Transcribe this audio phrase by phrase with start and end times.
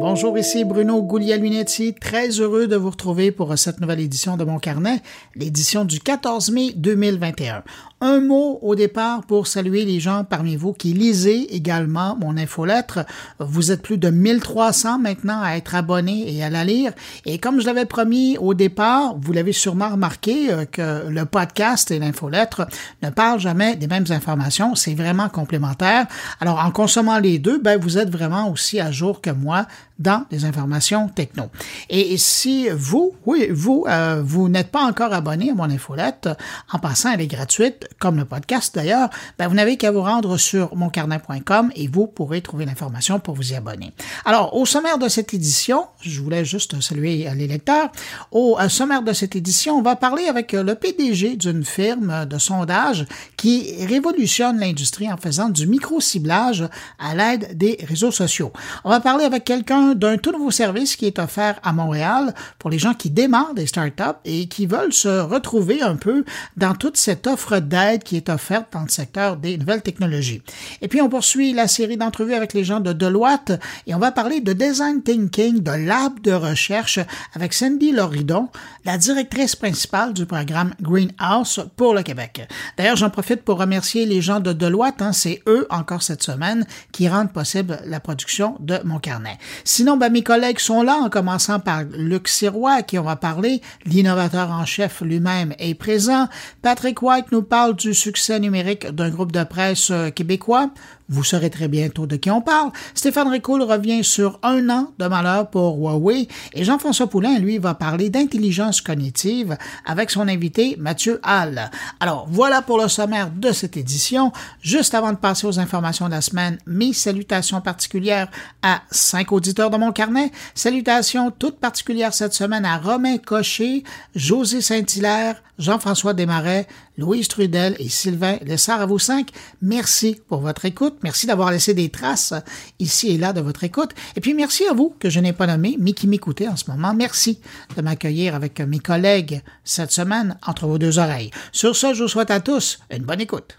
[0.00, 4.60] Bonjour, ici Bruno Guglielminetti, très heureux de vous retrouver pour cette nouvelle édition de mon
[4.60, 5.02] carnet,
[5.34, 7.64] l'édition du 14 mai 2021.
[8.00, 13.00] Un mot au départ pour saluer les gens parmi vous qui lisez également mon infolettre.
[13.40, 16.92] Vous êtes plus de 1300 maintenant à être abonnés et à la lire.
[17.26, 21.90] Et comme je l'avais promis au départ, vous l'avez sûrement remarqué euh, que le podcast
[21.90, 22.68] et l'infolettre
[23.02, 24.76] ne parlent jamais des mêmes informations.
[24.76, 26.06] C'est vraiment complémentaire.
[26.40, 29.66] Alors, en consommant les deux, ben, vous êtes vraiment aussi à jour que moi
[29.98, 31.44] dans les informations techno.
[31.88, 36.28] Et si vous, oui, vous, euh, vous n'êtes pas encore abonné à mon infolette,
[36.72, 40.36] en passant, elle est gratuite, comme le podcast d'ailleurs, ben, vous n'avez qu'à vous rendre
[40.36, 43.92] sur moncarnet.com et vous pourrez trouver l'information pour vous y abonner.
[44.24, 47.90] Alors, au sommaire de cette édition, je voulais juste saluer les lecteurs,
[48.30, 53.06] au sommaire de cette édition, on va parler avec le PDG d'une firme de sondage
[53.36, 56.68] qui révolutionne l'industrie en faisant du micro-ciblage
[56.98, 58.52] à l'aide des réseaux sociaux.
[58.84, 62.70] On va parler avec quelqu'un d'un tout nouveau service qui est offert à Montréal pour
[62.70, 66.24] les gens qui démarrent des startups et qui veulent se retrouver un peu
[66.56, 70.42] dans toute cette offre d'aide qui est offerte dans le secteur des nouvelles technologies.
[70.82, 73.52] Et puis on poursuit la série d'entrevues avec les gens de Deloitte
[73.86, 76.98] et on va parler de design thinking, de lab de recherche
[77.34, 78.48] avec Cindy Loridon,
[78.84, 82.48] la directrice principale du programme Greenhouse pour le Québec.
[82.76, 86.66] D'ailleurs, j'en profite pour remercier les gens de Deloitte, hein, c'est eux encore cette semaine
[86.92, 89.38] qui rendent possible la production de mon carnet.
[89.78, 93.62] Sinon, ben, mes collègues sont là, en commençant par Luc Sirois, qui on va parler.
[93.86, 96.26] L'innovateur en chef lui-même est présent.
[96.62, 100.70] Patrick White nous parle du succès numérique d'un groupe de presse euh, québécois.
[101.10, 102.70] Vous saurez très bientôt de qui on parle.
[102.94, 107.74] Stéphane Ricoul revient sur un an de malheur pour Huawei et Jean-François Poulain, lui, va
[107.74, 109.56] parler d'intelligence cognitive
[109.86, 111.70] avec son invité Mathieu Hall.
[111.98, 114.32] Alors, voilà pour le sommaire de cette édition.
[114.60, 118.28] Juste avant de passer aux informations de la semaine, mes salutations particulières
[118.62, 120.30] à cinq auditeurs de mon carnet.
[120.54, 123.82] Salutations toutes particulières cette semaine à Romain Cocher,
[124.14, 126.66] José Saint-Hilaire, Jean-François Desmarais,
[126.96, 129.30] Louise Trudel et Sylvain Lessard à vous cinq.
[129.60, 130.98] Merci pour votre écoute.
[131.02, 132.34] Merci d'avoir laissé des traces
[132.78, 133.90] ici et là de votre écoute.
[134.16, 136.70] Et puis merci à vous que je n'ai pas nommé, mais qui m'écoutez en ce
[136.70, 136.94] moment.
[136.94, 137.40] Merci
[137.76, 141.30] de m'accueillir avec mes collègues cette semaine entre vos deux oreilles.
[141.52, 143.58] Sur ce, je vous souhaite à tous une bonne écoute.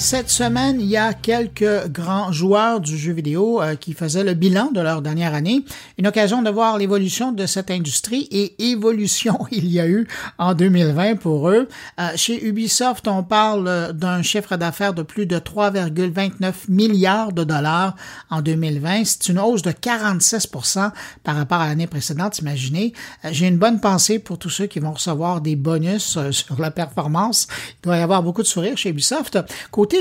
[0.00, 4.32] Cette semaine, il y a quelques grands joueurs du jeu vidéo euh, qui faisaient le
[4.32, 5.62] bilan de leur dernière année.
[5.98, 10.08] Une occasion de voir l'évolution de cette industrie et évolution il y a eu
[10.38, 11.68] en 2020 pour eux.
[12.00, 17.94] Euh, chez Ubisoft, on parle d'un chiffre d'affaires de plus de 3,29 milliards de dollars
[18.30, 19.04] en 2020.
[19.04, 20.92] C'est une hausse de 46%
[21.24, 22.94] par rapport à l'année précédente, imaginez.
[23.26, 26.70] Euh, j'ai une bonne pensée pour tous ceux qui vont recevoir des bonus sur la
[26.70, 27.48] performance.
[27.82, 29.38] Il doit y avoir beaucoup de sourires chez Ubisoft.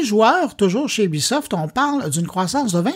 [0.04, 2.92] Joueurs, toujours chez Ubisoft, on parle d'une croissance de 20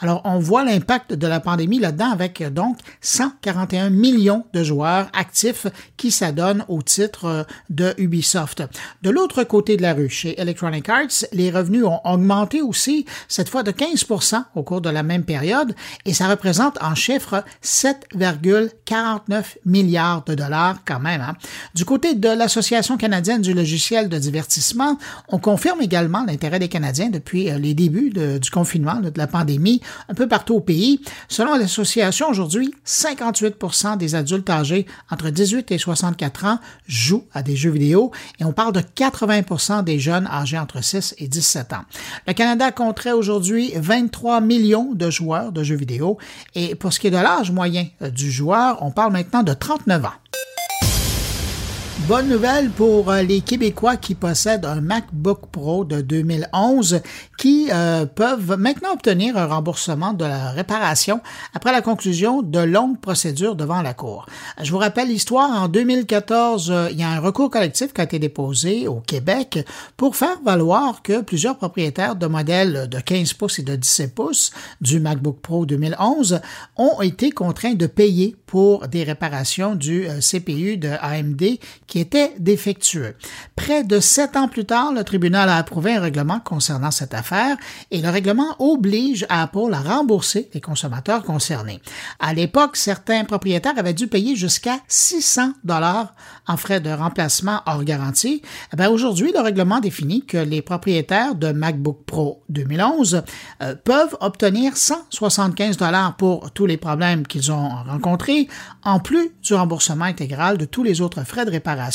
[0.00, 5.66] Alors, on voit l'impact de la pandémie là-dedans avec donc 141 millions de joueurs actifs
[5.96, 8.62] qui s'adonnent au titre euh, de Ubisoft.
[9.02, 13.48] De l'autre côté de la rue, chez Electronic Arts, les revenus ont augmenté aussi, cette
[13.48, 19.44] fois de 15% au cours de la même période, et ça représente en chiffre 7,49
[19.64, 21.20] milliards de dollars quand même.
[21.20, 21.36] Hein.
[21.74, 24.98] Du côté de l'Association canadienne du logiciel de divertissement,
[25.28, 29.80] on confirme également l'intérêt des Canadiens depuis euh, les débuts du confinement, de la pandémie,
[30.08, 31.00] un peu partout au pays.
[31.28, 37.56] Selon l'association, aujourd'hui, 58% des adultes âgés entre 18 et 64 ans jouent à des
[37.56, 41.84] jeux vidéo et on parle de 80% des jeunes âgés entre 6 et 17 ans.
[42.26, 46.18] Le Canada compterait aujourd'hui 23 millions de joueurs de jeux vidéo
[46.54, 49.52] et pour ce qui est de l'âge moyen euh, du joueur, on parle maintenant de
[49.52, 50.12] 39 ans.
[52.08, 57.02] Bonne nouvelle pour euh, les Québécois qui possèdent un MacBook Pro de 2011
[57.36, 61.20] qui euh, peuvent maintenant obtenir un remboursement de la réparation
[61.52, 64.24] après la conclusion de longues procédures devant la Cour.
[64.58, 68.04] Je vous rappelle l'histoire, en 2014, euh, il y a un recours collectif qui a
[68.04, 69.66] été déposé au Québec
[69.98, 74.50] pour faire valoir que plusieurs propriétaires de modèles de 15 pouces et de 17 pouces
[74.80, 76.40] du MacBook Pro 2011
[76.78, 83.14] ont été contraints de payer pour des réparations du CPU de AMD qui était défectueux.
[83.56, 87.56] Près de sept ans plus tard, le tribunal a approuvé un règlement concernant cette affaire
[87.90, 91.80] et le règlement oblige Apple à rembourser les consommateurs concernés.
[92.18, 96.14] À l'époque, certains propriétaires avaient dû payer jusqu'à 600 dollars
[96.46, 98.42] en frais de remplacement hors garantie.
[98.76, 103.22] Eh aujourd'hui, le règlement définit que les propriétaires de MacBook Pro 2011
[103.62, 108.48] euh, peuvent obtenir 175 dollars pour tous les problèmes qu'ils ont rencontrés,
[108.84, 111.87] en plus du remboursement intégral de tous les autres frais de réparation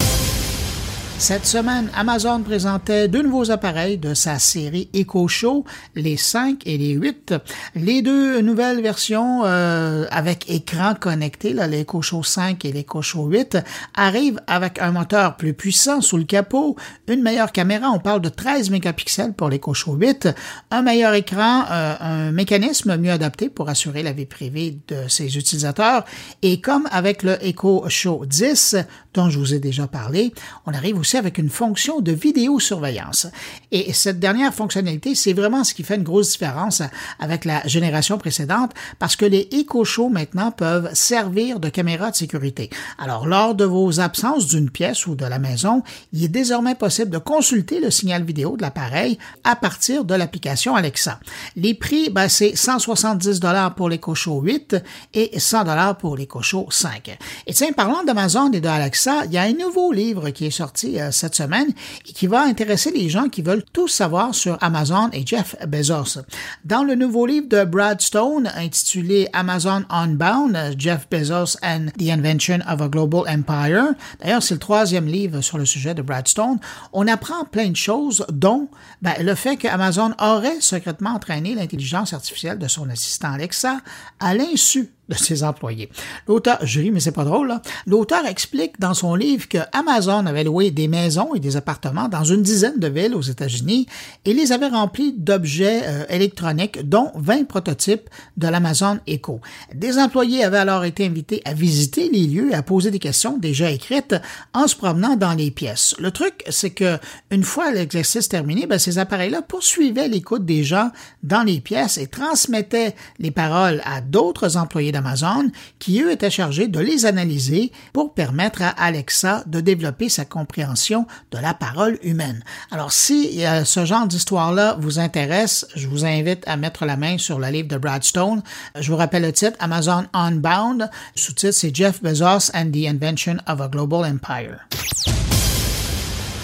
[1.18, 5.64] Cette semaine, Amazon présentait deux nouveaux appareils de sa série Echo Show,
[5.96, 7.34] les 5 et les 8.
[7.74, 13.58] Les deux nouvelles versions euh, avec écran connecté, l'Echo Show 5 et l'Echo Show 8,
[13.96, 16.76] arrivent avec un moteur plus puissant sous le capot,
[17.08, 20.28] une meilleure caméra, on parle de 13 mégapixels pour l'Echo Show 8,
[20.70, 25.38] un meilleur écran, euh, un mécanisme mieux adapté pour assurer la vie privée de ses
[25.38, 26.04] utilisateurs,
[26.42, 28.76] et comme avec le Echo Show 10,
[29.14, 30.34] dont je vous ai déjà parlé,
[30.66, 33.28] on arrive aussi avec une fonction de vidéosurveillance.
[33.72, 36.82] Et cette dernière fonctionnalité, c'est vraiment ce qui fait une grosse différence
[37.20, 39.48] avec la génération précédente parce que les
[39.84, 42.70] Show maintenant peuvent servir de caméra de sécurité.
[42.98, 47.10] Alors, lors de vos absences d'une pièce ou de la maison, il est désormais possible
[47.10, 51.20] de consulter le signal vidéo de l'appareil à partir de l'application Alexa.
[51.56, 54.78] Les prix, ben, c'est 170 dollars pour Show 8
[55.14, 57.18] et 100 dollars pour Show 5.
[57.48, 60.52] Et tiens, parlant d'Amazon et de Alexa, il y a un nouveau livre qui est
[60.52, 61.68] sorti euh, cette semaine
[62.08, 66.22] et qui va intéresser les gens qui veulent tout savoir sur Amazon et Jeff Bezos.
[66.64, 72.60] Dans le nouveau livre de Brad Stone intitulé Amazon Unbound, Jeff Bezos and the Invention
[72.68, 76.60] of a Global Empire, d'ailleurs c'est le troisième livre sur le sujet de Brad Stone,
[76.94, 78.68] on apprend plein de choses dont
[79.02, 83.80] ben, le fait qu'Amazon aurait secrètement entraîné l'intelligence artificielle de son assistant Alexa
[84.20, 85.90] à l'insu de ses employés.
[86.28, 87.56] L'auteur, je ris, mais c'est pas drôle,
[87.88, 92.24] L'auteur explique dans son livre que Amazon avait loué des maisons et des appartements dans
[92.24, 93.88] une dizaine de villes aux États-Unis
[94.26, 99.40] et les avait remplis d'objets euh, électroniques, dont 20 prototypes de l'Amazon Echo.
[99.74, 103.38] Des employés avaient alors été invités à visiter les lieux et à poser des questions
[103.38, 104.16] déjà écrites
[104.54, 105.96] en se promenant dans les pièces.
[106.00, 106.98] Le truc, c'est que
[107.32, 110.92] une fois l'exercice terminé, ben, ces appareils-là poursuivaient l'écoute des gens
[111.24, 116.68] dans les pièces et transmettaient les paroles à d'autres employés d'Amazon qui, eux, étaient chargés
[116.68, 122.44] de les analyser pour permettre à Alexa de développer sa compréhension de la parole humaine.
[122.72, 127.40] Alors, si ce genre d'histoire-là vous intéresse, je vous invite à mettre la main sur
[127.40, 128.42] le livre de Brad Stone.
[128.80, 130.90] Je vous rappelle le titre, Amazon Unbound.
[131.16, 134.60] Le sous-titre, c'est Jeff Bezos and the Invention of a Global Empire.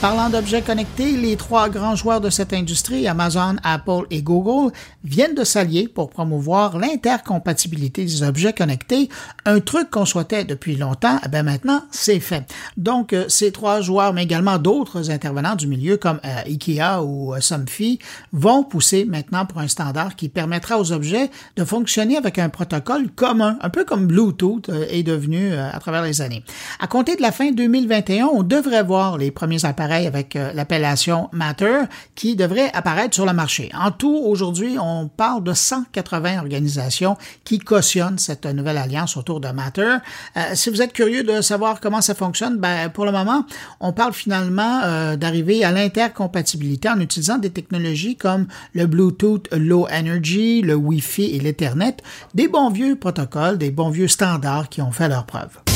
[0.02, 5.36] Parlant d'objets connectés, les trois grands joueurs de cette industrie, Amazon, Apple et Google, viennent
[5.36, 9.10] de s'allier pour promouvoir l'intercompatibilité des objets connectés,
[9.46, 12.52] un truc qu'on souhaitait depuis longtemps, eh bien maintenant c'est fait.
[12.78, 17.36] Donc euh, ces trois joueurs, mais également d'autres intervenants du milieu comme euh, IKEA ou
[17.36, 18.00] euh, Somfy,
[18.34, 23.12] vont pousser maintenant pour un standard qui permettra aux objets de fonctionner avec un protocole
[23.12, 26.44] commun, un peu comme Bluetooth est devenu à travers les années.
[26.80, 31.30] À compter de la fin 2021, on devrait voir les premiers appareils avec euh, l'appellation
[31.32, 31.82] Matter
[32.16, 33.70] qui devrait apparaître sur le marché.
[33.78, 39.50] En tout, aujourd'hui, on parle de 180 organisations qui cautionnent cette nouvelle alliance autour de
[39.50, 39.98] Matter.
[40.38, 43.46] Euh, si vous êtes curieux de savoir comment ça fonctionne, ben, pour le moment,
[43.80, 49.88] on parle finalement euh, d'arriver à l'intercompatibilité en utilisant des technologies comme le Bluetooth Low
[49.92, 51.98] Energy, le Wi-Fi et l'Ethernet,
[52.34, 55.71] des bons vieux protocoles, des bons vieux standards qui ont fait leur preuve.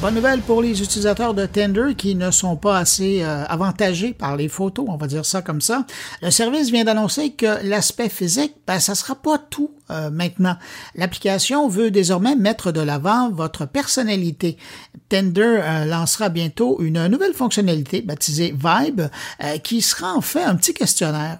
[0.00, 4.34] Bonne nouvelle pour les utilisateurs de Tinder qui ne sont pas assez euh, avantagés par
[4.34, 5.84] les photos, on va dire ça comme ça.
[6.22, 10.56] Le service vient d'annoncer que l'aspect physique, ben, ça sera pas tout euh, maintenant.
[10.94, 14.56] L'application veut désormais mettre de l'avant votre personnalité.
[15.10, 19.02] Tinder euh, lancera bientôt une nouvelle fonctionnalité baptisée Vibe,
[19.62, 21.38] qui sera en fait un petit questionnaire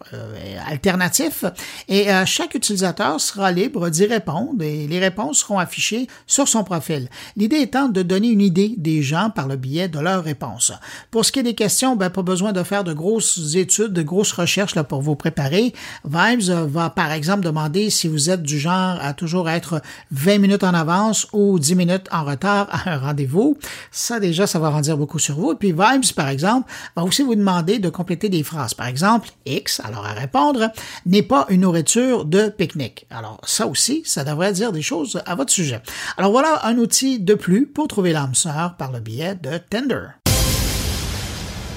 [0.68, 1.44] alternatif
[1.88, 7.08] et chaque utilisateur sera libre d'y répondre et les réponses seront affichées sur son profil.
[7.36, 10.72] L'idée étant de donner une des gens par le biais de leurs réponses.
[11.10, 14.02] Pour ce qui est des questions, ben, pas besoin de faire de grosses études, de
[14.02, 15.72] grosses recherches là, pour vous préparer.
[16.04, 19.80] Vibes va par exemple demander si vous êtes du genre à toujours être
[20.10, 23.56] 20 minutes en avance ou 10 minutes en retard à un rendez-vous.
[23.90, 25.52] Ça déjà, ça va en beaucoup sur vous.
[25.52, 28.74] Et puis Vibes, par exemple, va aussi vous demander de compléter des phrases.
[28.74, 30.70] Par exemple, X, alors à répondre,
[31.06, 33.06] n'est pas une nourriture de pique-nique.
[33.10, 35.80] Alors ça aussi, ça devrait dire des choses à votre sujet.
[36.16, 38.34] Alors voilà un outil de plus pour trouver l'âme
[38.78, 40.19] par le biais de Tender.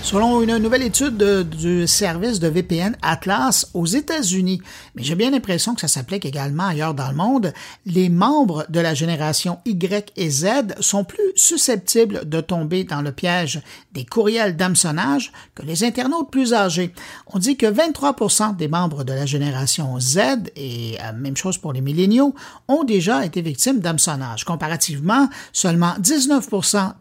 [0.03, 1.17] Selon une nouvelle étude
[1.49, 4.61] du service de VPN Atlas aux États-Unis.
[4.95, 7.53] Mais j'ai bien l'impression que ça s'applique également ailleurs dans le monde.
[7.85, 13.13] Les membres de la génération Y et Z sont plus susceptibles de tomber dans le
[13.13, 13.61] piège
[13.93, 16.93] des courriels d'hameçonnage que les internautes plus âgés.
[17.27, 20.19] On dit que 23% des membres de la génération Z,
[20.57, 22.35] et euh, même chose pour les milléniaux,
[22.67, 24.43] ont déjà été victimes d'hameçonnage.
[24.43, 26.49] Comparativement, seulement 19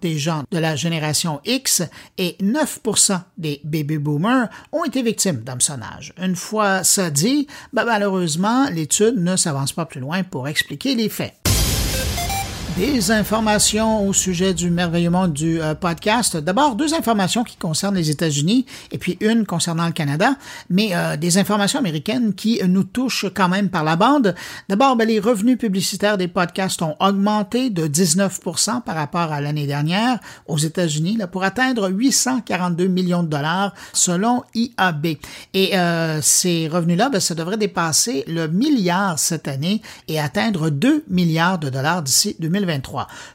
[0.01, 1.83] des gens de la génération X
[2.17, 2.79] et 9
[3.39, 6.13] des baby boomers ont été victimes d'hameçonnage.
[6.21, 11.09] Une fois ça dit, ben, malheureusement, l'étude ne s'avance pas plus loin pour expliquer les
[11.09, 11.42] faits.
[12.79, 16.39] Des informations au sujet du merveilleux monde du euh, podcast.
[16.39, 20.37] D'abord, deux informations qui concernent les États-Unis et puis une concernant le Canada,
[20.71, 24.35] mais euh, des informations américaines qui nous touchent quand même par la bande.
[24.71, 28.41] D'abord, ben, les revenus publicitaires des podcasts ont augmenté de 19
[28.87, 35.19] par rapport à l'année dernière aux États-Unis pour atteindre 842 millions de dollars selon IAB.
[35.53, 41.05] Et euh, ces revenus-là, ben, ça devrait dépasser le milliard cette année et atteindre 2
[41.11, 42.62] milliards de dollars d'ici 2020.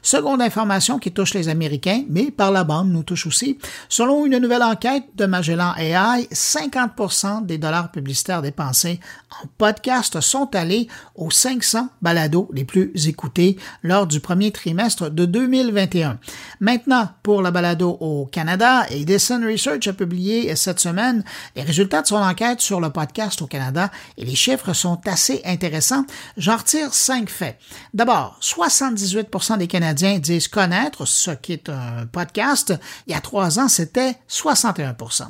[0.02, 3.58] Seconde information qui touche les Américains, mais par la bande nous touche aussi.
[3.88, 9.00] Selon une nouvelle enquête de Magellan AI, 50% des dollars publicitaires dépensés
[9.42, 15.24] en podcast sont allés aux 500 balados les plus écoutés lors du premier trimestre de
[15.24, 16.18] 2021.
[16.60, 21.24] Maintenant, pour la balado au Canada, Edison Research a publié cette semaine
[21.56, 25.40] les résultats de son enquête sur le podcast au Canada et les chiffres sont assez
[25.44, 26.04] intéressants.
[26.36, 27.58] J'en retire cinq faits.
[27.94, 29.17] D'abord, 78
[29.58, 32.74] des Canadiens disent connaître ce qui est un podcast.
[33.06, 35.24] Il y a trois ans, c'était 61%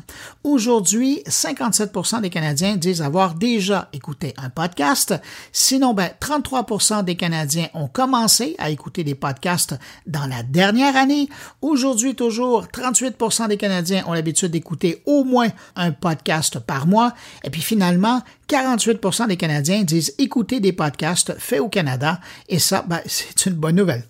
[0.44, 5.14] Aujourd'hui, 57% des Canadiens disent avoir déjà écouté un podcast.
[5.52, 9.74] Sinon, ben, 33% des Canadiens ont commencé à écouter des podcasts
[10.06, 11.28] dans la dernière année.
[11.62, 17.14] Aujourd'hui, toujours, 38% des Canadiens ont l'habitude d'écouter au moins un podcast par mois.
[17.44, 22.20] Et puis finalement, 48% des Canadiens disent écouter des podcasts faits au Canada.
[22.48, 24.04] Et ça, ben, c'est une bonne nouvelle.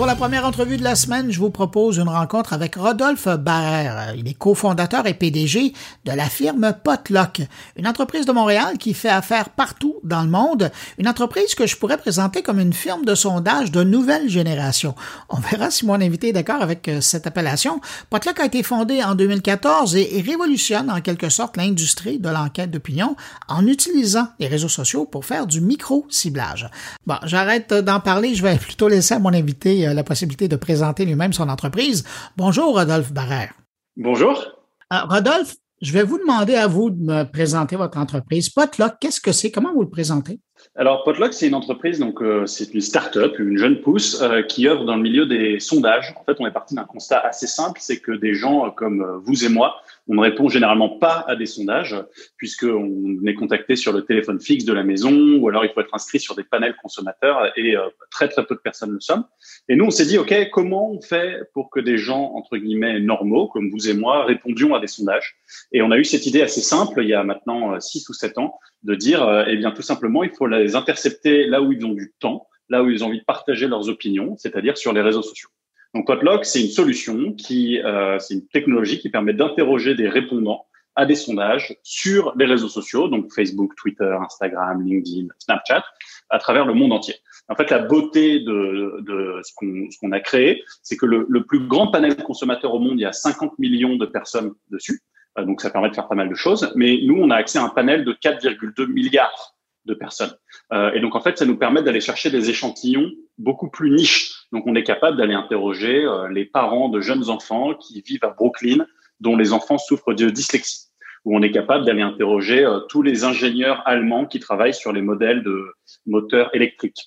[0.00, 4.14] Pour la première entrevue de la semaine, je vous propose une rencontre avec Rodolphe Barrère.
[4.16, 5.74] Il est cofondateur et PDG
[6.06, 7.42] de la firme Potluck,
[7.76, 11.76] une entreprise de Montréal qui fait affaire partout dans le monde, une entreprise que je
[11.76, 14.94] pourrais présenter comme une firme de sondage de nouvelle génération.
[15.28, 17.82] On verra si mon invité est d'accord avec euh, cette appellation.
[18.08, 23.16] Potluck a été fondé en 2014 et révolutionne en quelque sorte l'industrie de l'enquête d'opinion
[23.48, 26.70] en utilisant les réseaux sociaux pour faire du micro-ciblage.
[27.06, 30.56] Bon, j'arrête d'en parler, je vais plutôt laisser à mon invité euh, la possibilité de
[30.56, 32.04] présenter lui-même son entreprise.
[32.36, 33.52] Bonjour, Rodolphe Barrère.
[33.96, 34.44] Bonjour.
[34.92, 38.50] Euh, Rodolphe, je vais vous demander à vous de me présenter votre entreprise.
[38.50, 39.50] Potluck, qu'est-ce que c'est?
[39.50, 40.40] Comment vous le présentez?
[40.76, 44.68] Alors, Potluck, c'est une entreprise, donc euh, c'est une start-up, une jeune pousse euh, qui
[44.68, 46.14] œuvre dans le milieu des sondages.
[46.20, 49.44] En fait, on est parti d'un constat assez simple, c'est que des gens comme vous
[49.44, 49.76] et moi
[50.10, 51.96] on ne répond généralement pas à des sondages
[52.36, 55.94] puisqu'on est contacté sur le téléphone fixe de la maison ou alors il faut être
[55.94, 59.22] inscrit sur des panels consommateurs et euh, très très peu de personnes le sont.
[59.68, 62.98] Et nous, on s'est dit, OK, comment on fait pour que des gens, entre guillemets,
[62.98, 65.36] normaux, comme vous et moi, répondions à des sondages?
[65.70, 68.12] Et on a eu cette idée assez simple, il y a maintenant 6 euh, ou
[68.12, 71.70] 7 ans, de dire, euh, eh bien, tout simplement, il faut les intercepter là où
[71.70, 74.92] ils ont du temps, là où ils ont envie de partager leurs opinions, c'est-à-dire sur
[74.92, 75.50] les réseaux sociaux.
[75.94, 80.66] Donc Potluck, c'est une solution qui, euh, c'est une technologie qui permet d'interroger des répondants
[80.96, 85.84] à des sondages sur les réseaux sociaux, donc Facebook, Twitter, Instagram, LinkedIn, Snapchat,
[86.28, 87.14] à travers le monde entier.
[87.48, 91.66] En fait, la beauté de, de ce qu'on a créé, c'est que le, le, plus
[91.66, 95.00] grand panel consommateur au monde, il y a 50 millions de personnes dessus,
[95.38, 96.72] euh, donc ça permet de faire pas mal de choses.
[96.76, 99.54] Mais nous, on a accès à un panel de 4,2 milliards
[99.86, 100.32] de personnes.
[100.72, 104.32] Euh, et donc, en fait, ça nous permet d'aller chercher des échantillons beaucoup plus niches.
[104.52, 108.30] Donc, on est capable d'aller interroger euh, les parents de jeunes enfants qui vivent à
[108.30, 108.86] Brooklyn,
[109.20, 110.88] dont les enfants souffrent de dyslexie.
[111.24, 115.02] Ou on est capable d'aller interroger euh, tous les ingénieurs allemands qui travaillent sur les
[115.02, 115.66] modèles de
[116.06, 117.02] moteurs électriques,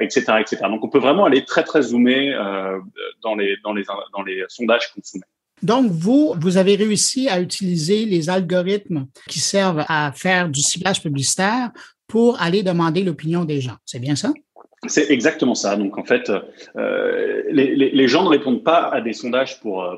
[0.00, 0.56] etc., etc.
[0.68, 2.34] Donc, on peut vraiment aller très, très zoomer
[3.22, 5.24] dans, les, dans, les, dans les sondages qu'on soumet.
[5.62, 11.02] Donc, vous, vous avez réussi à utiliser les algorithmes qui servent à faire du ciblage
[11.02, 11.70] publicitaire
[12.08, 13.76] pour aller demander l'opinion des gens.
[13.84, 14.32] C'est bien ça?
[14.86, 15.76] C'est exactement ça.
[15.76, 16.30] Donc en fait,
[16.76, 19.96] euh, les, gens ne répondent pas à des sondages pour, euh,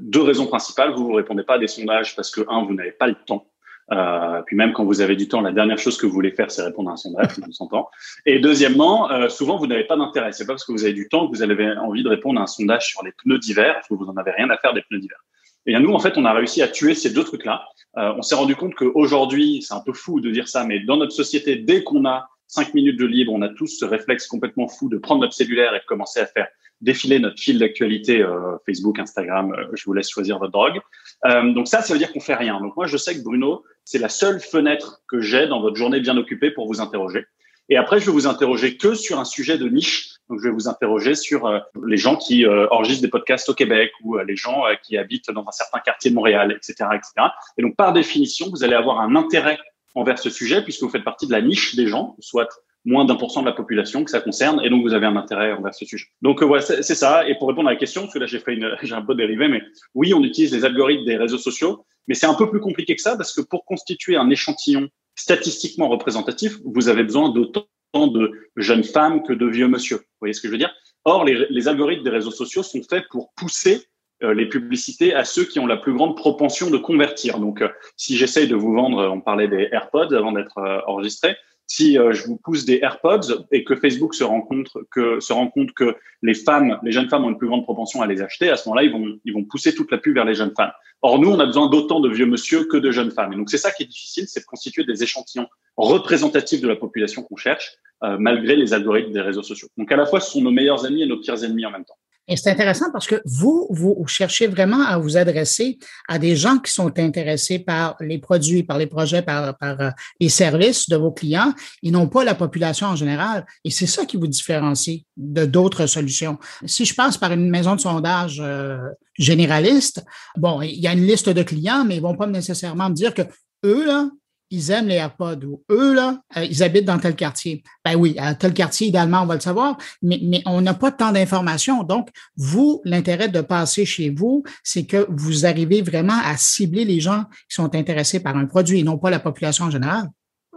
[0.00, 0.92] deux raisons principales.
[0.94, 3.46] Vous ne répondez pas à des sondages parce que, un, vous n'avez pas le temps.
[3.92, 6.50] Euh, puis même quand vous avez du temps, la dernière chose que vous voulez faire,
[6.50, 7.90] c'est répondre à un sondage, on s'entend.
[8.24, 10.32] Et deuxièmement, souvent, vous n'avez pas d'intérêt.
[10.32, 12.44] C'est pas parce que vous avez du temps que vous avez envie de répondre à
[12.44, 14.82] un sondage sur les pneus d'hiver, parce que vous n'en avez rien à faire des
[14.82, 15.18] pneus d'hiver.
[15.66, 17.64] Et nous, en fait, on a réussi à tuer ces deux trucs-là.
[17.96, 20.96] Euh, on s'est rendu compte qu'aujourd'hui, c'est un peu fou de dire ça, mais dans
[20.96, 24.68] notre société, dès qu'on a cinq minutes de libre, on a tous ce réflexe complètement
[24.68, 26.48] fou de prendre notre cellulaire et de commencer à faire
[26.80, 29.52] défiler notre fil d'actualité euh, Facebook, Instagram.
[29.52, 30.80] Euh, je vous laisse choisir votre drogue.
[31.24, 32.60] Euh, donc ça, ça veut dire qu'on fait rien.
[32.60, 36.00] Donc moi, je sais que Bruno, c'est la seule fenêtre que j'ai dans votre journée
[36.00, 37.26] bien occupée pour vous interroger.
[37.68, 40.10] Et après, je vais vous interroger que sur un sujet de niche.
[40.28, 41.50] Donc, je vais vous interroger sur
[41.86, 45.52] les gens qui enregistrent des podcasts au Québec ou les gens qui habitent dans un
[45.52, 47.28] certain quartier de Montréal, etc., etc.
[47.58, 49.58] Et donc, par définition, vous allez avoir un intérêt
[49.94, 52.48] envers ce sujet puisque vous faites partie de la niche des gens, soit
[52.84, 55.16] moins d'un pour cent de la population que ça concerne, et donc vous avez un
[55.16, 56.06] intérêt envers ce sujet.
[56.22, 57.26] Donc euh, voilà, c'est ça.
[57.26, 59.14] Et pour répondre à la question, parce que là j'ai fait une, j'ai un peu
[59.14, 59.62] dérivé, mais
[59.94, 63.02] oui, on utilise les algorithmes des réseaux sociaux, mais c'est un peu plus compliqué que
[63.02, 68.84] ça parce que pour constituer un échantillon statistiquement représentatif, vous avez besoin d'autant de jeunes
[68.84, 69.96] femmes que de vieux monsieur.
[69.96, 70.74] Vous voyez ce que je veux dire?
[71.04, 73.86] Or, les, algorithmes des réseaux sociaux sont faits pour pousser
[74.22, 77.38] euh, les publicités à ceux qui ont la plus grande propension de convertir.
[77.38, 81.98] Donc, euh, si j'essaye de vous vendre, on parlait des AirPods avant d'être enregistré, si
[81.98, 85.48] euh, je vous pousse des AirPods et que Facebook se rend compte que se rend
[85.48, 88.50] compte que les femmes, les jeunes femmes ont une plus grande propension à les acheter,
[88.50, 90.72] à ce moment-là, ils vont ils vont pousser toute la pub vers les jeunes femmes.
[91.02, 93.32] Or nous, on a besoin d'autant de vieux monsieur que de jeunes femmes.
[93.32, 96.76] Et donc c'est ça qui est difficile, c'est de constituer des échantillons représentatifs de la
[96.76, 97.72] population qu'on cherche,
[98.04, 99.68] euh, malgré les algorithmes des réseaux sociaux.
[99.76, 101.84] Donc à la fois, ce sont nos meilleurs amis et nos pires ennemis en même
[101.84, 101.98] temps.
[102.26, 105.78] Et c'est intéressant parce que vous, vous cherchez vraiment à vous adresser
[106.08, 109.90] à des gens qui sont intéressés par les produits, par les projets, par, euh,
[110.20, 111.52] les services de vos clients
[111.82, 113.44] et non pas la population en général.
[113.64, 116.38] Et c'est ça qui vous différencie de d'autres solutions.
[116.64, 118.78] Si je passe par une maison de sondage euh,
[119.18, 120.02] généraliste,
[120.36, 123.12] bon, il y a une liste de clients, mais ils vont pas nécessairement me dire
[123.12, 123.22] que
[123.64, 124.08] eux, là,
[124.54, 127.62] ils aiment les AirPods ou eux, là, euh, ils habitent dans tel quartier.
[127.84, 131.12] Ben oui, tel quartier, idéalement, on va le savoir, mais, mais on n'a pas tant
[131.12, 131.82] d'informations.
[131.82, 137.00] Donc, vous, l'intérêt de passer chez vous, c'est que vous arrivez vraiment à cibler les
[137.00, 140.08] gens qui sont intéressés par un produit et non pas la population en général.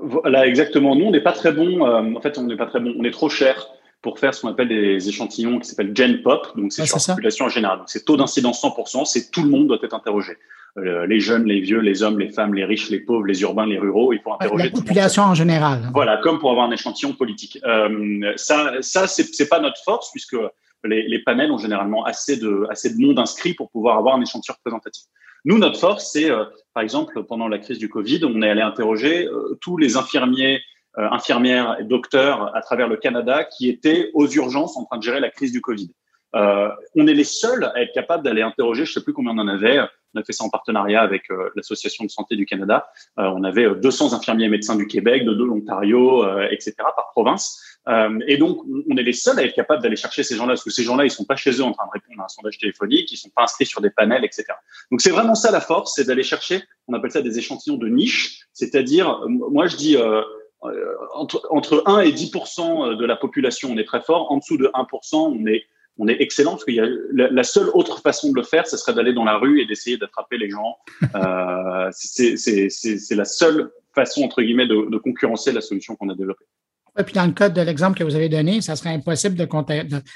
[0.01, 0.95] Voilà, exactement.
[0.95, 1.85] Nous, on n'est pas très bon.
[1.85, 2.93] Euh, en fait, on n'est pas très bon.
[2.97, 3.67] On est trop cher
[4.07, 6.47] pour faire ce qu'on appelle des échantillons qui s'appellent Gen Pop.
[6.55, 7.79] Donc, c'est sur la population en général.
[7.79, 9.03] Donc, c'est taux d'incidence 100%.
[9.03, 10.37] C'est tout le monde doit être interrogé.
[10.77, 13.65] Euh, les jeunes, les vieux, les hommes, les femmes, les riches, les pauvres, les urbains,
[13.65, 14.13] les ruraux.
[14.13, 15.89] Il faut interroger la population en général.
[15.93, 17.59] Voilà, comme pour avoir un échantillon politique.
[17.65, 20.37] Euh, ça, ça c'est pas notre force puisque
[20.85, 24.21] les, les, panels ont généralement assez de assez de monde inscrit pour pouvoir avoir un
[24.21, 25.03] échantillon représentatif.
[25.43, 28.61] Nous, notre force, c'est euh, par exemple pendant la crise du Covid, on est allé
[28.61, 30.61] interroger euh, tous les infirmiers,
[30.97, 35.19] infirmières et docteurs à travers le Canada qui étaient aux urgences en train de gérer
[35.19, 35.91] la crise du Covid.
[36.33, 39.47] on est les seuls à être capables d'aller interroger, je sais plus combien on en
[39.47, 39.79] avait,
[40.13, 42.87] on a fait ça en partenariat avec euh, l'Association de santé du Canada.
[43.19, 47.61] Euh, on avait 200 euh, infirmiers et médecins du Québec, de, l'Ontario, etc., par province.
[48.27, 50.69] et donc, on est les seuls à être capables d'aller chercher ces gens-là, parce que
[50.69, 53.11] ces gens-là, ils sont pas chez eux en train de répondre à un sondage téléphonique,
[53.11, 54.45] ils sont pas inscrits sur des panels, etc.
[54.91, 57.87] Donc, c'est vraiment ça la force, c'est d'aller chercher, on appelle ça des échantillons de
[57.87, 59.97] niche, c'est-à-dire, moi, je dis,
[61.13, 64.31] entre, entre 1 et 10% de la population, on est très fort.
[64.31, 65.65] En dessous de 1 on est
[65.99, 68.77] on est excellent parce qu'il y a la, seule autre façon de le faire, ce
[68.77, 70.77] serait d'aller dans la rue et d'essayer d'attraper les gens.
[71.15, 76.45] Euh, c'est la seule façon entre guillemets de, de concurrencer la solution qu'on a développée.
[76.99, 79.37] Et puis dans le cas de l'exemple que vous avez donné, ça serait impossible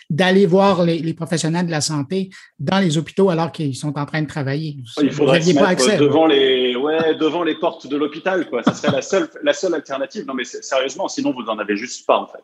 [0.10, 4.22] d'aller voir les, professionnels de la santé dans les hôpitaux alors qu'ils sont en train
[4.22, 4.78] de travailler.
[5.02, 8.64] Il faudrait se mettre devant les, ouais, devant les portes de l'hôpital, quoi.
[8.64, 10.26] Ça serait la seule, la seule alternative.
[10.26, 12.44] Non, mais sérieusement, sinon vous en avez juste pas en fait.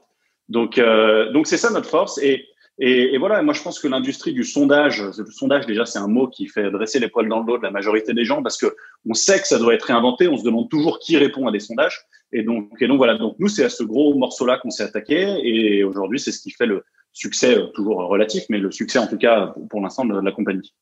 [0.50, 2.20] Donc, euh, donc c'est ça notre force.
[2.20, 2.46] Et
[2.80, 6.08] et, et, voilà, moi je pense que l'industrie du sondage, le sondage déjà c'est un
[6.08, 8.58] mot qui fait dresser les poils dans le dos de la majorité des gens parce
[8.58, 8.76] que
[9.10, 11.60] on sait que ça doit être réinventé, on se demande toujours qui répond à des
[11.60, 12.06] sondages.
[12.34, 15.40] Et donc, et donc voilà, donc nous c'est à ce gros morceau-là qu'on s'est attaqué
[15.44, 19.08] et aujourd'hui c'est ce qui fait le succès euh, toujours relatif, mais le succès en
[19.08, 20.74] tout cas pour l'instant de la compagnie.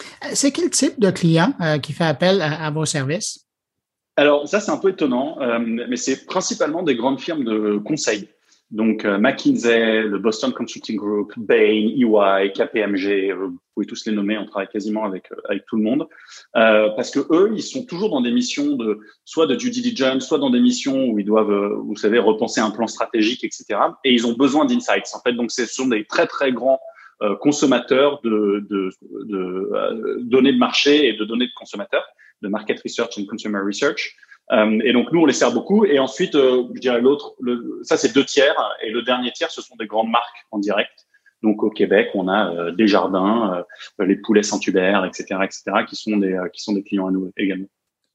[0.00, 3.46] Euh, c'est quel type de client euh, qui fait appel à, vos services?
[4.16, 8.28] Alors ça c'est un peu étonnant, euh, mais c'est principalement des grandes firmes de conseil.
[8.72, 14.12] Donc euh, McKinsey, le Boston Consulting Group, Bain, EY, KPMG, euh, vous pouvez tous les
[14.12, 16.08] nommer, on travaille quasiment avec euh, avec tout le monde,
[16.52, 20.38] parce que eux, ils sont toujours dans des missions de soit de due diligence, soit
[20.38, 23.78] dans des missions où ils doivent, vous savez, repenser un plan stratégique, etc.
[24.02, 25.14] Et ils ont besoin d'insights.
[25.14, 26.80] En fait, donc ce sont des très très grands
[27.40, 28.90] consommateurs de, de,
[29.24, 32.04] de données de marché et de données de consommateurs,
[32.42, 34.16] de market research and consumer research.
[34.52, 35.84] Euh, et donc nous, on les sert beaucoup.
[35.84, 37.34] Et ensuite, euh, je dirais l'autre,
[37.82, 38.54] ça c'est deux tiers.
[38.82, 41.06] Et le dernier tiers, ce sont des grandes marques en direct.
[41.42, 43.64] Donc au Québec, on a euh, des jardins,
[43.98, 47.66] les poulets Saint-Hubert, etc., etc., qui sont des qui sont des clients à nous également.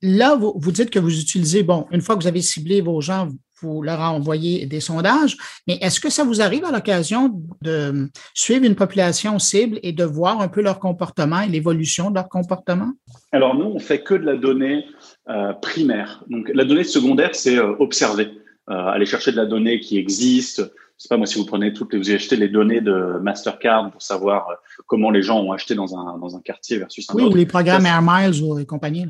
[0.01, 3.01] Là, vous, vous dites que vous utilisez, bon, une fois que vous avez ciblé vos
[3.01, 3.29] gens,
[3.61, 5.37] vous leur envoyez des sondages,
[5.67, 10.03] mais est-ce que ça vous arrive à l'occasion de suivre une population cible et de
[10.03, 12.91] voir un peu leur comportement et l'évolution de leur comportement?
[13.31, 14.85] Alors nous, on fait que de la donnée
[15.29, 16.23] euh, primaire.
[16.29, 18.29] Donc la donnée secondaire, c'est euh, observer,
[18.69, 20.63] euh, aller chercher de la donnée qui existe
[20.97, 24.03] c'est pas moi si vous prenez toutes les, vous achetez les données de Mastercard pour
[24.03, 24.45] savoir
[24.85, 27.31] comment les gens ont acheté dans un dans un quartier versus un oui, autre.
[27.33, 29.07] Oui, ou les programmes Air Miles ou les compagnies.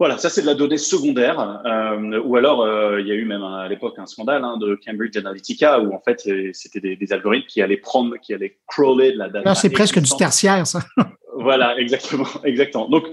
[0.00, 1.60] Voilà, ça c'est de la donnée secondaire.
[1.64, 4.76] Euh, ou alors, euh, il y a eu même à l'époque un scandale hein, de
[4.84, 9.12] Cambridge Analytica où en fait c'était des, des, algorithmes qui allaient prendre, qui allaient crawler
[9.12, 9.54] de la data.
[9.54, 10.80] c'est presque du tertiaire, ça.
[11.36, 12.88] voilà, exactement, exactement.
[12.88, 13.04] Donc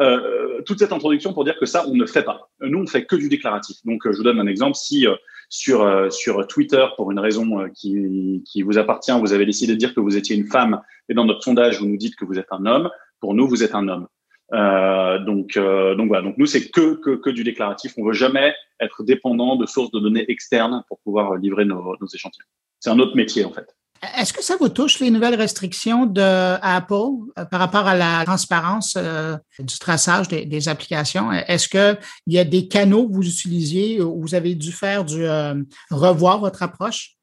[0.00, 2.48] euh, toute cette introduction pour dire que ça on ne fait pas.
[2.60, 3.76] Nous on fait que du déclaratif.
[3.84, 4.74] Donc euh, je vous donne un exemple.
[4.74, 5.14] Si euh,
[5.48, 9.78] sur euh, sur Twitter pour une raison qui qui vous appartient, vous avez décidé de
[9.78, 12.38] dire que vous étiez une femme et dans notre sondage vous nous dites que vous
[12.38, 12.90] êtes un homme.
[13.20, 14.08] Pour nous vous êtes un homme.
[14.52, 16.22] Euh, donc, euh, donc voilà.
[16.22, 17.94] Donc nous, c'est que, que, que du déclaratif.
[17.96, 22.06] On veut jamais être dépendant de sources de données externes pour pouvoir livrer nos, nos
[22.06, 22.46] échantillons.
[22.80, 23.74] C'est un autre métier en fait.
[24.18, 26.94] Est-ce que ça vous touche les nouvelles restrictions de Apple
[27.38, 31.32] euh, par rapport à la transparence euh, du traçage des, des applications?
[31.32, 35.24] Est-ce qu'il y a des canaux que vous utilisiez où vous avez dû faire du
[35.24, 35.54] euh,
[35.90, 37.16] revoir votre approche?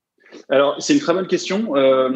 [0.50, 1.76] Alors, c'est une très bonne question.
[1.76, 2.10] Euh,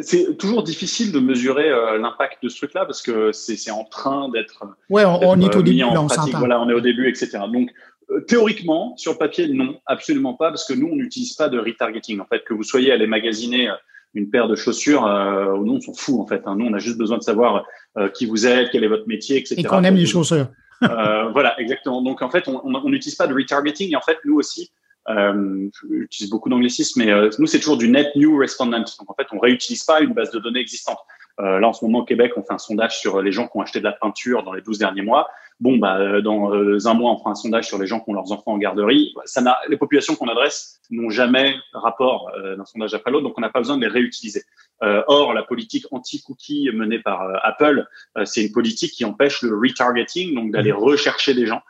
[0.00, 4.28] c'est toujours difficile de mesurer euh, l'impact de ce truc-là parce que c'est en train
[4.30, 4.64] d'être.
[4.90, 6.38] Oui, on, on, est au début, là, on s'entend.
[6.38, 7.38] Voilà, on est au début, etc.
[7.52, 7.70] Donc,
[8.10, 11.58] euh, théoriquement, sur le papier, non, absolument pas, parce que nous, on n'utilise pas de
[11.58, 12.20] retargeting.
[12.20, 13.70] En fait, que vous soyez allé magasiner
[14.14, 16.42] une paire de chaussures, euh, nous, on s'en fout, en fait.
[16.46, 16.56] Hein.
[16.56, 17.64] Nous, on a juste besoin de savoir
[17.98, 19.56] euh, qui vous êtes, quel est votre métier, etc.
[19.58, 20.48] Et qu'on aime les chaussures.
[20.80, 22.02] voilà, exactement.
[22.02, 23.92] Donc, en fait, on n'utilise pas de retargeting.
[23.92, 24.70] Et en fait, nous aussi,
[25.08, 28.72] euh, j'utilise beaucoup d'anglicisme, mais euh, nous, c'est toujours du net new respondent.
[28.72, 30.98] Donc, en fait, on réutilise pas une base de données existante.
[31.40, 33.56] Euh, là, en ce moment, au Québec, on fait un sondage sur les gens qui
[33.56, 35.28] ont acheté de la peinture dans les 12 derniers mois.
[35.60, 38.10] Bon, bah, euh, dans euh, un mois, on fera un sondage sur les gens qui
[38.10, 39.14] ont leurs enfants en garderie.
[39.24, 43.40] Ça n'a, les populations qu'on adresse n'ont jamais rapport d'un sondage après l'autre, donc on
[43.40, 44.42] n'a pas besoin de les réutiliser.
[44.80, 47.86] or, la politique anti-cookie menée par Apple,
[48.24, 50.76] c'est une politique qui empêche le retargeting, donc d'aller mmh.
[50.76, 51.60] rechercher des gens,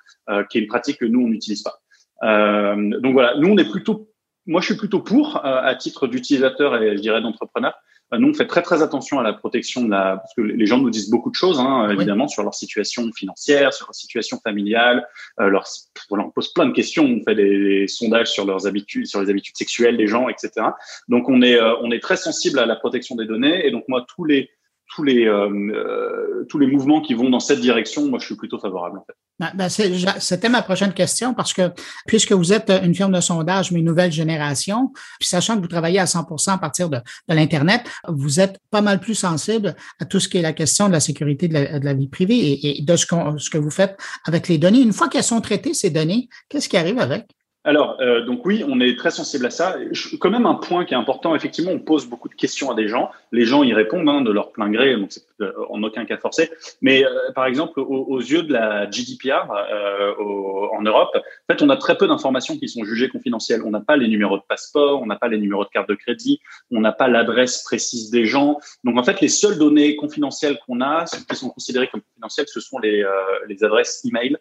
[0.48, 1.81] qui est une pratique que nous, on n'utilise pas.
[2.22, 4.11] Euh, donc voilà, nous on est plutôt,
[4.46, 7.74] moi je suis plutôt pour euh, à titre d'utilisateur et je dirais d'entrepreneur.
[8.12, 10.66] Euh, nous on fait très très attention à la protection de la, parce que les
[10.66, 14.38] gens nous disent beaucoup de choses hein, évidemment sur leur situation financière, sur leur situation
[14.42, 15.07] familiale,
[15.38, 15.64] leur,
[16.09, 19.28] voilà, on pose plein de questions, on fait des, sondages sur leurs habitudes, sur les
[19.28, 20.68] habitudes sexuelles des gens, etc.
[21.09, 24.07] Donc on est on est très sensible à la protection des données et donc moi
[24.09, 24.50] tous les
[24.94, 28.37] tous les euh, euh, tous les mouvements qui vont dans cette direction, moi je suis
[28.37, 29.14] plutôt favorable en fait.
[29.38, 31.70] Ben, ben C'était ma prochaine question parce que
[32.07, 36.01] puisque vous êtes une firme de sondage, mais nouvelle génération, puis sachant que vous travaillez
[36.01, 40.18] à 100% à partir de, de l'internet, vous êtes pas mal plus sensible à tout
[40.18, 42.81] ce qui est la question de la sécurité de la, de la vie privée et,
[42.81, 43.07] et de ce,
[43.38, 43.96] ce que vous faites
[44.27, 44.81] avec les données.
[44.81, 47.27] Une fois qu'elles sont traitées ces données, qu'est-ce qui arrive avec?
[47.64, 49.77] Alors, euh, donc oui, on est très sensible à ça.
[50.21, 52.87] quand même un point qui est important, effectivement, on pose beaucoup de questions à des
[52.87, 53.11] gens.
[53.33, 56.18] Les gens y répondent hein, de leur plein gré, donc c'est euh, en aucun cas
[56.18, 56.51] forcé.
[56.83, 61.77] Mais euh, par exemple, aux, yeux de la GDPR en Europe, en fait, on a
[61.77, 63.62] très peu d'informations qui sont jugées confidentielles.
[63.64, 65.94] On n'a pas les numéros de passeport, on n'a pas les numéros de carte de
[65.94, 66.40] crédit,
[66.71, 68.59] on n'a pas l'adresse précise des gens.
[68.85, 72.61] Donc en fait, les seules données confidentielles qu'on a, qui sont considérées comme confidentielles, ce
[72.61, 73.05] sont les,
[73.49, 74.37] les adresses email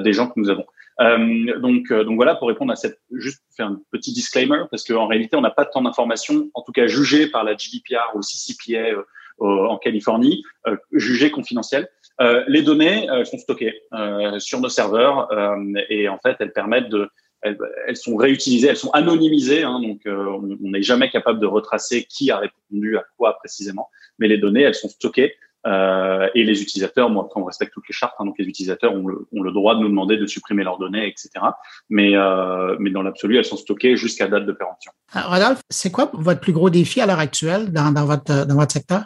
[0.00, 0.66] des gens que nous avons.
[1.00, 4.84] Euh, donc, euh, donc voilà, pour répondre à cette, juste faire un petit disclaimer, parce
[4.84, 8.20] qu'en réalité, on n'a pas tant d'informations, en tout cas jugées par la GDPR ou
[8.20, 9.02] CCPA
[9.42, 11.90] euh, en Californie, euh, jugées confidentielles.
[12.22, 13.82] Euh, les données sont stockées
[14.38, 15.28] sur nos serveurs
[15.90, 17.10] et en fait, elles permettent de
[17.42, 22.04] elles, elles, sont réutilisées, elles sont anonymisées, hein, donc on n'est jamais capable de retracer
[22.04, 25.34] qui a répondu à quoi précisément, mais les données, elles sont stockées
[25.66, 29.06] euh, et les utilisateurs, moi, on respecte toutes les chartes, hein, donc les utilisateurs ont
[29.06, 31.30] le, ont le, droit de nous demander de supprimer leurs données, etc.
[31.88, 34.92] Mais, euh, mais dans l'absolu, elles sont stockées jusqu'à date de péremption.
[35.12, 38.72] Rodolphe, c'est quoi votre plus gros défi à l'heure actuelle dans, dans, votre, dans votre
[38.72, 39.04] secteur?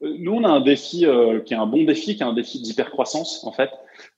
[0.00, 2.60] Nous, on a un défi euh, qui est un bon défi, qui est un défi
[2.60, 3.70] d'hypercroissance, en fait.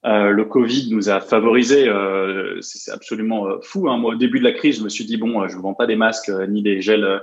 [0.06, 3.88] Euh, le Covid nous a favorisé, euh, c'est absolument euh, fou.
[3.88, 3.96] Hein.
[3.98, 5.86] Moi, au début de la crise, je me suis dit bon, je ne vends pas
[5.86, 7.20] des masques ni des gels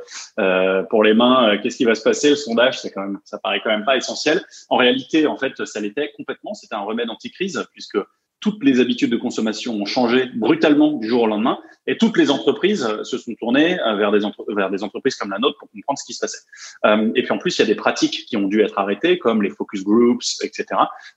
[0.89, 1.58] pour les mains.
[1.58, 2.32] Qu'est-ce qui va se passer?
[2.32, 4.43] Le sondage, c'est quand même, ça paraît quand même pas essentiel.
[4.69, 6.54] En réalité, en fait, ça l'était complètement.
[6.54, 7.98] C'était un remède anti-crise puisque
[8.44, 12.30] toutes les habitudes de consommation ont changé brutalement du jour au lendemain et toutes les
[12.30, 15.98] entreprises se sont tournées euh, vers des, vers des entreprises comme la nôtre pour comprendre
[15.98, 16.40] ce qui se passait.
[16.86, 19.18] Euh, et puis en plus, il y a des pratiques qui ont dû être arrêtées,
[19.18, 20.66] comme les focus groups, etc.,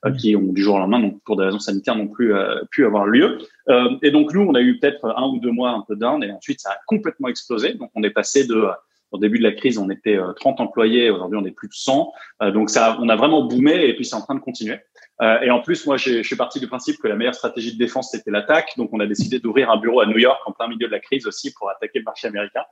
[0.04, 2.32] euh, qui ont du jour au lendemain, donc pour des raisons sanitaires, n'ont plus
[2.70, 3.38] pu avoir lieu.
[4.02, 6.30] et donc nous, on a eu peut-être un ou deux mois un peu down, et
[6.30, 7.74] ensuite ça a complètement explosé.
[7.74, 8.66] Donc on est passé de
[9.10, 12.12] au début de la crise, on était 30 employés, aujourd'hui on est plus de 100.
[12.52, 14.78] donc ça, on a vraiment boomé et puis c'est en train de continuer.
[15.22, 17.78] Euh, et en plus, moi, je suis parti du principe que la meilleure stratégie de
[17.78, 18.74] défense, c'était l'attaque.
[18.76, 21.00] Donc, on a décidé d'ouvrir un bureau à New York en plein milieu de la
[21.00, 22.62] crise aussi pour attaquer le marché américain.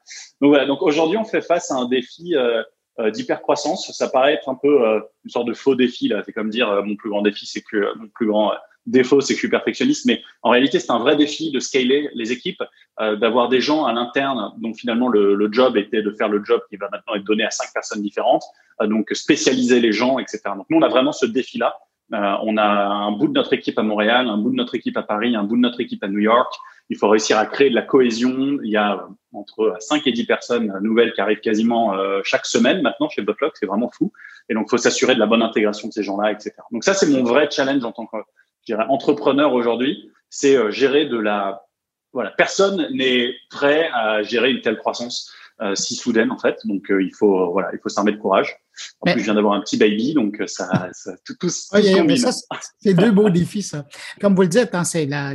[0.41, 0.67] Donc, voilà.
[0.67, 2.63] Donc, aujourd'hui, on fait face à un défi euh,
[3.01, 3.91] euh d'hypercroissance.
[3.93, 6.09] Ça paraît être un peu euh, une sorte de faux défi.
[6.09, 6.23] là.
[6.25, 8.53] C'est comme dire, mon plus grand défi, c'est que mon plus grand
[8.87, 12.11] défaut, c'est que je suis perfectionniste, mais en réalité, c'est un vrai défi de scaler
[12.13, 12.63] les équipes,
[13.01, 16.77] d'avoir des gens à l'interne dont finalement le, job était de faire le job qui
[16.77, 18.45] va maintenant être donné à cinq personnes différentes,
[18.83, 20.43] donc spécialiser les gens, etc.
[20.55, 21.75] Donc nous, on a vraiment ce défi-là.
[22.15, 24.97] Euh, on a un bout de notre équipe à Montréal, un bout de notre équipe
[24.97, 26.53] à Paris, un bout de notre équipe à New York.
[26.89, 28.59] Il faut réussir à créer de la cohésion.
[28.63, 32.83] Il y a entre 5 et 10 personnes nouvelles qui arrivent quasiment euh, chaque semaine
[32.83, 33.57] maintenant chez Botlock.
[33.57, 34.13] C'est vraiment fou.
[34.49, 36.53] Et donc, il faut s'assurer de la bonne intégration de ces gens-là, etc.
[36.71, 38.17] Donc ça, c'est mon vrai challenge en tant que
[38.61, 40.11] je dirais, entrepreneur aujourd'hui.
[40.31, 41.65] C'est euh, gérer de la...
[42.13, 45.35] Voilà, personne n'est prêt à gérer une telle croissance.
[45.61, 46.59] Euh, si soudaine en fait.
[46.65, 48.57] Donc euh, il faut voilà, il faut s'armer de courage.
[49.01, 52.95] En plus, je viens d'avoir un petit baby, donc euh, ça, ça tout, tout, C'est
[52.95, 53.87] deux beaux défis, ça.
[54.21, 55.35] Comme vous le dites, hein, c'est la,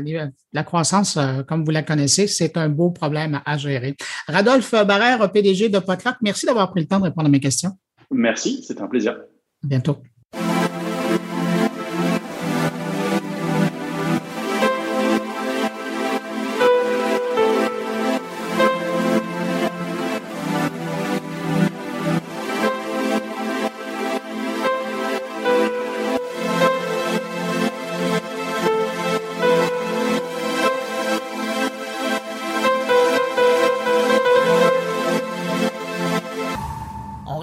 [0.53, 3.95] la croissance, comme vous la connaissez, c'est un beau problème à, gérer.
[4.27, 7.71] Radolphe Barrère, PDG de Potluck, merci d'avoir pris le temps de répondre à mes questions.
[8.11, 9.13] Merci, c'était un plaisir.
[9.63, 9.97] À bientôt.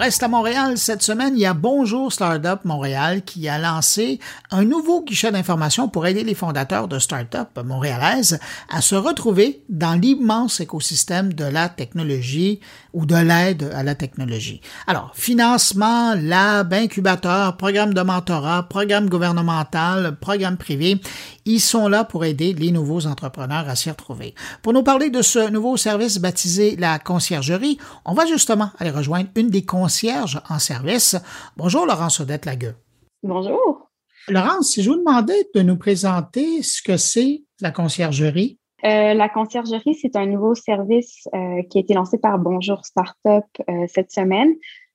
[0.06, 4.20] Reste à Montréal cette semaine, il y a Bonjour Startup Montréal qui a lancé
[4.52, 8.38] un nouveau guichet d'information pour aider les fondateurs de startups montréalaises
[8.72, 12.60] à se retrouver dans l'immense écosystème de la technologie
[12.92, 14.60] ou de l'aide à la technologie.
[14.86, 21.00] Alors, financement, lab, incubateur, programme de mentorat, programme gouvernemental, programme privé,
[21.46, 24.34] ils sont là pour aider les nouveaux entrepreneurs à s'y retrouver.
[24.62, 29.30] Pour nous parler de ce nouveau service baptisé la conciergerie, on va justement aller rejoindre
[29.36, 31.16] une des concierges en service.
[31.56, 32.74] Bonjour Laurence Odette Lagueux.
[33.22, 33.88] Bonjour.
[34.28, 38.58] Laurence, si je vous demandais de nous présenter ce que c'est la conciergerie.
[38.84, 43.44] Euh, la conciergerie, c'est un nouveau service euh, qui a été lancé par Bonjour Startup
[43.68, 44.54] euh, cette semaine.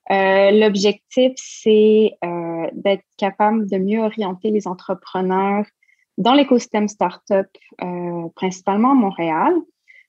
[0.09, 2.17] L'objectif, c'est
[2.73, 5.63] d'être capable de mieux orienter les entrepreneurs
[6.17, 7.47] dans l'écosystème startup,
[7.81, 9.53] euh, principalement à Montréal.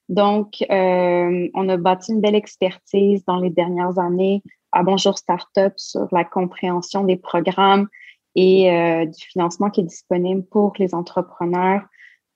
[0.09, 5.73] Donc, euh, on a bâti une belle expertise dans les dernières années à Bonjour Startup
[5.77, 7.87] sur la compréhension des programmes
[8.35, 11.81] et euh, du financement qui est disponible pour les entrepreneurs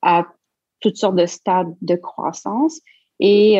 [0.01, 0.27] à
[0.79, 2.79] toutes sortes de stades de croissance.
[3.19, 3.57] Et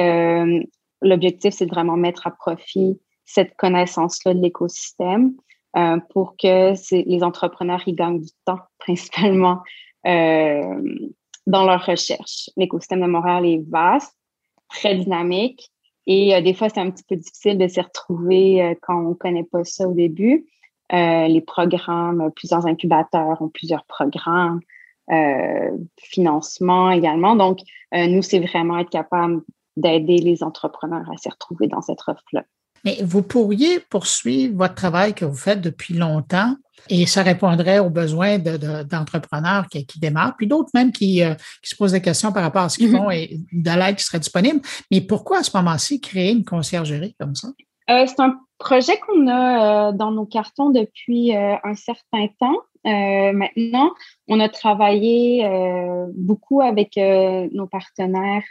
[1.01, 5.33] l'objectif, c'est de vraiment mettre à profit cette connaissance-là de l'écosystème
[6.11, 9.63] pour que les entrepreneurs y gagnent du temps, principalement
[10.07, 12.49] dans leur recherche.
[12.55, 14.15] L'écosystème de Montréal est vaste,
[14.69, 15.71] très dynamique
[16.07, 19.09] et euh, des fois, c'est un petit peu difficile de s'y retrouver euh, quand on
[19.09, 20.47] ne connaît pas ça au début.
[20.91, 24.61] les programmes, plusieurs incubateurs ont plusieurs programmes,
[25.97, 27.35] financement également.
[27.35, 27.59] Donc,
[27.93, 29.41] nous, c'est vraiment être capable
[29.75, 32.45] d'aider les entrepreneurs à s'y retrouver dans cette offre-là.
[32.87, 36.55] Mais vous pourriez poursuivre votre travail que vous faites depuis longtemps
[36.89, 41.75] et ça répondrait aux besoins d'entrepreneurs qui, démarrent, puis d'autres même qui, euh, qui, se
[41.75, 42.97] posent des questions par rapport à ce qu'ils mm-hmm.
[42.97, 44.61] font et de l'aide qui serait disponible.
[44.89, 47.49] Mais pourquoi à ce moment-ci créer une conciergerie comme ça?
[47.89, 52.61] Euh, c'est un projet qu'on a euh, dans nos cartons depuis un certain temps.
[52.85, 53.91] maintenant,
[54.29, 55.45] on a travaillé
[56.15, 58.43] beaucoup avec nos partenaires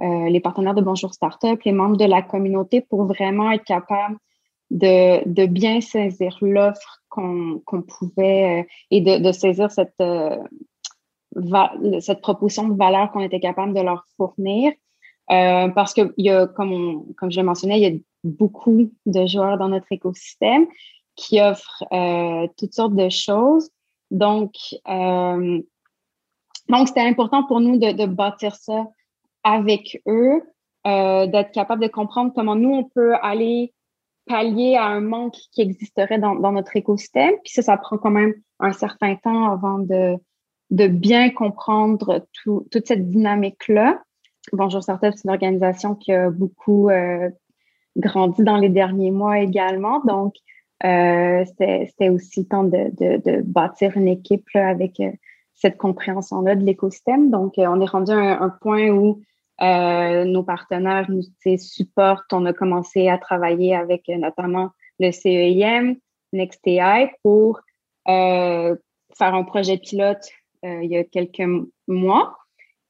[0.00, 4.16] euh, les partenaires de Bonjour Startup, les membres de la communauté pour vraiment être capable
[4.70, 10.38] de, de bien saisir l'offre qu'on pouvait euh, et de, saisir cette, euh,
[12.00, 14.72] cette proposition de valeur qu'on était capable de leur fournir.
[15.28, 19.58] parce que y a, comme, comme je le mentionnais, il y a beaucoup de joueurs
[19.58, 20.66] dans notre écosystème
[21.14, 21.84] qui offrent
[22.56, 23.70] toutes sortes de choses.
[24.10, 24.54] Donc,
[26.68, 28.86] donc c'était important pour nous de, de bâtir ça
[29.44, 30.42] avec eux,
[30.86, 33.72] euh, d'être capable de comprendre comment nous, on peut aller
[34.26, 37.34] pallier à un manque qui existerait dans, dans, notre écosystème.
[37.44, 40.16] Puis ça, ça prend quand même un certain temps avant de,
[40.70, 44.02] de bien comprendre tout, toute cette dynamique-là.
[44.52, 47.28] Bonjour Startup, c'est une organisation qui a beaucoup euh,
[47.96, 50.00] grandi dans les derniers mois également.
[50.04, 50.34] Donc,
[50.84, 55.10] euh, c'était aussi temps de, de, de, bâtir une équipe là, avec euh,
[55.60, 57.30] cette compréhension-là de l'écosystème.
[57.30, 59.20] Donc, euh, on est rendu à un, point où
[59.60, 61.22] euh, nos partenaires nous
[61.58, 62.32] supportent.
[62.32, 65.96] On a commencé à travailler avec euh, notamment le CEIM,
[66.32, 67.60] NextAI pour
[68.08, 68.76] euh,
[69.16, 70.26] faire un projet pilote
[70.64, 71.48] euh, il y a quelques
[71.88, 72.36] mois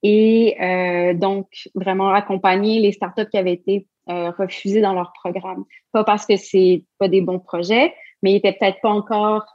[0.03, 5.65] et euh, donc vraiment accompagner les startups qui avaient été refusées dans leur programme.
[5.93, 9.47] Pas parce que c'est pas des bons projets, mais ils étaient peut-être pas encore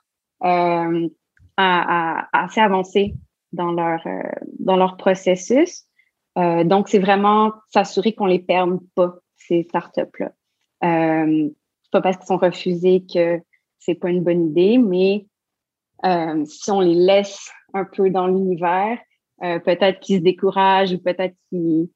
[1.58, 3.16] à, à, assez avancés
[3.52, 4.06] dans leur,
[4.60, 5.86] dans leur processus.
[6.36, 10.32] donc, c'est vraiment s'assurer qu'on les perde pas, ces startups-là.
[10.84, 11.50] Euh,
[11.92, 13.42] pas parce qu'ils sont refusés que
[13.80, 15.28] c'est pas une bonne idée, mais
[16.46, 18.98] si on les laisse un peu dans l'univers,
[19.40, 21.90] peut-être qu'ils se découragent ou peut-être qu'ils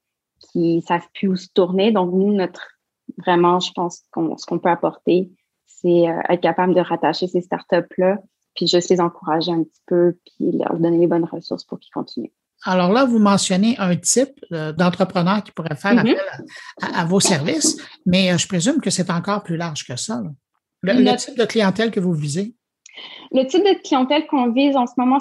[0.54, 1.92] ne savent plus où se tourner.
[1.92, 2.80] Donc, nous, notre
[3.18, 5.30] vraiment, je pense qu'on ce qu'on peut apporter,
[5.66, 8.18] c'est euh, être capable de rattacher ces startups-là,
[8.60, 11.92] puis juste les encourager un petit peu, puis leur donner les bonnes ressources pour qu'ils
[11.94, 12.28] continuent.
[12.64, 16.14] Alors là, vous mentionnez un type euh, d'entrepreneur qui pourrait faire mm-hmm.
[16.80, 20.22] appel à, vos services, mais euh, je présume que c'est encore plus large que ça.
[20.82, 22.54] Le, type de clientèle que vous visez?
[23.32, 25.18] Le type de clientèle qu'on vise en ce moment,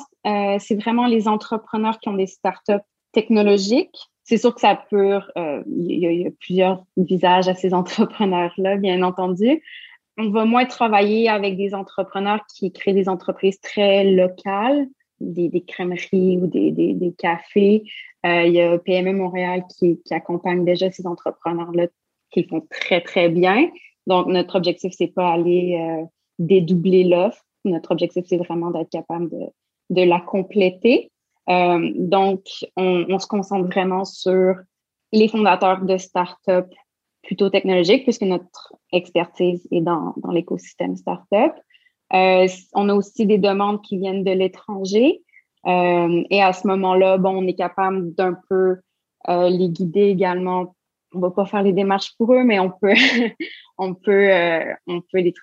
[0.60, 2.74] c'est vraiment les entrepreneurs qui ont des startups
[3.14, 8.78] technologiques c'est sûr que ça peut, euh, il y, a plusieurs visages à ces entrepreneurs-là,
[8.78, 9.64] bien entendu.
[10.22, 14.86] On va moins travailler avec des entrepreneurs qui créent des entreprises très locales,
[15.22, 17.84] des, des crèmeries ou des, cafés.
[18.26, 21.88] Euh, il y a PME Montréal qui, accompagne déjà ces entrepreneurs-là
[22.32, 23.70] qui font très, très bien.
[24.08, 26.06] Donc, notre objectif, c'est pas aller euh,
[26.38, 27.42] dédoubler l'offre.
[27.64, 29.46] Notre objectif, c'est vraiment d'être capable de,
[29.90, 31.12] de la compléter.
[31.50, 32.42] Euh, donc,
[32.76, 34.56] on, se concentre vraiment sur
[35.14, 36.76] les fondateurs de startups
[37.24, 41.54] plutôt technologiques, puisque notre expertise est dans, dans l'écosystème startup.
[42.14, 45.22] Euh, on a aussi des demandes qui viennent de l'étranger.
[45.68, 48.78] Euh, et à ce moment-là, bon, on est capable d'un peu
[49.28, 50.76] euh, les guider également.
[51.14, 52.94] On va pas faire les démarches pour eux, mais on peut,
[53.78, 54.30] on peut,
[54.88, 55.34] on peut les,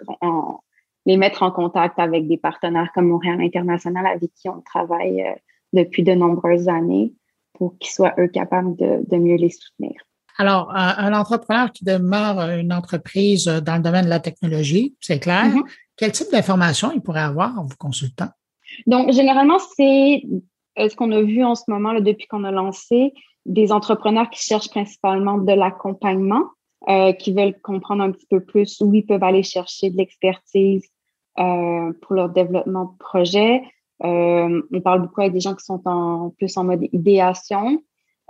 [1.07, 5.25] les mettre en contact avec des partenaires comme Montréal International avec qui on travaille
[5.73, 7.13] depuis de nombreuses années
[7.55, 9.95] pour qu'ils soient, eux, capables de, mieux les soutenir.
[10.39, 15.47] Alors, un, entrepreneur qui demeure une entreprise dans le domaine de la technologie, c'est clair.
[15.47, 15.63] Mm-hmm.
[15.97, 18.29] Quel type d'informations il pourrait avoir en vous consultant?
[18.87, 20.23] Donc, généralement, c'est
[20.79, 23.15] euh, ce qu'on a vu en ce moment, là, depuis qu'on a lancé,
[23.47, 26.45] des entrepreneurs qui cherchent principalement de l'accompagnement,
[26.89, 30.85] euh, qui veulent comprendre un petit peu plus où ils peuvent aller chercher de l'expertise
[31.39, 33.63] euh, pour leur développement de projet,
[34.05, 37.83] euh, on parle beaucoup avec des gens qui sont en plus en mode idéation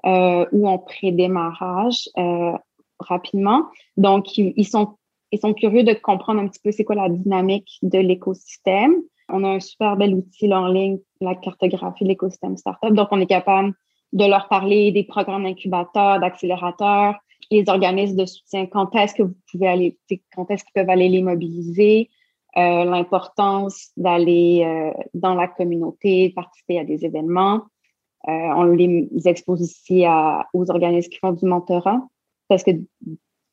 [0.06, 2.52] euh, ou en pré-démarrage euh,
[2.98, 3.66] rapidement.
[3.96, 4.96] Donc, ils, sont,
[5.32, 8.94] ils sont curieux de comprendre un petit peu c'est quoi la dynamique de l'écosystème.
[9.28, 12.92] On a un super bel outil en ligne, la cartographie de l'écosystème startup.
[12.94, 13.74] Donc, on est capable
[14.12, 17.16] de leur parler des programmes d'incubateurs, d'accélérateurs,
[17.50, 19.98] les organismes de soutien, quand est-ce que vous pouvez aller,
[20.34, 22.08] quand est-ce qu'ils peuvent aller les mobiliser,
[22.56, 27.62] euh, l'importance d'aller euh, dans la communauté, participer à des événements.
[28.28, 29.62] Euh, on les expose
[30.04, 32.00] à, aux organismes qui font du mentorat
[32.48, 32.72] parce que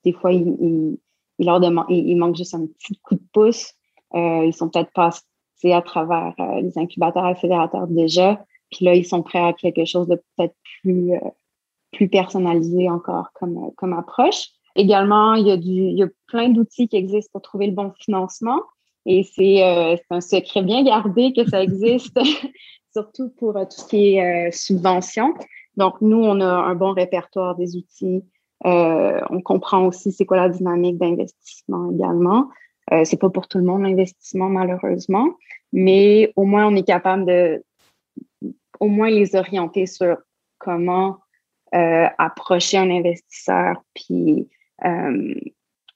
[0.04, 0.98] des fois, ils,
[1.40, 3.74] il, leur demandent, il, manque juste un petit coup de pouce.
[4.14, 8.44] ils sont peut-être passés à travers les incubateurs accélérateurs déjà.
[8.74, 14.50] Puis là, ils sont prêts à quelque chose de peut-être plus, personnalisé encore comme, approche.
[14.76, 18.60] Également, il y, a plein d'outils qui existent pour trouver le bon financement.
[19.06, 22.18] Et euh, c'est un secret bien gardé que ça existe,
[22.94, 25.34] surtout pour euh, tout ce qui est euh, subvention.
[25.78, 28.24] Donc, nous, on a un bon répertoire des outils.
[28.64, 32.50] on comprend aussi c'est quoi la dynamique d'investissement également.
[33.04, 35.28] c'est pas pour tout le monde l'investissement, malheureusement,
[35.74, 37.64] mais au moins, on est capable de
[38.80, 40.18] au moins les orienter sur
[40.60, 41.18] comment
[41.72, 44.48] approcher un investisseur, puis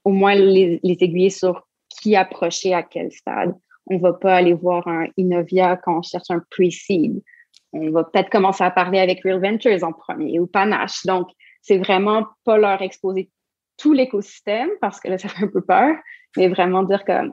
[0.03, 3.53] au moins les aiguiller sur qui approcher à quel stade.
[3.89, 7.21] On va pas aller voir un Innovia quand on cherche un pre-seed.
[7.73, 11.05] On va peut-être commencer à parler avec Real Ventures en premier ou Panache.
[11.05, 11.29] Donc,
[11.61, 13.29] c'est vraiment pas leur exposer
[13.77, 15.95] tout l'écosystème parce que là, ça fait un peu peur,
[16.35, 17.31] mais vraiment dire que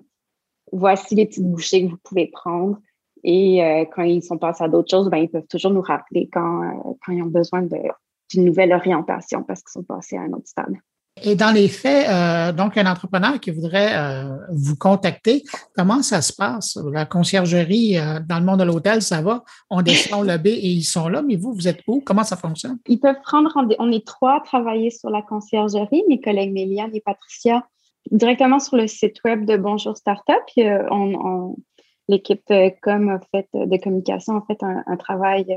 [0.72, 2.78] voici les petites bouchées que vous pouvez prendre.
[3.22, 6.28] Et euh, quand ils sont passés à d'autres choses, ben, ils peuvent toujours nous rappeler
[6.30, 10.32] quand, euh, quand ils ont besoin d'une nouvelle orientation parce qu'ils sont passés à un
[10.32, 10.74] autre stade.
[11.22, 15.44] Et dans les faits, euh, donc un entrepreneur qui voudrait euh, vous contacter,
[15.76, 16.76] comment ça se passe?
[16.92, 19.44] La conciergerie euh, dans le monde de l'hôtel, ça va?
[19.70, 22.00] On descend le B et ils sont là, mais vous, vous êtes où?
[22.00, 22.78] Comment ça fonctionne?
[22.88, 27.00] Ils peuvent prendre On est trois à travailler sur la conciergerie, mes collègues Méliane et
[27.00, 27.64] Patricia,
[28.10, 30.42] directement sur le site web de Bonjour Startup.
[30.56, 31.56] on,
[32.06, 35.56] L'équipe com fait de communication a fait un travail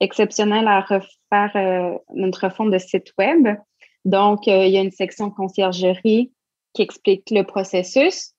[0.00, 3.48] exceptionnel à refaire notre fond de site web.
[4.04, 6.32] Donc, euh, il y a une section conciergerie
[6.72, 8.32] qui explique le processus.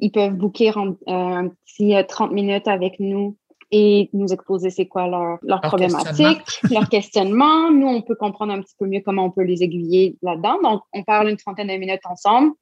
[0.00, 3.36] Ils peuvent booker un, euh, petit 30 euh, minutes avec nous
[3.70, 7.70] et nous exposer c'est quoi leur, leur, problématique, leur questionnement.
[7.70, 10.58] Nous, on peut comprendre un petit peu mieux comment on peut les aiguiller là-dedans.
[10.62, 12.52] Donc, on parle une trentaine de minutes ensemble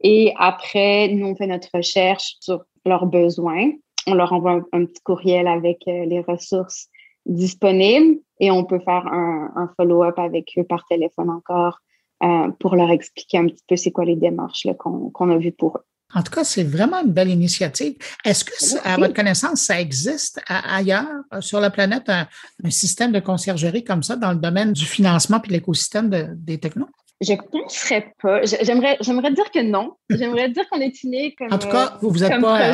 [0.00, 3.70] et après, nous, on fait notre recherche sur leurs besoins.
[4.06, 6.88] On leur envoie un, petit courriel avec les ressources
[7.26, 11.80] disponibles et on peut faire un, follow-up avec eux par téléphone encore
[12.22, 15.76] euh, pour leur expliquer un petit peu c'est quoi les démarches qu'on a vues pour
[15.76, 15.84] eux.
[16.14, 17.96] En tout cas, c'est vraiment une belle initiative.
[18.24, 22.26] Est-ce que, à votre connaissance, ça existe ailleurs euh, sur la planète, un,
[22.70, 26.88] système de conciergerie comme ça dans le domaine du financement et de l'écosystème des technos?
[27.20, 28.42] Je ne penserais pas.
[28.44, 29.94] J'aimerais, j'aimerais dire que non.
[30.08, 32.72] J'aimerais dire qu'on est unis comme En tout cas, vous vous êtes pas,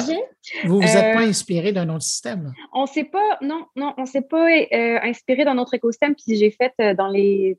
[0.65, 2.53] vous vous êtes pas euh, inspiré d'un autre système.
[2.75, 6.15] On s'est pas, non, non, on s'est pas euh, inspiré d'un autre écosystème.
[6.15, 7.59] Puis j'ai fait euh, dans les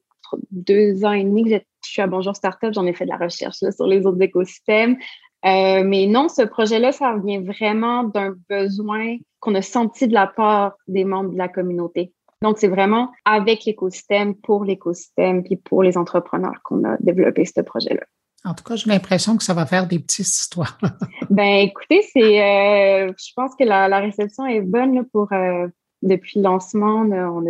[0.52, 3.18] deux ans et demi que je suis à Bonjour Startup, j'en ai fait de la
[3.18, 4.98] recherche sur les autres écosystèmes.
[5.44, 10.76] mais non, ce projet-là, ça vient vraiment d'un besoin qu'on a senti de la part
[10.88, 12.12] des membres de la communauté.
[12.46, 17.60] Donc, c'est vraiment avec l'écosystème, pour l'écosystème, puis pour les entrepreneurs qu'on a développé ce
[17.60, 18.04] projet-là.
[18.48, 20.78] En tout cas, j'ai l'impression que ça va faire des petites histoires.
[21.32, 25.68] ben, écoutez, c'est, euh, je pense que la, réception est bonne pour euh,
[26.04, 27.02] depuis le lancement.
[27.02, 27.48] On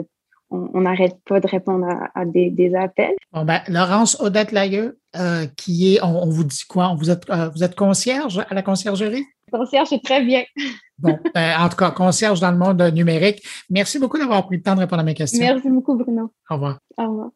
[0.52, 3.16] n'arrête pas de répondre à, des, appels.
[3.34, 6.96] Bon, ben, Laurence Odette Layeux, euh, qui est, on, vous dit quoi?
[6.98, 9.26] Vous êtes, vous êtes concierge à la conciergerie?
[9.52, 10.44] Concierge, c'est très bien.
[10.98, 13.44] Bon, ben, en tout cas, concierge dans le monde numérique.
[13.70, 15.40] Merci beaucoup d'avoir pris le temps de répondre à mes questions.
[15.40, 16.32] Merci beaucoup, Bruno.
[16.50, 16.80] Au revoir.
[16.98, 17.30] Au revoir.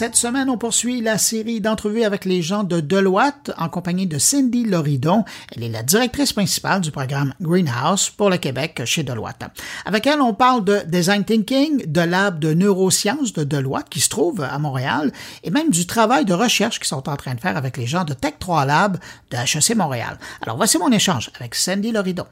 [0.00, 4.16] Cette semaine, on poursuit la série d'entrevues avec les gens de Deloitte en compagnie de
[4.16, 5.26] Cindy Loridon.
[5.54, 9.42] Elle est la directrice principale du programme Greenhouse pour le Québec chez Deloitte.
[9.84, 14.08] Avec elle, on parle de design thinking, de lab de neurosciences de Deloitte qui se
[14.08, 15.12] trouve à Montréal
[15.44, 18.04] et même du travail de recherche qu'ils sont en train de faire avec les gens
[18.04, 18.96] de Tech 3 Lab
[19.30, 20.18] de HEC Montréal.
[20.40, 22.24] Alors voici mon échange avec Cindy Loridon.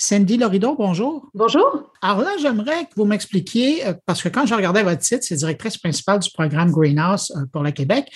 [0.00, 1.28] Cindy Lorido, bonjour.
[1.34, 1.90] Bonjour.
[2.02, 5.34] Alors là, j'aimerais que vous m'expliquiez, euh, parce que quand je regardais votre site, c'est
[5.34, 8.06] directrice principale du programme Greenhouse euh, pour le Québec.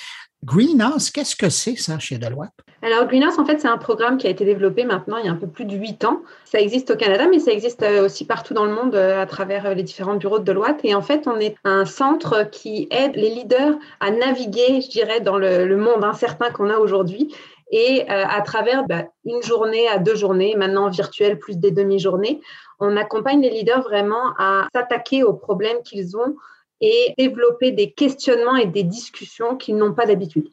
[0.45, 2.53] Greenhouse, qu'est-ce que c'est ça chez Deloitte?
[2.83, 5.33] Alors, Greenhouse, en fait, c'est un programme qui a été développé maintenant il y a
[5.33, 6.20] un peu plus de huit ans.
[6.45, 9.74] Ça existe au Canada, mais ça existe euh, aussi partout dans le monde à travers
[9.74, 10.78] les différents bureaux de Deloitte.
[10.85, 15.20] Et en fait, on est un centre qui aide les leaders à naviguer, je dirais,
[15.20, 17.35] dans le, le monde incertain qu'on a aujourd'hui
[17.73, 22.41] et euh, à travers bah, une journée à deux journées, maintenant virtuelles plus des demi-journées,
[22.79, 26.37] on accompagne les leaders vraiment à s'attaquer aux problèmes qu'ils ont
[26.83, 30.49] et développer des questionnements et des discussions qu'ils n'ont pas d'habitude.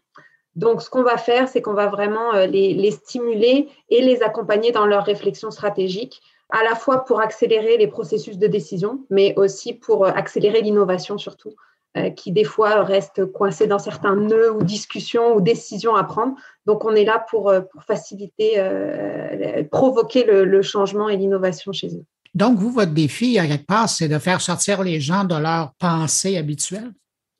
[0.55, 4.23] Donc, ce qu'on va faire, c'est qu'on va vraiment euh, les, les, stimuler et les
[4.23, 9.33] accompagner dans leur réflexion stratégique, à la fois pour accélérer les processus de décision, mais
[9.37, 11.53] aussi pour euh, accélérer l'innovation surtout.
[11.97, 16.35] Euh, qui des fois restent coincés dans certains nœuds ou discussions ou décisions à prendre.
[16.67, 22.05] Donc, on est là pour, euh, faciliter, euh, provoquer le, changement et l'innovation chez eux.
[22.35, 25.73] Donc, vous, votre défi, à quelque part, c'est de faire sortir les gens de leur
[25.79, 26.91] pensée habituelle?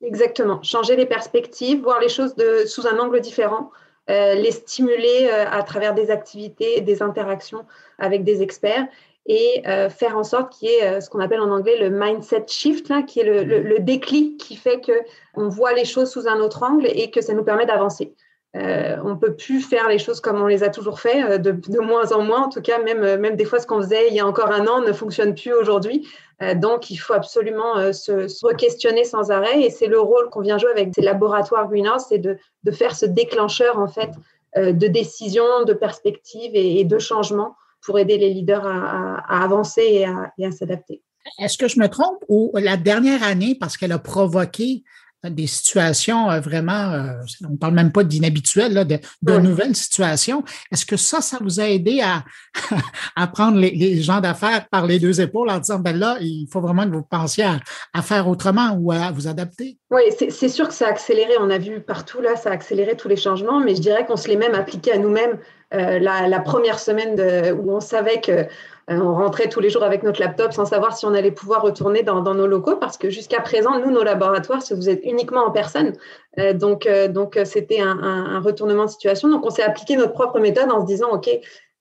[0.04, 0.60] Exactement.
[0.64, 3.70] Changer les perspectives, voir les choses de, sous un angle différent,
[4.08, 7.64] les stimuler à travers des activités, des interactions
[8.00, 8.88] avec des experts
[9.26, 11.90] et euh, faire en sorte qu'il y ait euh, ce qu'on appelle en anglais le
[11.90, 16.40] mindset shift, là, qui est le, déclic qui fait qu'on voit les choses sous un
[16.40, 18.14] autre angle et que ça nous permet d'avancer.
[18.56, 21.52] Euh, on ne peut plus faire les choses comme on les a toujours fait, de,
[21.52, 22.46] de moins en moins.
[22.46, 24.66] En tout cas, même, même des fois, ce qu'on faisait il y a encore un
[24.66, 26.08] an ne fonctionne plus aujourd'hui.
[26.56, 29.62] donc, il faut absolument se, se re-questionner sans arrêt.
[29.62, 32.96] Et c'est le rôle qu'on vient jouer avec ces laboratoires Greenhouse, c'est de, de, faire
[32.96, 34.10] ce déclencheur, en fait,
[34.56, 37.54] de décision, de perspective et, et de changement
[37.84, 40.04] pour aider les leaders à, avancer
[40.38, 41.02] et à, s'adapter.
[41.38, 44.84] Est-ce que je me trompe ou la dernière année, parce qu'elle a provoqué
[45.28, 47.12] des situations euh, vraiment, euh,
[47.46, 50.42] on ne parle même pas d'inhabituelles, de, de nouvelles situations.
[50.72, 52.24] Est-ce que ça, ça vous a aidé à,
[53.16, 56.60] à prendre les, gens d'affaires par les deux épaules en disant, ben là, il faut
[56.60, 59.76] vraiment que vous pensiez à, faire autrement ou à vous adapter?
[59.90, 60.00] Oui,
[60.30, 61.32] c'est sûr que ça a accéléré.
[61.38, 64.16] On a vu partout, là, ça a accéléré tous les changements, mais je dirais qu'on
[64.16, 65.38] se les même appliqués à nous-mêmes
[65.72, 68.46] euh, la, première semaine de, où on savait que
[68.88, 72.02] on rentrait tous les jours avec notre laptop sans savoir si on allait pouvoir retourner
[72.02, 75.92] dans, nos locaux parce que jusqu'à présent, nous, nos laboratoires se faisaient uniquement en personne.
[76.38, 77.08] Euh, donc, euh,
[77.44, 79.28] c'était un, retournement de situation.
[79.28, 81.30] Donc, on s'est appliqué notre propre méthode en se disant, OK,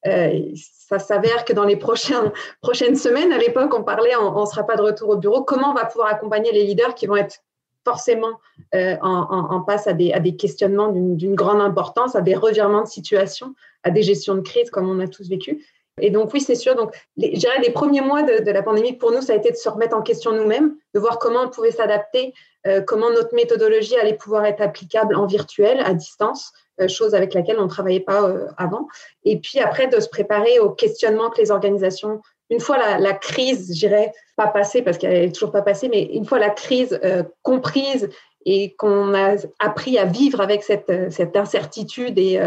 [0.03, 1.75] ça s'avère que dans les
[2.61, 5.43] prochaines, semaines, à l'époque, on parlait, on ne sera pas de retour au bureau.
[5.43, 7.39] Comment on va pouvoir accompagner les leaders qui vont être
[7.85, 8.39] forcément
[8.73, 14.03] en, passe à des questionnements d'une grande importance, à des revirements de situation, à des
[14.03, 15.65] gestions de crise comme on a tous vécu
[16.01, 16.75] Et donc, oui, c'est sûr.
[16.75, 19.51] Donc, les, je dirais, les premiers mois de, la pandémie, pour nous, ça a été
[19.51, 22.33] de se remettre en question nous-mêmes, de voir comment on pouvait s'adapter,
[22.67, 27.33] euh, comment notre méthodologie allait pouvoir être applicable en virtuel, à distance, euh, chose avec
[27.33, 28.87] laquelle on ne travaillait pas euh, avant.
[29.23, 33.13] Et puis après, de se préparer aux questionnements que les organisations, une fois la, la
[33.13, 36.49] crise, je dirais, pas passée, parce qu'elle n'est toujours pas passée, mais une fois la
[36.49, 36.99] crise
[37.43, 38.09] comprise
[38.45, 42.39] et qu'on a appris à vivre avec cette, cette incertitude et,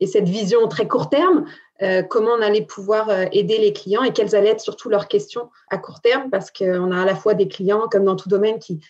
[0.00, 1.44] et, cette vision très court terme,
[1.82, 5.08] euh, comment on allait pouvoir euh, aider les clients et quelles allaient être surtout leurs
[5.08, 8.28] questions à court terme, parce qu'on a à la fois des clients, comme dans tout
[8.28, 8.80] domaine, qui,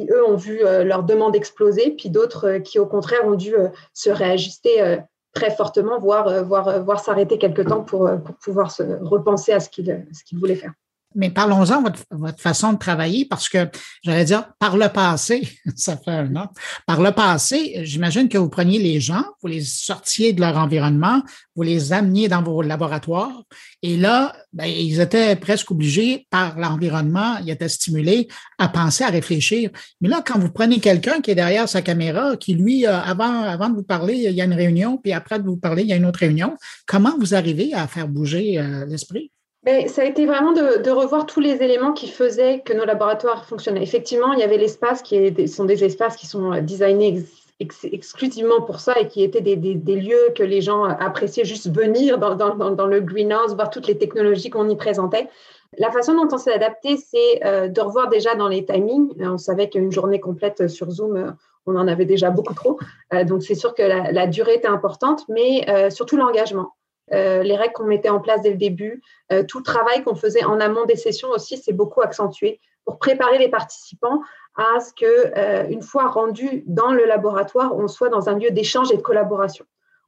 [0.00, 3.54] eux, ont vu euh, leur demande exploser, puis d'autres qui, au contraire, ont dû
[3.92, 4.98] se réajuster
[5.34, 8.08] très fortement, voire, voire, s'arrêter quelque temps pour,
[8.42, 10.72] pouvoir se repenser à ce qu'ils voulaient faire.
[11.14, 13.68] Mais parlons-en votre, votre façon de travailler parce que
[14.02, 16.52] j'allais dire par le passé, ça fait un an.
[16.86, 21.22] Par le passé, j'imagine que vous preniez les gens, vous les sortiez de leur environnement,
[21.56, 23.42] vous les ameniez dans vos laboratoires
[23.82, 28.28] et là, ben, ils étaient presque obligés par l'environnement, ils étaient stimulés
[28.58, 29.70] à penser, à réfléchir.
[30.00, 33.42] Mais là, quand vous prenez quelqu'un qui est derrière sa caméra, qui lui, euh, avant,
[33.42, 35.88] avant de vous parler, il y a une réunion, puis après de vous parler, il
[35.88, 36.56] y a une autre réunion,
[36.86, 39.30] comment vous arrivez à faire bouger euh, l'esprit?
[39.66, 43.82] Ça a été vraiment de, revoir tous les éléments qui faisaient que nos laboratoires fonctionnaient.
[43.82, 47.24] Effectivement, il y avait l'espace qui sont des espaces qui sont euh, designés
[47.60, 52.86] exclusivement pour ça et qui étaient des, lieux que les gens appréciaient juste venir dans,
[52.86, 55.28] le greenhouse, voir toutes les technologies qu'on y présentait.
[55.76, 59.10] La façon dont on s'est adapté, c'est euh, de revoir déjà dans les timings.
[59.20, 61.34] Euh, on savait qu'une journée complète sur Zoom,
[61.66, 62.78] on en avait déjà beaucoup trop.
[63.26, 66.70] donc, c'est sûr que la, durée était importante, mais surtout l'engagement.
[67.12, 69.02] Euh, les règles qu'on mettait en place dès le début,
[69.32, 72.98] euh, tout le travail qu'on faisait en amont des sessions aussi, c'est beaucoup accentué pour
[72.98, 74.20] préparer les participants
[74.56, 78.50] à ce que, euh, une fois rendus dans le laboratoire, on soit dans un lieu
[78.50, 79.64] d'échange et de collaboration.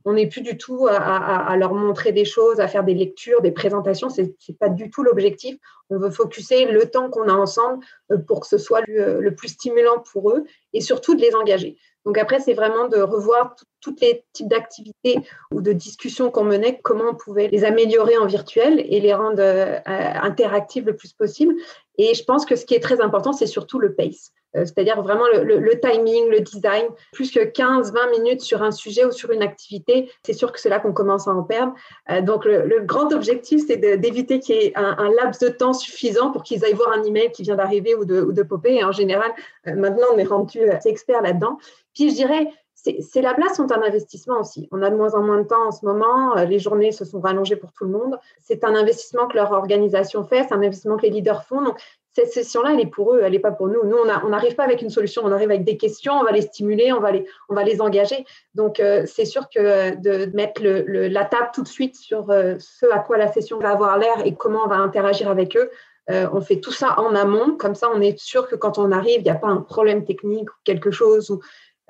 [0.06, 3.50] On n'est plus du tout à, leur montrer des choses, à faire des lectures, des
[3.50, 4.08] présentations.
[4.08, 5.58] Ce n'est pas du tout l'objectif.
[5.90, 7.84] On veut focuser le temps qu'on a ensemble
[8.26, 11.76] pour que ce soit le plus stimulant pour eux et surtout de les engager.
[12.06, 15.18] Donc après, c'est vraiment de revoir tous les types d'activités
[15.52, 19.40] ou de discussions qu'on menait, comment on pouvait les améliorer en virtuel et les rendre
[19.40, 21.54] euh, interactives le plus possible.
[21.98, 24.32] Et je pense que ce qui est très important, c'est surtout le pace.
[24.56, 29.12] Euh, c'est-à-dire vraiment le, timing, le design, plus que 15-20 minutes sur un sujet ou
[29.12, 31.72] sur une activité, c'est sûr que c'est là qu'on commence à en perdre.
[32.10, 36.32] Euh, donc le, grand objectif, c'est d'éviter qu'il y ait un, laps de temps suffisant
[36.32, 38.76] pour qu'ils aillent voir un email qui vient d'arriver ou de, ou de popper.
[38.76, 39.30] Et en général,
[39.66, 41.58] maintenant, on est rendu assez expert là-dedans.
[42.00, 44.66] Puis je dirais, ces labs-là sont un investissement aussi.
[44.72, 46.34] On a de moins en moins de temps en ce moment.
[46.34, 48.18] Euh, les journées se sont rallongées pour tout le monde.
[48.40, 51.60] C'est un investissement que leur organisation fait, c'est un investissement que les leaders font.
[51.60, 51.78] Donc,
[52.14, 53.84] cette session-là, elle est pour eux, elle n'est pas pour nous.
[53.84, 56.40] Nous, on n'arrive pas avec une solution, on arrive avec des questions, on va les
[56.40, 58.24] stimuler, on va les, on va les engager.
[58.54, 62.86] Donc, euh, c'est sûr que de mettre la table tout de suite sur euh, ce
[62.90, 65.70] à quoi la session va avoir l'air et comment on va interagir avec eux,
[66.08, 67.56] on fait tout ça en amont.
[67.56, 70.04] Comme ça, on est sûr que quand on arrive, il n'y a pas un problème
[70.04, 71.38] technique ou quelque chose.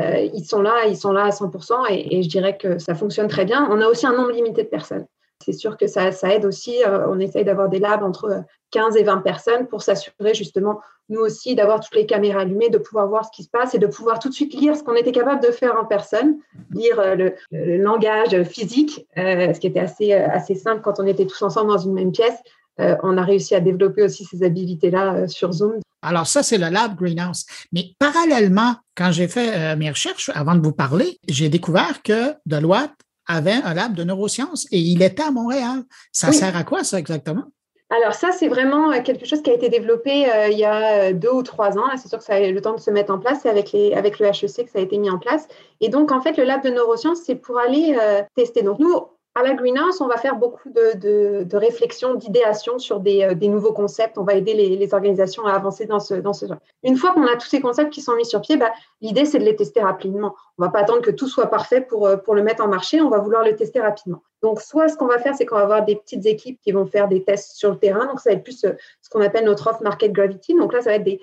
[0.01, 3.29] Euh, ils sont là, ils sont là à 100% et, je dirais que ça fonctionne
[3.29, 3.69] très bien.
[3.71, 5.07] On a aussi un nombre limité de personnes.
[5.45, 6.83] C'est sûr que ça, aide aussi.
[6.85, 11.21] Euh, on essaye d'avoir des labs entre 15 et 20 personnes pour s'assurer justement, nous
[11.21, 13.87] aussi, d'avoir toutes les caméras allumées, de pouvoir voir ce qui se passe et de
[13.87, 16.37] pouvoir tout de suite lire ce qu'on était capable de faire en personne,
[16.73, 21.43] lire euh, le, langage physique, ce qui était assez, assez simple quand on était tous
[21.43, 22.39] ensemble dans une même pièce.
[22.79, 25.81] on a réussi à développer aussi ces habilités-là sur Zoom.
[26.03, 27.45] Alors ça, c'est le lab Greenhouse.
[27.73, 32.35] Mais parallèlement, quand j'ai fait euh, mes recherches avant de vous parler, j'ai découvert que
[32.47, 32.93] Deloitte
[33.27, 35.83] avait un lab de neurosciences et il était à Montréal.
[36.13, 37.45] Ça sert à quoi ça exactement?
[37.91, 41.13] Alors ça, c'est vraiment euh, quelque chose qui a été développé euh, il y a
[41.13, 41.85] deux ou trois ans.
[41.97, 43.41] C'est sûr que ça a eu le temps de se mettre en place.
[43.43, 45.49] C'est avec, les, avec le HEC que ça a été mis en place.
[45.81, 47.99] Et donc, en fait, le lab de neurosciences, c'est pour aller
[48.37, 48.63] tester.
[48.63, 48.95] Donc, nous,
[49.37, 53.35] à la Greenhouse, on va faire beaucoup de, de, de réflexions, d'idéation sur des, euh,
[53.35, 54.19] des, nouveaux concepts.
[54.19, 56.59] On va aider les, organisations à avancer dans ce, dans ce genre.
[56.83, 59.39] Une fois qu'on a tous ces concepts qui sont mis sur pied, bah, l'idée, c'est
[59.39, 60.35] de les tester rapidement.
[60.59, 62.69] On ne va pas attendre que tout soit parfait pour, euh, pour le mettre en
[62.69, 63.01] marché.
[63.01, 64.21] On va vouloir le tester rapidement.
[64.43, 66.87] Donc, soit ce qu'on va faire, c'est qu'on va avoir des petites équipes qui vont
[66.87, 68.07] faire des tests sur le terrain.
[68.07, 70.55] Donc, ça va être plus euh, ce qu'on appelle notre off-market gravity.
[70.57, 71.21] Donc là, ça va être des,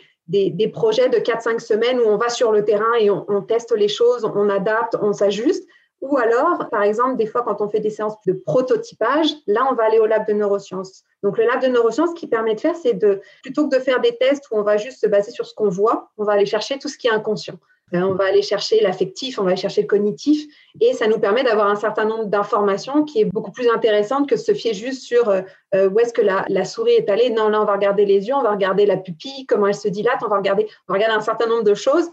[0.50, 3.88] des, projets de 4-5 semaines où on va sur le terrain et on teste les
[3.88, 5.68] choses, on adapte, on s'ajuste.
[6.02, 9.74] Ou alors, par exemple, des fois, quand on fait des séances de prototypage, là, on
[9.74, 11.04] va aller au lab de neurosciences.
[11.24, 13.82] Donc, le lab de neurosciences, ce qui permet de faire, c'est de, plutôt que de
[13.82, 16.34] faire des tests où on va juste se baser sur ce qu'on voit, on va
[16.34, 17.58] aller chercher tout ce qui est inconscient.
[17.94, 20.46] Euh, on va aller chercher l'affectif, on va aller chercher le cognitif,
[20.82, 24.36] et ça nous permet d'avoir un certain nombre d'informations qui est beaucoup plus intéressante que
[24.36, 25.42] de se fier juste sur euh,
[25.74, 27.30] euh, où est-ce que la, souris est allée.
[27.30, 29.88] Non, là, on va regarder les yeux, on va regarder la pupille, comment elle se
[29.88, 32.10] dilate, on va regarder, on va regarder un certain nombre de choses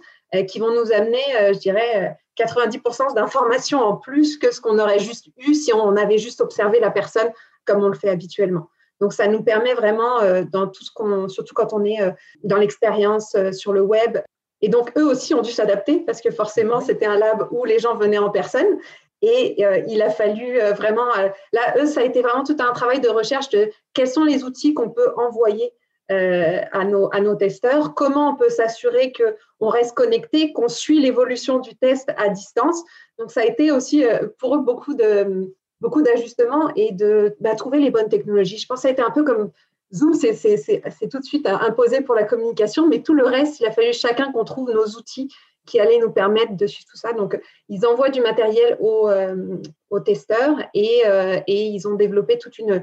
[0.48, 1.22] qui vont nous amener,
[1.52, 6.18] je dirais, 90% d'informations en plus que ce qu'on aurait juste eu si on avait
[6.18, 7.30] juste observé la personne
[7.64, 8.68] comme on le fait habituellement.
[9.00, 10.18] Donc, ça nous permet vraiment,
[10.50, 11.98] dans tout ce qu'on, surtout quand on est
[12.42, 14.18] dans l'expérience sur le web,
[14.60, 17.78] et donc, eux aussi ont dû s'adapter parce que forcément, c'était un lab où les
[17.78, 18.78] gens venaient en personne.
[19.20, 21.08] Et il a fallu vraiment,
[21.52, 24.42] là, eux, ça a été vraiment tout un travail de recherche de quels sont les
[24.42, 25.72] outils qu'on peut envoyer
[26.10, 31.00] euh, à, nos, à nos testeurs, comment on peut s'assurer qu'on reste connecté, qu'on suit
[31.00, 32.82] l'évolution du test à distance?
[33.18, 37.54] Donc, ça a été aussi euh, pour eux beaucoup de beaucoup d'ajustements et de bah,
[37.54, 38.56] trouver les bonnes technologies.
[38.56, 39.50] Je pense que ça a été un peu comme
[39.92, 43.70] Zoom, c'est tout de suite imposé pour la communication, mais tout le reste, il a
[43.70, 45.28] fallu chacun qu'on trouve nos outils
[45.66, 47.12] qui allait nous permettre de suivre tout ça.
[47.12, 49.58] Donc, ils envoient du matériel aux, euh,
[50.04, 52.82] testeurs et, euh, et, ils ont développé toute une,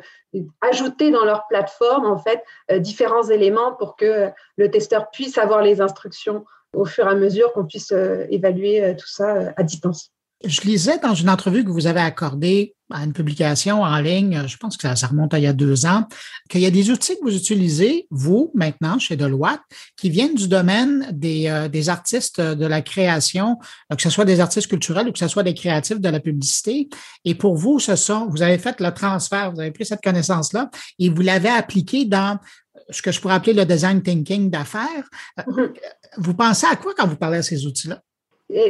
[0.62, 5.62] ajouté dans leur plateforme, en fait, euh, différents éléments pour que le testeur puisse avoir
[5.62, 7.92] les instructions au fur et à mesure qu'on puisse
[8.30, 10.14] évaluer tout ça à distance.
[10.44, 14.58] Je lisais dans une entrevue que vous avez accordée à une publication en ligne, je
[14.58, 16.08] pense que ça, remonte à il y a deux ans,
[16.50, 19.62] qu'il y a des outils que vous utilisez, vous, maintenant, chez Deloitte,
[19.98, 23.58] qui viennent du domaine des, euh, des artistes de la création,
[23.92, 26.20] euh, que ce soit des artistes culturels ou que ce soit des créatifs de la
[26.20, 26.90] publicité.
[27.26, 30.70] Et pour vous, ce sont, vous avez fait le transfert, vous avez pris cette connaissance-là
[31.00, 32.40] et vous l'avez appliquée dans
[32.90, 35.10] ce que je pourrais appeler le design thinking d'affaires.
[35.40, 35.74] Euh, mm-hmm.
[36.18, 38.02] Vous pensez à quoi quand vous parlez de ces outils-là?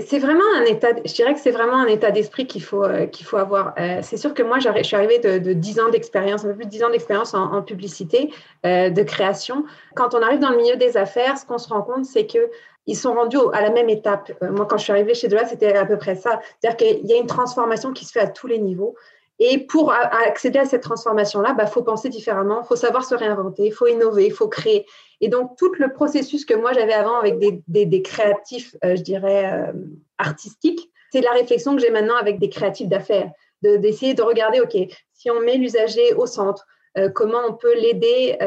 [0.05, 3.05] C'est vraiment un état, je dirais que c'est vraiment un état d'esprit qu'il faut, euh,
[3.07, 3.73] qu'il faut avoir.
[3.79, 6.55] Euh, c'est sûr que moi, je suis arrivée de, de 10 ans d'expérience, un peu
[6.55, 8.31] plus de 10 ans d'expérience en, publicité,
[8.65, 9.65] euh, de création.
[9.95, 12.49] Quand on arrive dans le milieu des affaires, ce qu'on se rend compte, c'est que
[12.87, 14.31] ils sont rendus à la même étape.
[14.41, 16.41] moi, quand je suis arrivée chez Deloitte, c'était à peu près ça.
[16.59, 18.95] C'est-à-dire qu'il y a une transformation qui se fait à tous les niveaux.
[19.43, 23.15] Et pour accéder à cette transformation-là, il bah, faut penser différemment, il faut savoir se
[23.15, 24.85] réinventer, il faut innover, il faut créer.
[25.19, 29.51] Et donc, tout le processus que moi j'avais avant avec des, créatifs, euh, je dirais,
[29.51, 29.73] euh,
[30.19, 33.31] artistiques, c'est la réflexion que j'ai maintenant avec des créatifs d'affaires,
[33.63, 34.77] d'essayer de, regarder, OK,
[35.11, 36.67] si on met l'usager au centre,
[36.99, 38.37] euh, comment on peut l'aider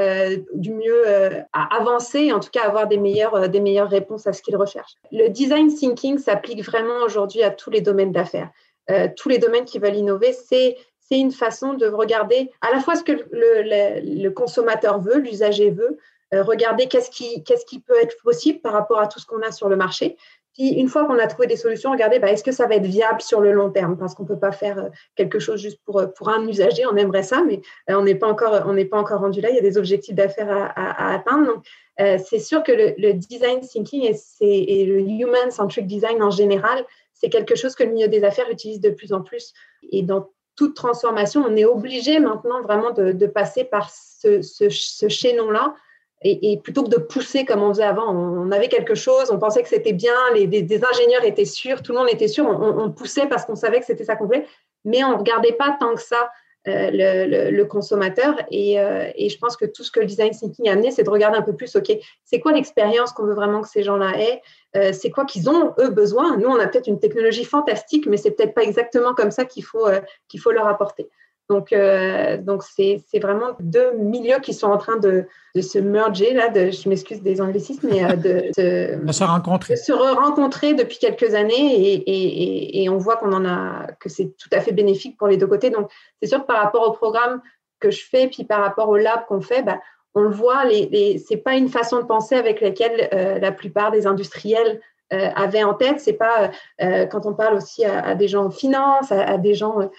[0.52, 1.08] du mieux
[1.52, 4.92] à avancer, en tout cas avoir des meilleures, des meilleures réponses à ce qu'il recherche.
[5.10, 8.50] Le design thinking s'applique vraiment aujourd'hui à tous les domaines d'affaires.
[8.90, 10.76] Euh, tous les domaines qui veulent innover, c'est
[11.06, 15.98] c'est une façon de regarder à la fois ce que le, consommateur veut, l'usager veut,
[16.32, 19.42] euh, regarder qu'est-ce qui, qu'est-ce qui peut être possible par rapport à tout ce qu'on
[19.42, 20.16] a sur le marché.
[20.54, 22.86] Puis, une fois qu'on a trouvé des solutions, regarder bah, est-ce que ça va être
[22.86, 23.98] viable sur le long terme?
[23.98, 26.96] Parce qu'on ne peut pas faire euh, quelque chose juste pour, pour un usager, on
[26.96, 29.50] aimerait ça, mais on n'est pas, encore, pas encore rendu là.
[29.50, 31.46] Il y a des objectifs d'affaires à, atteindre.
[31.48, 31.64] Donc,
[31.98, 34.04] c'est sûr que le, design thinking
[34.40, 36.84] et, et le human-centric design en général,
[37.24, 39.54] c'est quelque chose que le milieu des affaires utilise de plus en plus.
[39.90, 45.74] Et dans toute transformation, on est obligé maintenant vraiment de, passer par ce, ce, chaînon-là.
[46.20, 49.62] Et, plutôt que de pousser comme on faisait avant, on, avait quelque chose, on pensait
[49.62, 53.26] que c'était bien, les, des, ingénieurs étaient sûrs, tout le monde était sûr, on, poussait
[53.26, 54.46] parce qu'on savait que c'était ça qu'on voulait,
[54.84, 56.30] mais on ne regardait pas tant que ça
[56.66, 58.36] euh, le, le, consommateur.
[58.50, 61.02] Et, euh, et, je pense que tout ce que le design thinking a amené, c'est
[61.02, 61.92] de regarder un peu plus, OK,
[62.24, 64.40] c'est quoi l'expérience qu'on veut vraiment que ces gens-là aient?
[64.76, 66.36] Euh, C'est quoi qu'ils ont, eux, besoin?
[66.36, 69.64] Nous, on a peut-être une technologie fantastique, mais c'est peut-être pas exactement comme ça qu'il
[69.64, 69.86] faut,
[70.28, 71.08] qu'il faut leur apporter.
[71.50, 76.32] Donc, euh, donc c'est, vraiment deux milieux qui sont en train de, de se merger,
[76.32, 79.76] là, de, je m'excuse des anglicismes, mais euh, de, de, se rencontrer.
[79.76, 84.34] se rencontrer depuis quelques années et, et, et, on voit qu'on en a, que c'est
[84.38, 85.68] tout à fait bénéfique pour les deux côtés.
[85.68, 85.90] Donc,
[86.22, 87.42] c'est sûr que par rapport au programme
[87.78, 89.78] que je fais, puis par rapport au lab qu'on fait, bah,
[90.14, 93.90] on le voit, les, c'est pas une façon de penser avec laquelle euh, la plupart
[93.90, 94.80] des industriels
[95.12, 96.00] euh, avaient en tête.
[96.00, 96.50] C'est pas
[96.80, 99.90] euh, quand on parle aussi à, des gens en finance, à, des gens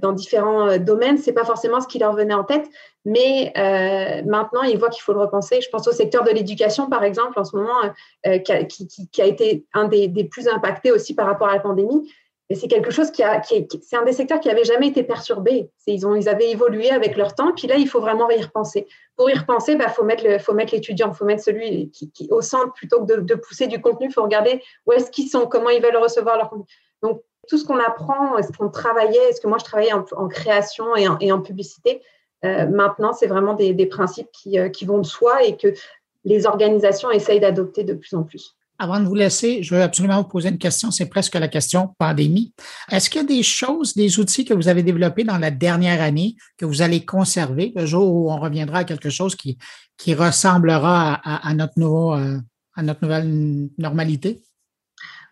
[0.00, 2.68] dans différents domaines, c'est pas forcément ce qui leur venait en tête,
[3.04, 3.52] mais
[4.24, 5.60] maintenant ils voient qu'il faut le repenser.
[5.60, 7.92] Je pense au secteur de l'éducation, par exemple, en ce moment,
[8.22, 12.08] qui a, été un des, plus impactés aussi par rapport à la pandémie.
[12.54, 15.68] C'est quelque chose qui a, qui c'est un des secteurs qui avait jamais été perturbé.
[15.88, 18.86] Ils ont, ils avaient évolué avec leur temps, puis là il faut vraiment y repenser.
[19.16, 22.28] Pour y repenser, bah faut mettre le, faut mettre l'étudiant, faut mettre celui qui, qui,
[22.30, 24.12] au centre plutôt que de, pousser du contenu.
[24.12, 26.66] Faut regarder où est-ce qu'ils sont, comment ils veulent recevoir leur contenu.
[27.02, 30.94] Donc tout ce qu'on apprend, ce qu'on travaillait, ce que moi je travaillais en, création
[30.94, 32.02] et en, publicité,
[32.44, 35.68] euh, maintenant c'est vraiment des, principes euh, qui, vont de soi et que
[36.24, 38.55] les organisations essayent d'adopter de plus en plus.
[38.78, 40.90] Avant de vous laisser, je veux absolument vous poser une question.
[40.90, 42.52] C'est presque la question pandémie.
[42.90, 46.02] Est-ce qu'il y a des choses, des outils que vous avez développés dans la dernière
[46.02, 49.56] année que vous allez conserver le jour où on reviendra à quelque chose qui,
[49.96, 52.38] qui ressemblera à, notre nouveau, euh,
[52.74, 54.42] à notre nouvelle normalité?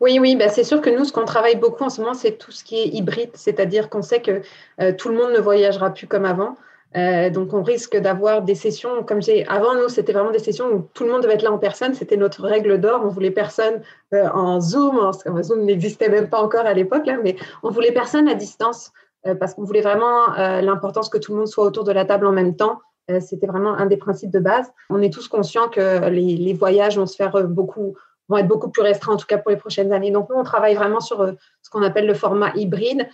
[0.01, 2.37] Oui, oui, bah c'est sûr que nous, ce qu'on travaille beaucoup en ce moment, c'est
[2.37, 4.43] tout ce qui est hybride, c'est-à-dire qu'on sait que
[4.81, 6.57] euh, tout le monde ne voyagera plus comme avant.
[6.97, 10.67] Euh, donc, on risque d'avoir des sessions, comme j'ai avant, nous, c'était vraiment des sessions
[10.73, 11.95] où tout le monde devait être là en personne.
[11.95, 13.03] C'était notre règle d'or.
[13.05, 13.83] On voulait personne
[14.13, 14.99] euh, en Zoom.
[14.99, 18.93] En, Zoom n'existait même pas encore à l'époque, mais on voulait personne à distance
[19.41, 22.33] parce qu'on voulait vraiment l'importance que tout le monde soit autour de la table en
[22.33, 22.81] même temps.
[23.21, 24.71] C'était vraiment un des principes de base.
[24.91, 27.97] On est tous conscients que les, les voyages vont se faire beaucoup,
[28.29, 30.11] vont être beaucoup plus restreints, en tout cas pour les prochaines années.
[30.11, 31.27] Donc, nous, on travaille vraiment sur
[31.62, 33.09] ce qu'on appelle le format hybride,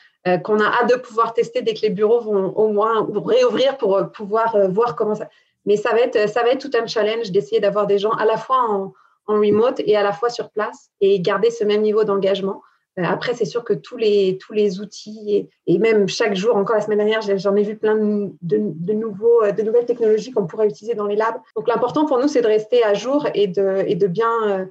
[0.44, 4.12] qu'on a hâte de pouvoir tester dès que les bureaux vont au moins réouvrir pour
[4.12, 5.28] pouvoir voir comment ça.
[5.66, 8.24] Mais ça va être, ça va être tout un challenge d'essayer d'avoir des gens à
[8.24, 8.92] la fois en,
[9.26, 12.62] en remote et à la fois sur place et garder ce même niveau d'engagement.
[12.98, 16.76] Euh, après, c'est sûr que tous les, tous les outils et, même chaque jour, encore
[16.76, 20.46] la semaine dernière, j'en ai vu plein de, de, nouveaux, euh, de nouvelles technologies qu'on
[20.46, 21.36] pourrait utiliser dans les labs.
[21.56, 24.64] Donc, l'important pour nous, c'est de rester à jour et de, et de bien euh,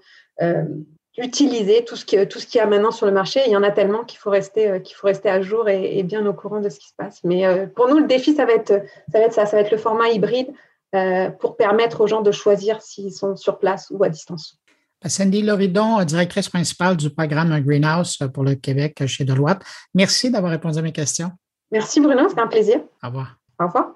[1.17, 3.41] utiliser tout ce, qui, tout ce qu'il y a maintenant sur le marché.
[3.45, 6.25] Il y en a tellement qu'il faut rester, qu'il faut rester à jour et, bien
[6.25, 7.19] au courant de ce qui se passe.
[7.23, 8.81] Mais pour nous, le défi, ça va, être,
[9.11, 9.45] ça va être ça.
[9.45, 10.47] Ça va être le format hybride.
[10.95, 14.57] Euh, pour permettre aux gens de choisir s'ils sont sur place ou à distance.
[15.05, 19.61] Cindy Loridon, directrice principale du programme Greenhouse pour le Québec chez Deloitte.
[19.93, 21.31] Merci d'avoir répondu à mes questions.
[21.71, 22.81] Merci Bruno, c'était un plaisir.
[23.03, 23.37] Au revoir.
[23.59, 23.91] Au revoir.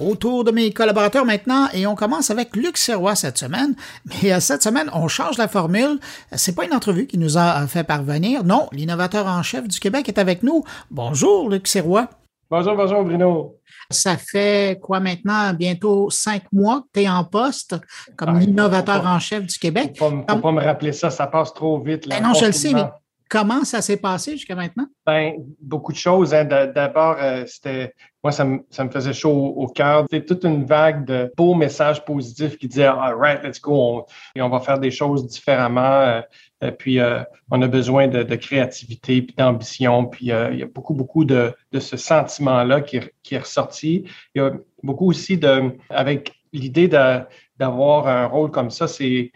[0.00, 3.74] Autour de mes collaborateurs maintenant et on commence avec Luc Serrois cette semaine.
[4.22, 5.98] Mais euh, cette semaine, on change la formule.
[6.32, 8.44] C'est pas une entrevue qui nous a fait parvenir.
[8.44, 10.64] Non, l'innovateur en chef du Québec est avec nous.
[10.90, 12.08] Bonjour, Luc Serrois.
[12.50, 13.56] Bonjour, bonjour, Bruno.
[13.90, 15.54] Ça fait quoi maintenant?
[15.54, 17.76] Bientôt cinq mois que tu es en poste
[18.16, 19.94] comme ah, innovateur en chef du Québec.
[19.96, 22.08] Faut pas, faut pas me rappeler ça, ça passe trop vite.
[22.08, 22.86] Ben non, je le sais, mais
[23.30, 24.86] comment ça s'est passé jusqu'à maintenant?
[25.06, 26.34] Ben, beaucoup de choses.
[26.34, 26.44] Hein.
[26.44, 30.04] D'abord, euh, c'était moi, ça me, ça me faisait chaud au, cœur.
[30.10, 34.04] C'était toute une vague de beaux messages positifs qui disaient All right, let's go, on,
[34.34, 35.80] et on va faire des choses différemment.
[35.80, 36.20] Euh,
[36.62, 36.98] euh, puis
[37.50, 40.06] on a besoin de, de créativité puis d'ambition.
[40.06, 44.04] Puis il y a beaucoup, beaucoup de, de ce sentiment-là qui, qui est ressorti.
[44.34, 44.52] Il y a
[44.82, 46.88] beaucoup aussi de avec l'idée
[47.60, 49.30] d'avoir un rôle comme ça, c'est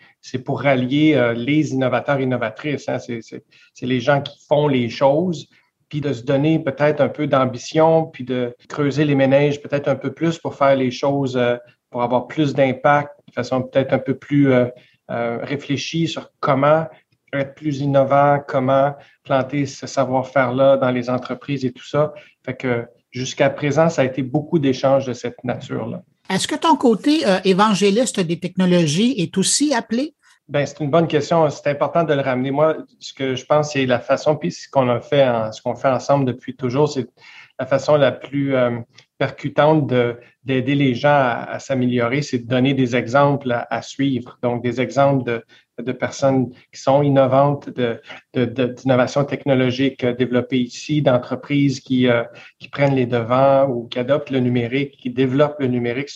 [0.45, 2.89] pour rallier les innovateurs et innovatrices.
[2.89, 2.99] Hein.
[2.99, 3.43] C'est
[3.87, 5.49] les gens qui font les choses
[5.95, 9.95] puis de se donner peut-être un peu d'ambition, puis de creuser les ménages peut-être un
[9.95, 11.57] peu plus pour faire les choses, euh,
[11.91, 14.66] pour avoir plus d'impact de façon peut-être un peu plus euh,
[15.12, 16.87] euh, réfléchie sur comment
[17.33, 22.12] être plus innovant, comment planter ce savoir-faire-là dans les entreprises et tout ça.
[22.45, 26.03] Fait que jusqu'à présent, ça a été beaucoup d'échanges de cette nature-là.
[26.31, 30.14] Est-ce que ton côté évangéliste des technologies est aussi appelé?
[30.49, 31.49] Ben, c'est une bonne question.
[31.49, 32.51] C'est important de le ramener.
[32.51, 35.75] Moi, ce que je pense, c'est la façon, puis ce qu'on a fait, ce qu'on
[35.75, 37.07] fait ensemble depuis toujours, c'est
[37.59, 38.79] la façon la plus euh,
[39.18, 39.87] percutante
[40.45, 44.38] d'aider les gens à, s'améliorer, c'est de donner des exemples à, suivre.
[44.42, 45.45] Donc, des exemples de,
[45.82, 47.70] de, personnes qui sont innovantes,
[48.34, 52.24] d'innovation de, technologique développée ici, d'entreprises qui, euh,
[52.59, 56.11] qui prennent les devants ou qui adoptent le numérique, qui développent le numérique.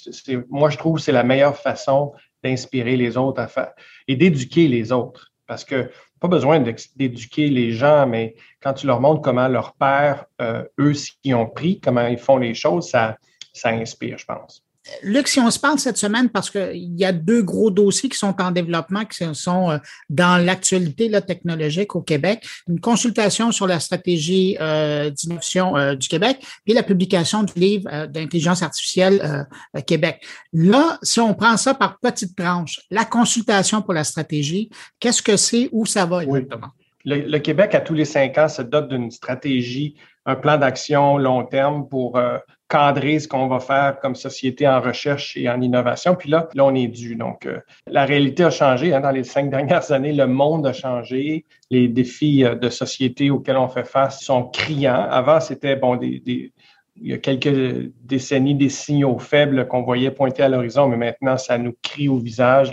[0.51, 2.12] Moi, je trouve que c'est la meilleure façon
[2.45, 3.72] d'inspirer les autres à faire
[4.07, 5.33] et d'éduquer les autres.
[5.47, 6.61] Parce que pas besoin
[6.97, 11.47] d'éduquer les gens, mais quand tu leur montres comment leur père, euh, eux, s'y ont
[11.47, 13.16] pris, comment ils font les choses, ça,
[13.59, 14.63] ça inspire, je pense.
[15.03, 18.17] Luc, si on se parle cette semaine, parce qu'il y a deux gros dossiers qui
[18.17, 19.79] sont en développement, qui sont euh,
[20.09, 26.39] dans l'actualité technologique au Québec, une consultation sur la stratégie euh, d'innovation euh, du Québec
[26.67, 29.47] et la publication du livre d'intelligence artificielle
[29.87, 30.25] Québec.
[30.53, 35.37] Là, si on prend ça par petites tranches, la consultation pour la stratégie, qu'est-ce que
[35.37, 36.69] c'est, où ça va exactement?
[37.05, 39.97] Le, Québec, à tous les cinq ans, se dote d'une stratégie,
[40.27, 42.21] un plan d'action long terme pour
[42.69, 46.14] cadrer ce qu'on va faire comme société en recherche et en innovation.
[46.14, 47.16] Puis là, là on est dû.
[47.16, 48.95] Donc, euh, la réalité a changé.
[48.95, 51.45] Hein, dans les cinq dernières années, le monde a changé.
[51.71, 55.07] Les défis euh, de société auxquels on fait face sont criants.
[55.11, 56.53] Avant, c'était, bon, des, des,
[57.01, 61.37] il y a quelques décennies, des signaux faibles qu'on voyait pointer à l'horizon, mais maintenant,
[61.37, 62.73] ça nous crie au visage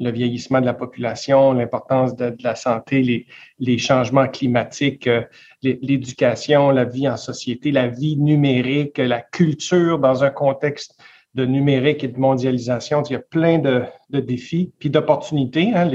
[0.00, 3.26] le vieillissement de la population, l'importance de, la santé, les,
[3.58, 5.22] les changements climatiques, euh,
[5.62, 10.98] l'éducation, la vie en société, la vie numérique, la culture dans un contexte
[11.34, 13.02] de numérique et de mondialisation.
[13.02, 15.72] Il y a plein de, de défis puis d'opportunités.
[15.74, 15.90] Hein.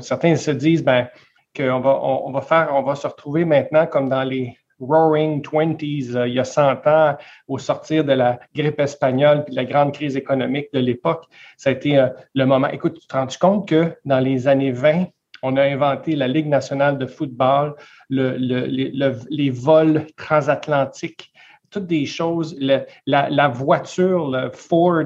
[0.00, 1.08] certains se disent ben,
[1.56, 6.14] qu'on va, on va faire, on va se retrouver maintenant comme dans les Roaring Twenties,
[6.14, 7.16] euh, il y a 100 ans,
[7.48, 11.24] au sortir de la grippe espagnole puis la grande crise économique de l'époque.
[11.56, 12.68] Ça a été euh, le moment.
[12.68, 15.06] Écoute, tu te rends compte que dans les années 20,
[15.42, 17.74] on a inventé la Ligue nationale de football,
[18.10, 21.32] le, les vols transatlantiques,
[21.70, 25.04] toutes des choses, la, voiture, le Ford,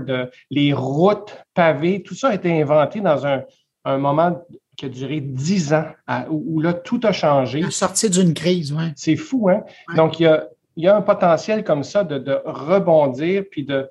[0.51, 4.43] les routes pavées, tout ça a été inventé dans un moment
[4.77, 5.87] qui a duré dix ans,
[6.31, 7.61] où, là, tout a changé.
[7.61, 8.85] La sortie d'une crise, oui.
[8.97, 9.63] C'est fou, hein?
[9.97, 10.31] Donc, il
[10.77, 13.89] y, a, un potentiel comme ça de, rebondir puis de,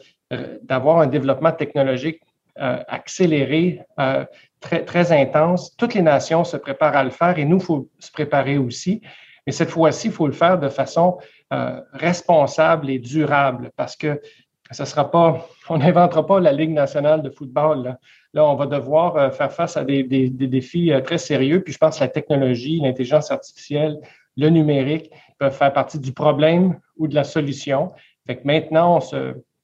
[0.63, 2.21] d'avoir un développement technologique
[2.59, 4.25] euh, accéléré, euh,
[4.59, 5.75] très, très intense.
[5.75, 9.01] Toutes les nations se préparent à le faire et nous, il faut se préparer aussi.
[9.47, 11.17] Mais cette fois-ci, il faut le faire de façon
[11.51, 14.21] euh, responsable et durable parce que
[15.69, 17.97] on n'inventera pas la Ligue nationale de football.
[18.33, 21.61] Là, on va devoir euh, faire face à des, défis euh, très sérieux.
[21.61, 23.99] Puis je pense que la technologie, l'intelligence artificielle,
[24.37, 27.91] le numérique peuvent faire partie du problème ou de la solution.
[28.43, 28.99] Maintenant,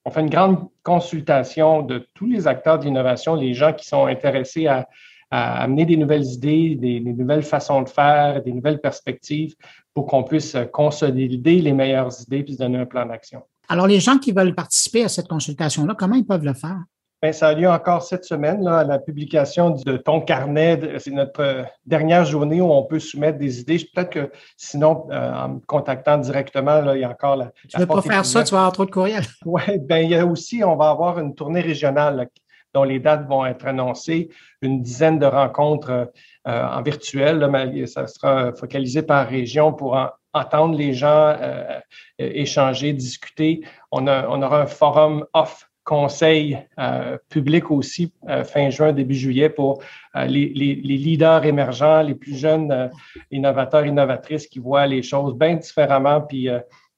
[0.04, 4.66] on, fait une grande consultation de tous les acteurs d'innovation, les gens qui sont intéressés
[4.66, 4.86] à,
[5.32, 9.54] amener des nouvelles idées, des, nouvelles façons de faire, des nouvelles perspectives
[9.94, 13.42] pour qu'on puisse consolider les meilleures idées puis se donner un plan d'action.
[13.70, 16.82] Alors, les gens qui veulent participer à cette consultation-là, comment ils peuvent le faire?
[17.22, 20.98] Bien, ça a lieu encore cette semaine, là, à la publication de ton carnet.
[20.98, 23.78] C'est notre euh, dernière journée où on peut soumettre des idées.
[23.94, 27.52] Peut-être que sinon, euh, en me contactant directement, là, il y a encore la.
[27.68, 29.26] Tu ne veux pas faire ça, tu vas avoir trop de courriels.
[29.46, 32.28] Oui, bien, il y a aussi, on va avoir une tournée régionale
[32.74, 34.30] dont les dates vont être annoncées,
[34.62, 36.10] une dizaine de rencontres
[36.48, 37.48] euh, en virtuel.
[37.86, 39.96] ça sera focalisé par région pour
[40.32, 41.80] entendre les gens, euh,
[42.18, 43.62] échanger, discuter.
[43.90, 48.12] On, on, aura un forum off conseil euh, public aussi
[48.44, 49.82] fin juin, début juillet pour
[50.14, 52.90] les, les, leaders émergents, les plus jeunes
[53.30, 56.48] innovateurs, innovatrices qui voient les choses bien différemment, puis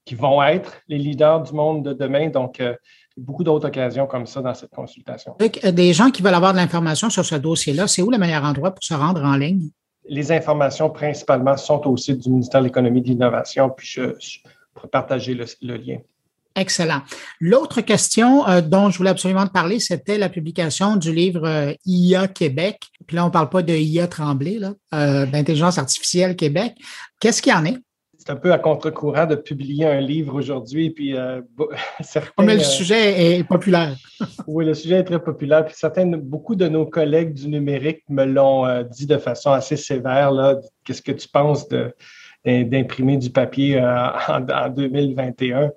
[0.04, 2.28] qui vont être les leaders du monde de demain.
[2.28, 2.60] Donc,
[3.16, 5.36] beaucoup d'autres occasions comme ça dans cette consultation.
[5.40, 8.44] Euh, des gens qui veulent avoir de l'information sur ce dossier-là, c'est où le meilleur
[8.44, 9.70] endroit pour se rendre en ligne?
[10.08, 14.02] Les informations principalement sont au site du ministère de l'Économie et de l'Innovation, puis je,
[14.90, 15.98] partager le, lien.
[16.56, 17.02] Excellent.
[17.40, 21.72] L'autre question euh, dont je voulais absolument te parler, c'était la publication du livre euh,
[21.86, 22.80] IA Québec.
[23.06, 24.58] Puis là, on ne parle pas de IA Tremblay,
[24.90, 26.74] d'intelligence artificielle Québec.
[27.20, 27.78] Qu'est-ce qu'il y en est?
[28.24, 30.90] C'est un peu à contre-courant de publier un livre aujourd'hui.
[30.90, 31.40] Puis, euh,
[32.00, 33.96] certains, mais le euh, sujet est populaire.
[34.46, 35.64] oui, le sujet est très populaire.
[35.64, 39.76] Puis certains, beaucoup de nos collègues du numérique me l'ont euh, dit de façon assez
[39.76, 40.32] sévère.
[40.84, 41.66] Qu'est-ce que tu penses
[42.44, 43.80] d'imprimer du papier
[44.28, 45.70] en, 2021?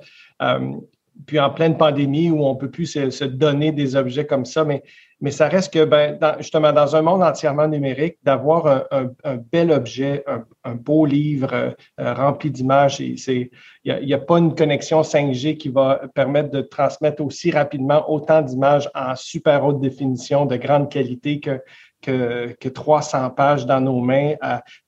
[1.26, 4.66] puis en pleine pandémie où on ne peut plus se, donner des objets comme ça,
[4.66, 4.84] mais
[5.22, 10.26] mais ça reste que, ben, justement, dans un monde entièrement numérique, d'avoir un, bel objet,
[10.64, 13.50] un, beau livre euh, rempli d'images, il
[13.86, 18.90] n'y a, pas une connexion 5G qui va permettre de transmettre aussi rapidement autant d'images
[18.94, 21.62] en super haute définition, de grande qualité que,
[22.02, 24.34] que, 300 pages dans nos mains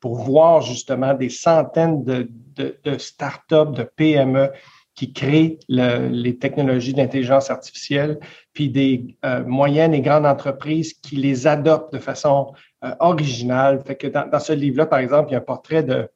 [0.01, 4.51] pour voir justement des centaines de, de startups, de PME
[4.98, 8.20] qui créent les technologies d'intelligence artificielle,
[8.54, 12.52] puis des euh, moyennes et grandes entreprises qui les adoptent de façon
[12.84, 13.84] euh, originale.
[13.86, 16.10] Fait que dans, ce livre-là, par exemple, il y a un portrait de,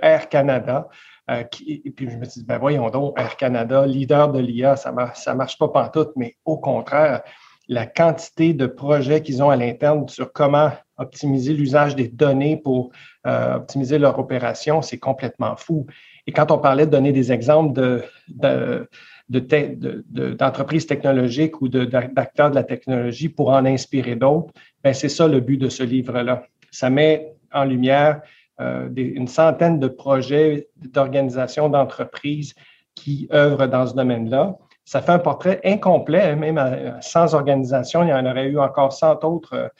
[0.00, 0.88] Air Canada.
[1.30, 4.92] Euh, et puis je me dis, ben voyons donc, Air Canada, leader de l'IA, ça
[4.92, 7.20] ne ça marche pas pantoute, mais au contraire,
[7.68, 12.92] la quantité de projets qu'ils ont à l'interne sur comment optimiser l'usage des données pour
[13.24, 15.86] optimiser leur opération, c'est complètement fou.
[16.26, 18.88] Et quand on parlait de donner des exemples de,
[19.28, 24.52] d'entreprises technologiques ou d'acteurs de, la technologie pour en inspirer d'autres,
[24.84, 26.44] ben c'est ça le but de ce livre-là.
[26.70, 28.22] Ça met en lumière
[28.60, 32.54] euh, une centaine de projets d'organisations, d'entreprises
[32.94, 34.56] qui œuvrent dans ce domaine-là.
[34.84, 38.02] Ça fait un portrait incomplet, même sans organisation.
[38.02, 39.70] Il y en aurait eu encore 100 autres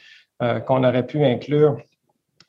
[0.41, 1.77] euh, qu'on aurait pu inclure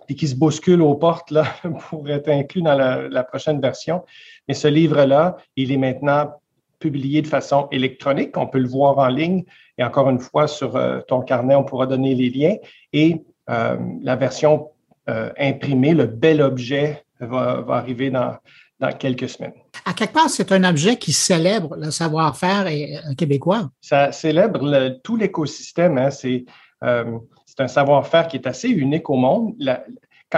[0.08, 1.44] et qui se bouscule aux portes là,
[1.88, 4.02] pour être inclus dans la, prochaine version.
[4.48, 6.32] Mais ce livre-là, il est maintenant
[6.78, 8.36] publié de façon électronique.
[8.36, 9.44] On peut le voir en ligne.
[9.78, 12.56] Et encore une fois, sur euh, ton carnet, on pourra donner les liens.
[12.92, 14.68] Et euh, la version
[15.08, 18.36] euh, imprimée, le bel objet, va, arriver dans,
[18.80, 19.54] dans quelques semaines.
[19.86, 22.68] À quelque part, c'est un objet qui célèbre le savoir-faire
[23.16, 23.70] québécooi.
[23.80, 25.96] Ça célèbre tout l'écosystème.
[25.96, 26.10] Hein.
[26.10, 26.44] C'est
[27.56, 29.54] c'est un savoir-faire qui est assez unique au monde.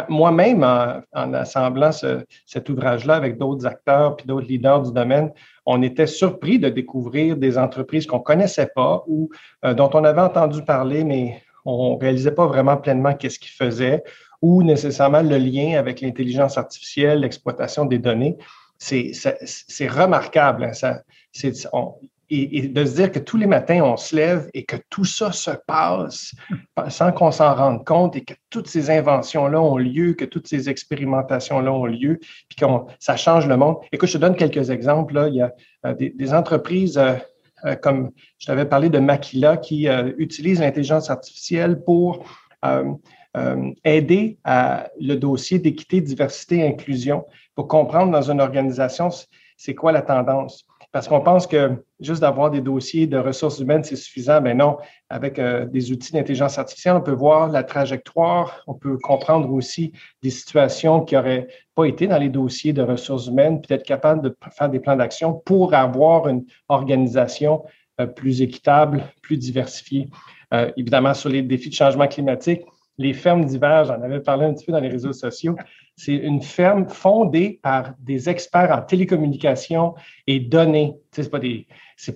[0.08, 5.32] Moi-même, en, assemblant cet ouvrage-là avec d'autres acteurs puis d'autres leaders du domaine,
[5.64, 9.30] on était surpris de découvrir des entreprises qu'on ne connaissait pas ou
[9.64, 13.52] euh, dont on avait entendu parler, mais on ne réalisait pas vraiment pleinement qu'est-ce qu'ils
[13.52, 14.02] faisaient
[14.42, 18.36] ou nécessairement le lien avec l'intelligence artificielle, l'exploitation des données.
[18.78, 20.64] C'est remarquable.
[20.64, 20.72] Hein.
[20.74, 21.02] Ça,
[22.30, 25.32] et, de se dire que tous les matins, on se lève et que tout ça
[25.32, 26.34] se passe
[26.88, 30.68] sans qu'on s'en rende compte et que toutes ces inventions-là ont lieu, que toutes ces
[30.68, 32.18] expérimentations-là ont lieu,
[32.48, 32.64] puis que
[32.98, 33.76] ça change le monde.
[33.92, 35.14] Écoute, je te donne quelques exemples.
[35.14, 35.28] Là.
[35.28, 35.52] Il y a
[35.86, 37.14] euh, des, entreprises euh,
[37.64, 42.24] euh, comme je t'avais parlé de Makila qui utilisent l'intelligence artificielle pour
[43.36, 49.10] euh, aider à le dossier d'équité, diversité et inclusion pour comprendre dans une organisation
[49.58, 50.66] c'est quoi la tendance?
[50.96, 54.40] Parce qu'on pense que juste d'avoir des dossiers de ressources humaines, c'est suffisant.
[54.40, 54.78] Mais non,
[55.10, 59.92] avec euh, des outils d'intelligence artificielle, on peut voir la trajectoire, on peut comprendre aussi
[60.22, 64.22] des situations qui n'auraient pas été dans les dossiers de ressources humaines, puis être capable
[64.22, 67.62] de faire des plans d'action pour avoir une organisation
[68.00, 70.08] euh, plus équitable, plus diversifiée.
[70.54, 72.62] Euh, évidemment, sur les défis de changement climatique,
[72.96, 75.56] les fermes d'hiver, j'en avais parlé un petit peu dans les réseaux sociaux,
[75.96, 79.94] c'est une ferme fondée par des experts en télécommunications
[80.26, 80.94] et données.
[81.12, 81.66] Ce pas, des,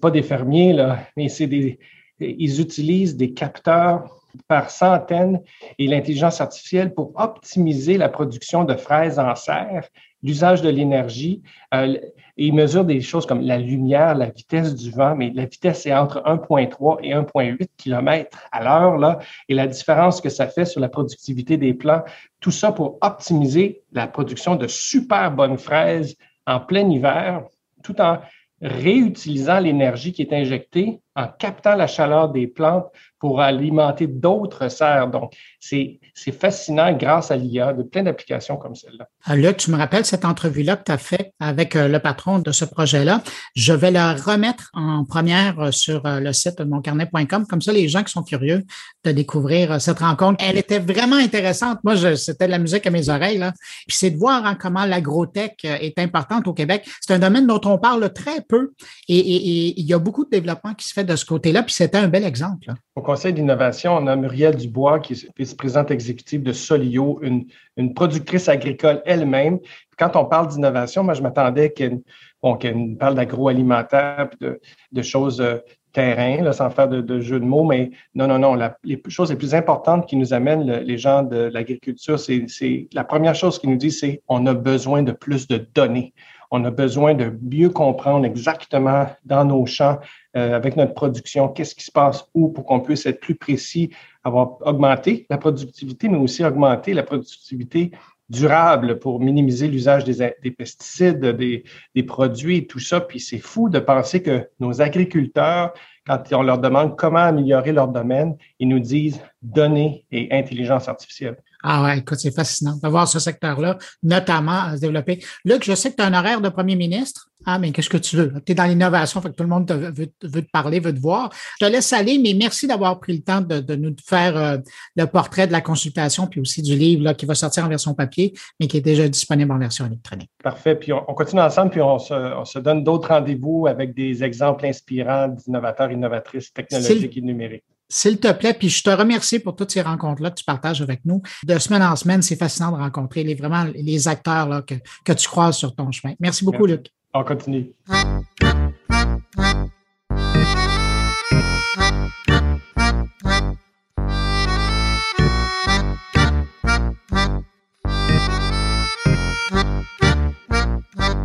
[0.01, 0.77] pas des fermiers,
[1.17, 1.79] mais c'est des,
[2.21, 5.41] ils utilisent des capteurs par centaines
[5.79, 9.89] et l'intelligence artificielle pour optimiser la production de fraises en serre,
[10.23, 11.43] l'usage de l'énergie.
[11.75, 11.97] Euh,
[12.37, 15.95] ils mesurent des choses comme la lumière, la vitesse du vent, mais la vitesse est
[15.95, 19.19] entre 1,3 et 1,8 km à l'heure, là,
[19.49, 22.03] et la différence que ça fait sur la productivité des plants.
[22.41, 26.17] Tout ça pour optimiser la production de super bonnes fraises
[26.47, 27.43] en plein hiver,
[27.83, 28.19] tout en
[28.63, 32.87] réutilisant l'énergie qui est injectée, en captant la chaleur des plantes
[33.21, 35.09] pour alimenter d'autres serres.
[35.09, 36.01] Donc, c'est
[36.33, 39.07] fascinant grâce à l'IA de plein d'applications comme celle-là.
[39.25, 42.39] Ah, Luc, tu me rappelles cette entrevue-là que tu as faite avec euh, le patron
[42.39, 43.23] de ce projet-là.
[43.55, 47.47] Je vais la remettre en première euh, sur euh, le site moncarnet.com.
[47.47, 48.65] Comme ça, les gens qui sont curieux
[49.05, 51.79] de découvrir cette rencontre, elle était vraiment intéressante.
[51.85, 53.39] Moi, c'était de la musique à mes oreilles.
[53.39, 53.53] Là.
[53.87, 56.89] Puis c'est de voir hein, comment l'agrotech est importante au Québec.
[57.03, 58.73] C'est un domaine dont on parle très peu
[59.09, 61.63] et, il y a beaucoup de développement qui se fait de ce côté-là.
[61.63, 62.73] Puis c'était un bel exemple.
[62.95, 67.47] Au Conseil d'innovation, on a Muriel Dubois, qui est vice-présidente exécutive de Solio, une,
[67.77, 69.59] une productrice agricole elle-même.
[69.99, 72.01] Quand on parle d'innovation, moi, je m'attendais qu'elle
[72.43, 72.59] bon,
[72.99, 74.61] parle d'agroalimentaire, de,
[74.93, 75.59] de choses euh,
[75.93, 78.55] terrain, sans faire de, jeu de mots, mais non, non, non.
[78.85, 83.35] les choses les plus importantes qui nous amènent les gens de l'agriculture, c'est la première
[83.35, 86.15] chose qu'ils nous disent, c'est on a besoin de plus de données.
[86.53, 89.99] On a besoin de mieux comprendre exactement dans nos champs,
[90.37, 93.91] euh, avec notre production, qu'est-ce qui se passe où pour qu'on puisse être plus précis,
[94.23, 97.91] avoir augmenté la productivité, mais aussi augmenter la productivité
[98.29, 101.65] durable pour minimiser l'usage des, des, pesticides, des,
[101.95, 103.01] des produits, tout ça.
[103.01, 105.73] Puis c'est fou de penser que nos agriculteurs,
[106.07, 111.37] quand on leur demande comment améliorer leur domaine, ils nous disent données et intelligence artificielle.
[111.63, 115.23] Ah ouais, écoute, c'est fascinant de voir ce secteur-là, notamment à se développer.
[115.45, 117.27] Luc, je sais que tu as un horaire de premier ministre.
[117.47, 118.35] Ah, mais qu'est-ce que tu veux?
[118.45, 120.95] Tu es dans l'innovation, fait que tout le monde te veut, veut, te parler, veut
[120.95, 121.31] te voir.
[121.59, 124.59] Je te laisse aller, mais merci d'avoir pris le temps de, de nous faire euh,
[124.95, 127.95] le portrait de la consultation, puis aussi du livre là, qui va sortir en version
[127.95, 130.31] papier, mais qui est déjà disponible en version électronique.
[130.43, 130.75] Parfait.
[130.75, 134.67] Puis on, continue ensemble, puis on se, on se donne d'autres rendez-vous avec des exemples
[134.67, 137.65] inspirants d'innovateurs, innovatrices technologiques et numériques.
[137.93, 141.01] S'il te plaît, puis je te remercie pour toutes ces rencontres-là que tu partages avec
[141.05, 141.23] nous.
[141.45, 145.13] De semaine en semaine, c'est fascinant de rencontrer les, vraiment les acteurs là, que, que
[145.13, 146.15] tu croises sur ton chemin.
[146.21, 146.87] Merci beaucoup, Luc.
[147.13, 147.73] On continue.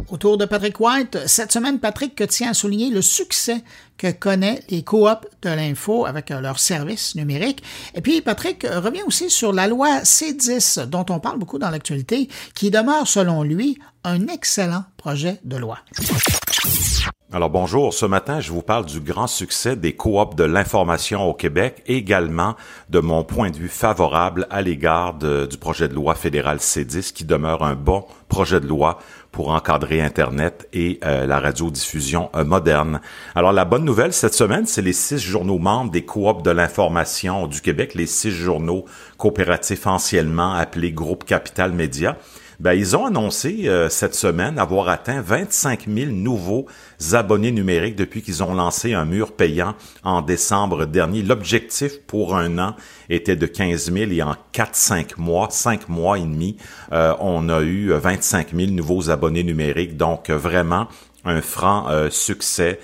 [0.09, 1.27] Autour de Patrick White.
[1.27, 3.63] Cette semaine, Patrick tient à souligner le succès
[3.97, 7.63] que connaît les coops de l'info avec euh, leurs services numériques.
[7.93, 12.29] Et puis, Patrick revient aussi sur la loi C10 dont on parle beaucoup dans l'actualité,
[12.53, 15.79] qui demeure, selon lui, un excellent projet de loi.
[17.35, 21.33] Alors bonjour, ce matin je vous parle du grand succès des coops de l'information au
[21.33, 22.55] Québec, également
[22.89, 27.25] de mon point de vue favorable à l'égard du projet de loi fédéral C10 qui
[27.25, 28.99] demeure un bon projet de loi
[29.33, 33.01] pour encadrer Internet et euh, la radiodiffusion euh, moderne.
[33.35, 37.47] Alors la bonne nouvelle cette semaine, c'est les six journaux membres des coops de l'information
[37.47, 38.85] du Québec, les six journaux
[39.17, 42.15] coopératifs anciennement appelés Groupe Capital Média
[42.59, 46.67] ben, ils ont annoncé euh, cette semaine avoir atteint 25 000 nouveaux
[47.11, 51.21] abonnés numériques depuis qu'ils ont lancé un mur payant en décembre dernier.
[51.21, 52.75] L'objectif pour un an
[53.09, 56.57] était de 15 000 et en 4-5 mois, 5 mois et demi,
[56.93, 59.97] euh, on a eu 25 000 nouveaux abonnés numériques.
[59.97, 60.87] Donc vraiment
[61.25, 62.79] un franc euh, succès.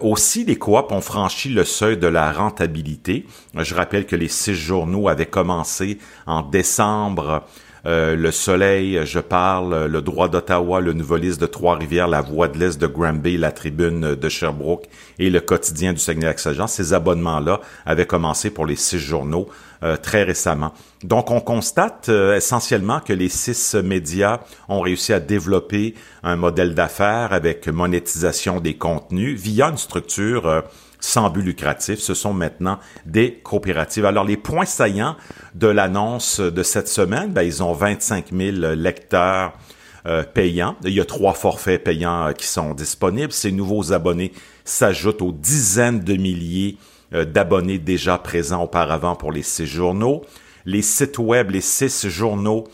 [0.00, 3.26] aussi, les coops ont franchi le seuil de la rentabilité.
[3.56, 7.42] Je rappelle que les six journaux avaient commencé en décembre
[7.86, 12.58] euh, le Soleil, je parle, Le Droit d'Ottawa, Le Nouveliste de Trois-Rivières, La Voix de
[12.58, 14.86] l'Est de Granby, La Tribune de Sherbrooke
[15.18, 16.66] et Le Quotidien du Saguenay-Lac-Saint-Jean.
[16.66, 19.48] Ces abonnements-là avaient commencé pour les six journaux
[19.82, 20.72] euh, très récemment.
[21.04, 26.74] Donc, on constate euh, essentiellement que les six médias ont réussi à développer un modèle
[26.74, 30.64] d'affaires avec monétisation des contenus via une structure
[31.00, 31.98] sans but lucratif.
[32.00, 34.04] Ce sont maintenant des coopératives.
[34.04, 35.16] Alors, les points saillants
[35.54, 39.52] de l'annonce de cette semaine, ben, ils ont 25 000 lecteurs
[40.06, 40.76] euh, payants.
[40.84, 43.32] Il y a trois forfaits payants euh, qui sont disponibles.
[43.32, 44.32] Ces nouveaux abonnés
[44.64, 46.78] s'ajoutent aux dizaines de milliers
[47.12, 50.22] euh, d'abonnés déjà présents auparavant pour les six journaux.
[50.64, 52.64] Les sites web, les six journaux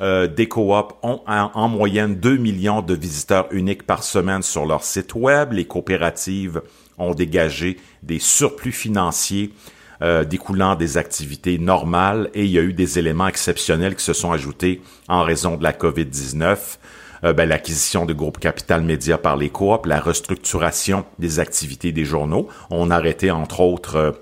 [0.00, 5.14] des coops ont en, moyenne 2 millions de visiteurs uniques par semaine sur leur site
[5.14, 5.52] web.
[5.52, 6.62] Les coopératives
[7.00, 9.52] ont dégagé des surplus financiers
[10.02, 14.14] euh, découlant des activités normales et il y a eu des éléments exceptionnels qui se
[14.14, 16.56] sont ajoutés en raison de la COVID-19.
[17.24, 22.06] Euh, ben, l'acquisition de groupe Capital Média par les coops, la restructuration des activités des
[22.06, 22.48] journaux.
[22.70, 24.12] On a arrêté, entre autres, euh,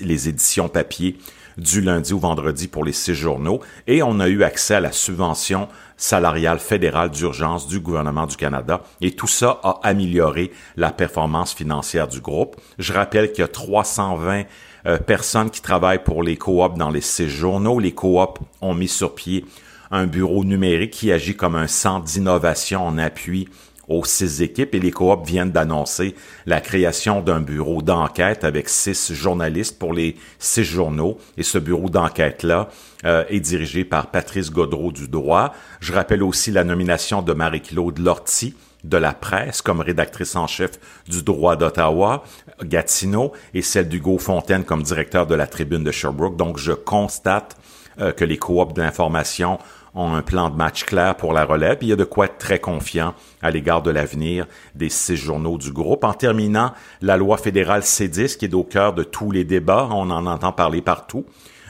[0.00, 1.18] les éditions papier
[1.56, 4.90] du lundi au vendredi pour les six journaux et on a eu accès à la
[4.90, 11.54] subvention salariale fédérale d'urgence du gouvernement du Canada et tout ça a amélioré la performance
[11.54, 12.56] financière du groupe.
[12.78, 14.44] Je rappelle qu'il y a 320
[14.86, 17.78] euh, personnes qui travaillent pour les coops dans les six journaux.
[17.78, 19.44] Les coops ont mis sur pied
[19.90, 23.48] un bureau numérique qui agit comme un centre d'innovation en appui
[23.88, 26.14] aux six équipes et les coops viennent d'annoncer
[26.46, 31.88] la création d'un bureau d'enquête avec six journalistes pour les six journaux et ce bureau
[31.88, 32.68] d'enquête-là
[33.04, 35.52] euh, est dirigé par Patrice Godreau du droit.
[35.80, 38.54] Je rappelle aussi la nomination de Marie-Claude Lortie
[38.84, 40.72] de la presse comme rédactrice en chef
[41.08, 42.22] du droit d'Ottawa,
[42.62, 46.36] Gatineau, et celle d'Hugo Fontaine comme directeur de la tribune de Sherbrooke.
[46.36, 47.56] Donc, je constate
[48.00, 49.58] euh, que les coops d'information
[49.94, 51.78] ont un plan de match clair pour la relève.
[51.80, 55.58] il y a de quoi être très confiant à l'égard de l'avenir des six journaux
[55.58, 56.04] du groupe.
[56.04, 60.10] En terminant, la loi fédérale C10 qui est au cœur de tous les débats, on
[60.10, 61.24] en entend parler partout.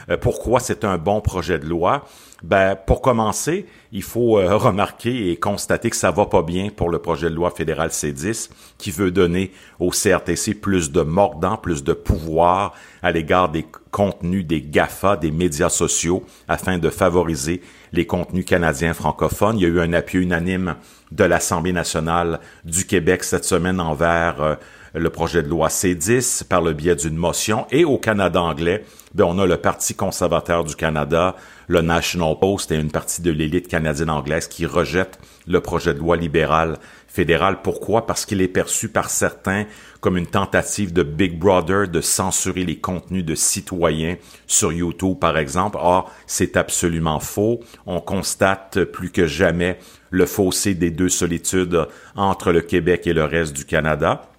[0.09, 2.03] Euh, pourquoi c'est un bon projet de loi?
[2.43, 6.89] Ben, pour commencer, il faut euh, remarquer et constater que ça va pas bien pour
[6.89, 11.83] le projet de loi fédéral C10 qui veut donner au CRTC plus de mordant, plus
[11.83, 13.65] de pouvoir à l'égard des
[13.95, 17.61] contenus des GAFA, des médias sociaux, afin de favoriser
[17.93, 19.57] les contenus canadiens francophones.
[19.57, 20.75] Il y a eu un appui unanime
[21.13, 24.55] de l'Assemblée nationale du Québec cette semaine envers euh,
[24.93, 27.67] le projet de loi C10 par le biais d'une motion.
[27.71, 28.83] Et au Canada anglais,
[29.13, 31.37] ben, on a le Parti conservateur du Canada,
[31.69, 35.99] le National Post et une partie de l'élite canadienne anglaise qui rejette le projet de
[35.99, 37.61] loi libéral fédéral.
[37.63, 38.05] Pourquoi?
[38.05, 39.63] Parce qu'il est perçu par certains
[40.05, 45.35] comme une tentative de Big Brother de censurer les contenus de citoyens sur YouTube, par
[45.35, 45.79] exemple.
[45.81, 47.61] Or, c'est absolument faux.
[47.87, 49.79] On constate plus que jamais
[50.11, 54.29] le fossé des deux solitudes entre le Québec et le reste du Canada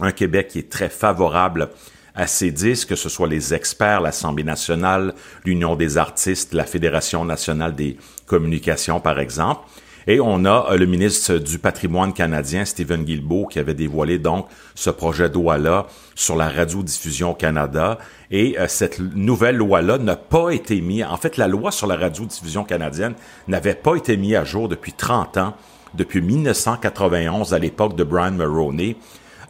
[0.00, 1.68] un Québec qui est très favorable
[2.16, 5.14] à ces disques, que ce soit les experts, l'Assemblée nationale,
[5.44, 7.96] l'Union des artistes, la Fédération nationale des
[8.26, 9.60] communications, par exemple.
[10.06, 14.46] Et on a euh, le ministre du patrimoine canadien, Stephen Guilbeault, qui avait dévoilé donc
[14.74, 17.98] ce projet de loi-là sur la radiodiffusion au Canada.
[18.30, 21.96] Et euh, cette nouvelle loi-là n'a pas été mise, en fait, la loi sur la
[21.96, 23.14] radiodiffusion canadienne
[23.48, 25.54] n'avait pas été mise à jour depuis 30 ans,
[25.94, 28.96] depuis 1991, à l'époque de Brian Mulroney.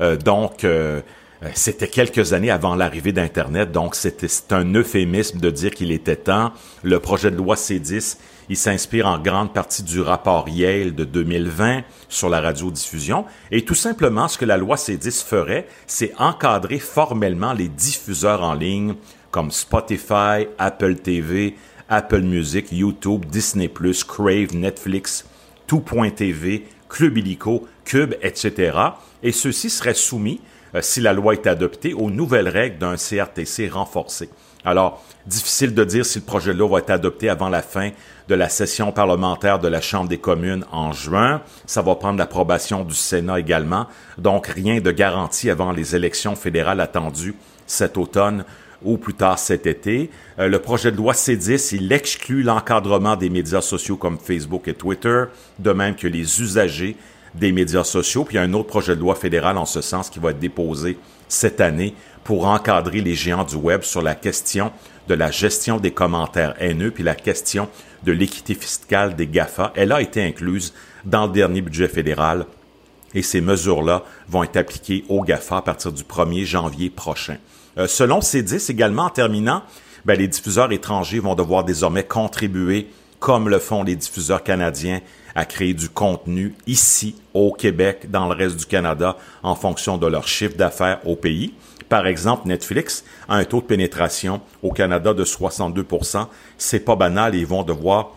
[0.01, 1.01] Euh, donc, euh,
[1.43, 6.17] euh, c'était quelques années avant l'arrivée d'Internet, donc c'était un euphémisme de dire qu'il était
[6.17, 6.53] temps.
[6.83, 8.19] Le projet de loi C10,
[8.53, 13.25] il s'inspire en grande partie du rapport Yale de 2020 sur la radiodiffusion.
[13.51, 18.53] Et tout simplement, ce que la loi C10 ferait, c'est encadrer formellement les diffuseurs en
[18.53, 18.95] ligne
[19.31, 21.57] comme Spotify, Apple TV,
[21.89, 23.71] Apple Music, YouTube, Disney+,
[24.07, 25.25] Crave, Netflix,
[25.67, 28.77] Tout.tv, Club Illico, Cube, etc.
[29.23, 30.43] Et ceux-ci seraient soumis,
[30.75, 34.29] euh, si la loi est adoptée, aux nouvelles règles d'un CRTC renforcé.
[34.63, 37.91] Alors, difficile de dire si le projet de loi va être adopté avant la fin
[38.33, 41.43] de la session parlementaire de la Chambre des communes en juin.
[41.67, 43.89] Ça va prendre l'approbation du Sénat également.
[44.17, 47.35] Donc, rien de garanti avant les élections fédérales attendues
[47.67, 48.47] cet automne
[48.83, 50.09] ou plus tard cet été.
[50.39, 54.73] Euh, le projet de loi C10, il exclut l'encadrement des médias sociaux comme Facebook et
[54.73, 55.25] Twitter,
[55.59, 56.97] de même que les usagers
[57.35, 58.25] des médias sociaux.
[58.25, 60.31] Puis il y a un autre projet de loi fédéral en ce sens qui va
[60.31, 60.97] être déposé
[61.29, 64.73] cette année pour encadrer les géants du web sur la question
[65.09, 67.69] de la gestion des commentaires haineux, puis la question
[68.05, 69.73] de l'équité fiscale des GAFA.
[69.75, 70.73] Elle a été incluse
[71.05, 72.47] dans le dernier budget fédéral
[73.15, 77.37] et ces mesures-là vont être appliquées aux GAFA à partir du 1er janvier prochain.
[77.79, 79.63] Euh, selon C10 également, en terminant,
[80.05, 82.89] ben, les diffuseurs étrangers vont devoir désormais contribuer,
[83.19, 85.01] comme le font les diffuseurs canadiens,
[85.35, 90.07] à créer du contenu ici, au Québec, dans le reste du Canada, en fonction de
[90.07, 91.55] leur chiffre d'affaires au pays.
[91.93, 97.35] Par exemple, Netflix a un taux de pénétration au Canada de 62% C'est pas banal
[97.35, 98.13] et ils vont devoir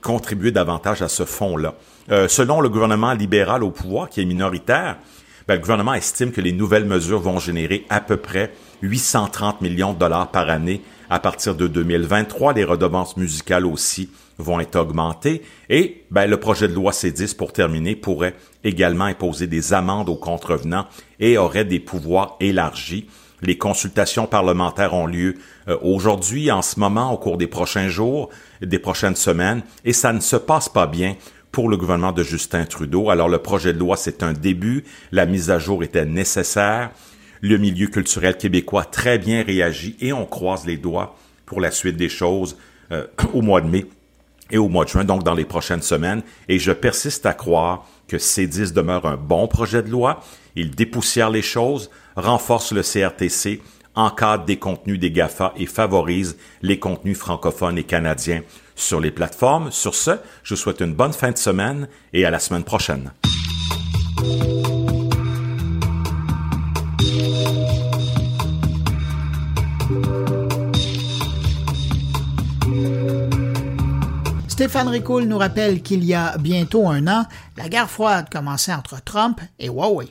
[0.00, 1.74] contribuer davantage à ce fonds-là.
[2.10, 4.96] Euh, selon le gouvernement libéral au pouvoir, qui est minoritaire,
[5.46, 8.50] ben, le gouvernement estime que les nouvelles mesures vont générer à peu près
[8.80, 10.80] 830 millions de dollars par année
[11.10, 12.54] à partir de 2023.
[12.54, 14.08] Les redevances musicales aussi
[14.38, 15.42] vont être augmentées.
[15.68, 18.34] Et ben, le projet de loi C10, pour terminer, pourrait
[18.64, 20.86] également imposer des amendes aux contrevenants
[21.20, 23.08] et aurait des pouvoirs élargis.
[23.42, 25.34] Les consultations parlementaires ont lieu
[25.68, 30.12] euh, aujourd'hui, en ce moment, au cours des prochains jours, des prochaines semaines, et ça
[30.12, 31.14] ne se passe pas bien
[31.52, 33.10] pour le gouvernement de Justin Trudeau.
[33.10, 36.90] Alors le projet de loi, c'est un début, la mise à jour était nécessaire,
[37.40, 41.16] le milieu culturel québécois très bien réagi et on croise les doigts
[41.46, 42.56] pour la suite des choses
[42.90, 43.86] euh, au mois de mai
[44.50, 46.22] et au mois de juin, donc dans les prochaines semaines.
[46.48, 50.20] Et je persiste à croire que C10 demeure un bon projet de loi.
[50.56, 53.60] Il dépoussière les choses, renforce le CRTC,
[53.94, 58.42] encadre des contenus des GAFA et favorise les contenus francophones et canadiens
[58.74, 59.70] sur les plateformes.
[59.70, 60.12] Sur ce,
[60.42, 63.12] je vous souhaite une bonne fin de semaine et à la semaine prochaine.
[74.58, 77.26] Stéphane Ricoul nous rappelle qu'il y a bientôt un an,
[77.56, 80.08] la guerre froide commençait entre Trump et Huawei.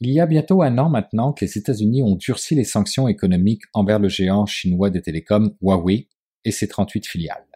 [0.00, 3.62] Il y a bientôt un an maintenant que les États-Unis ont durci les sanctions économiques
[3.72, 6.06] envers le géant chinois des télécoms Huawei
[6.44, 7.48] et ses 38 filiales.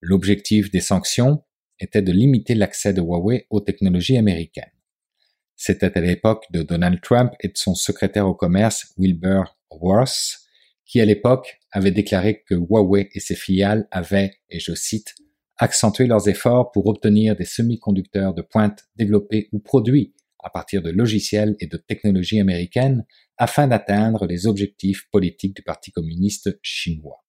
[0.00, 1.42] L'objectif des sanctions
[1.80, 4.70] était de limiter l'accès de Huawei aux technologies américaines.
[5.56, 10.44] C'était à l'époque de Donald Trump et de son secrétaire au commerce Wilbur Ross,
[10.88, 15.14] qui à l'époque avait déclaré que Huawei et ses filiales avaient, et je cite,
[15.58, 20.90] accentué leurs efforts pour obtenir des semi-conducteurs de pointe développés ou produits à partir de
[20.90, 23.04] logiciels et de technologies américaines
[23.36, 27.24] afin d'atteindre les objectifs politiques du Parti communiste chinois.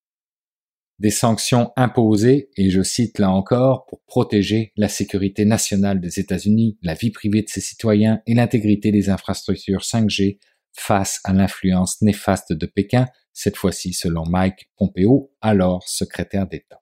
[0.99, 6.77] Des sanctions imposées, et je cite là encore, pour protéger la sécurité nationale des États-Unis,
[6.81, 10.39] la vie privée de ses citoyens et l'intégrité des infrastructures 5G
[10.73, 13.07] face à l'influence néfaste de Pékin,
[13.39, 16.81] cette fois-ci selon Mike Pompeo, alors secrétaire d'État.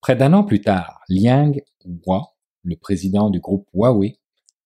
[0.00, 1.54] Près d'un an plus tard, Liang
[1.84, 4.20] Hua, le président du groupe Huawei,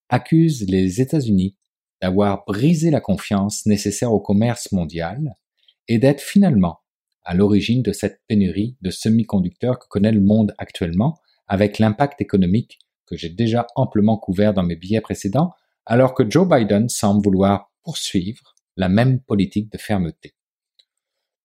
[0.09, 1.57] accuse les États-Unis
[1.99, 5.33] d'avoir brisé la confiance nécessaire au commerce mondial
[5.87, 6.81] et d'être finalement
[7.23, 11.17] à l'origine de cette pénurie de semi-conducteurs que connaît le monde actuellement,
[11.47, 12.77] avec l'impact économique
[13.07, 15.51] que j'ai déjà amplement couvert dans mes billets précédents,
[15.87, 20.35] alors que Joe Biden semble vouloir poursuivre la même politique de fermeté.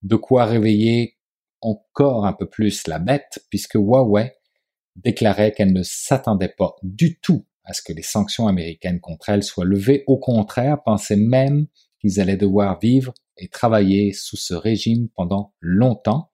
[0.03, 1.17] De quoi réveiller
[1.61, 4.33] encore un peu plus la bête, puisque Huawei
[4.97, 9.43] déclarait qu'elle ne s'attendait pas du tout à ce que les sanctions américaines contre elle
[9.43, 10.05] soient levées.
[10.07, 11.67] Au contraire, pensaient même
[12.01, 16.31] qu'ils allaient devoir vivre et travailler sous ce régime pendant longtemps,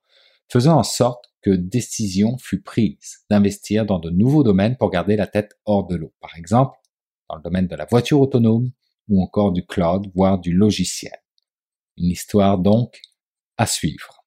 [0.48, 5.26] faisant en sorte que décision fut prise d'investir dans de nouveaux domaines pour garder la
[5.26, 6.14] tête hors de l'eau.
[6.20, 6.78] Par exemple,
[7.28, 8.70] dans le domaine de la voiture autonome
[9.08, 11.18] ou encore du cloud, voire du logiciel.
[11.96, 13.00] Une histoire donc
[13.56, 14.24] à suivre.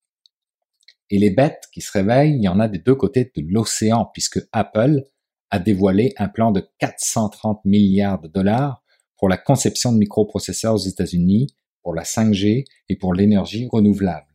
[1.10, 4.10] Et les bêtes qui se réveillent, il y en a des deux côtés de l'océan,
[4.14, 5.04] puisque Apple
[5.50, 8.84] a dévoilé un plan de 430 milliards de dollars
[9.18, 11.48] pour la conception de microprocesseurs aux États-Unis,
[11.82, 14.28] pour la 5G et pour l'énergie renouvelable.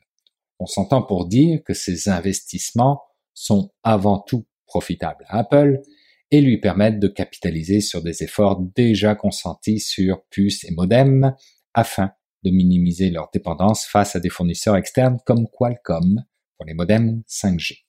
[0.58, 3.02] On s'entend pour dire que ces investissements
[3.34, 5.82] sont avant tout profitables à Apple
[6.30, 11.34] et lui permettent de capitaliser sur des efforts déjà consentis sur puces et modems
[11.74, 12.12] afin
[12.42, 16.24] de minimiser leur dépendance face à des fournisseurs externes comme Qualcomm
[16.56, 17.84] pour les modems 5G.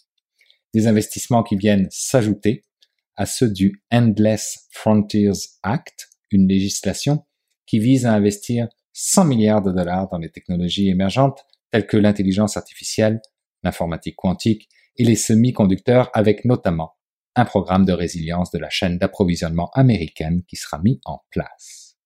[0.73, 2.63] Des investissements qui viennent s'ajouter
[3.15, 5.31] à ceux du Endless Frontiers
[5.61, 7.25] Act, une législation
[7.65, 12.57] qui vise à investir 100 milliards de dollars dans les technologies émergentes telles que l'intelligence
[12.57, 13.21] artificielle,
[13.63, 16.95] l'informatique quantique et les semi-conducteurs avec notamment
[17.35, 21.97] un programme de résilience de la chaîne d'approvisionnement américaine qui sera mis en place.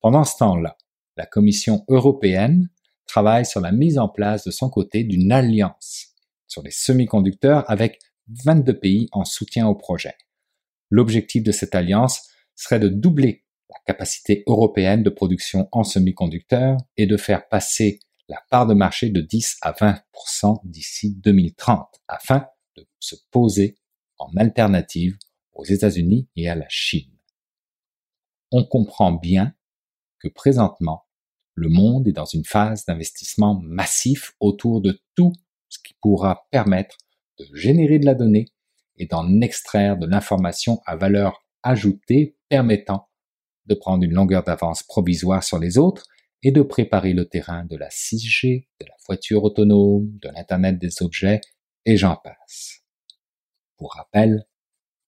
[0.00, 0.76] Pendant ce temps-là,
[1.18, 2.70] la Commission européenne
[3.06, 6.14] travaille sur la mise en place de son côté d'une alliance
[6.46, 7.98] sur les semi-conducteurs avec
[8.44, 10.14] 22 pays en soutien au projet.
[10.90, 17.06] L'objectif de cette alliance serait de doubler la capacité européenne de production en semi-conducteurs et
[17.06, 22.46] de faire passer la part de marché de 10 à 20% d'ici 2030 afin
[22.76, 23.76] de se poser
[24.18, 25.18] en alternative
[25.52, 27.10] aux États-Unis et à la Chine.
[28.52, 29.54] On comprend bien
[30.20, 31.07] que présentement,
[31.58, 35.32] le monde est dans une phase d'investissement massif autour de tout
[35.68, 36.96] ce qui pourra permettre
[37.38, 38.46] de générer de la donnée
[38.96, 43.08] et d'en extraire de l'information à valeur ajoutée permettant
[43.66, 46.04] de prendre une longueur d'avance provisoire sur les autres
[46.42, 51.02] et de préparer le terrain de la 6G, de la voiture autonome, de l'Internet des
[51.02, 51.40] objets,
[51.84, 52.82] et j'en passe.
[53.76, 54.46] Pour rappel,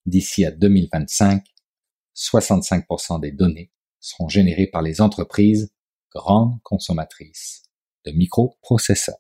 [0.07, 1.45] D'ici à 2025,
[2.17, 5.73] 65% des données seront générées par les entreprises
[6.15, 7.63] grandes consommatrices
[8.07, 9.17] de microprocesseurs.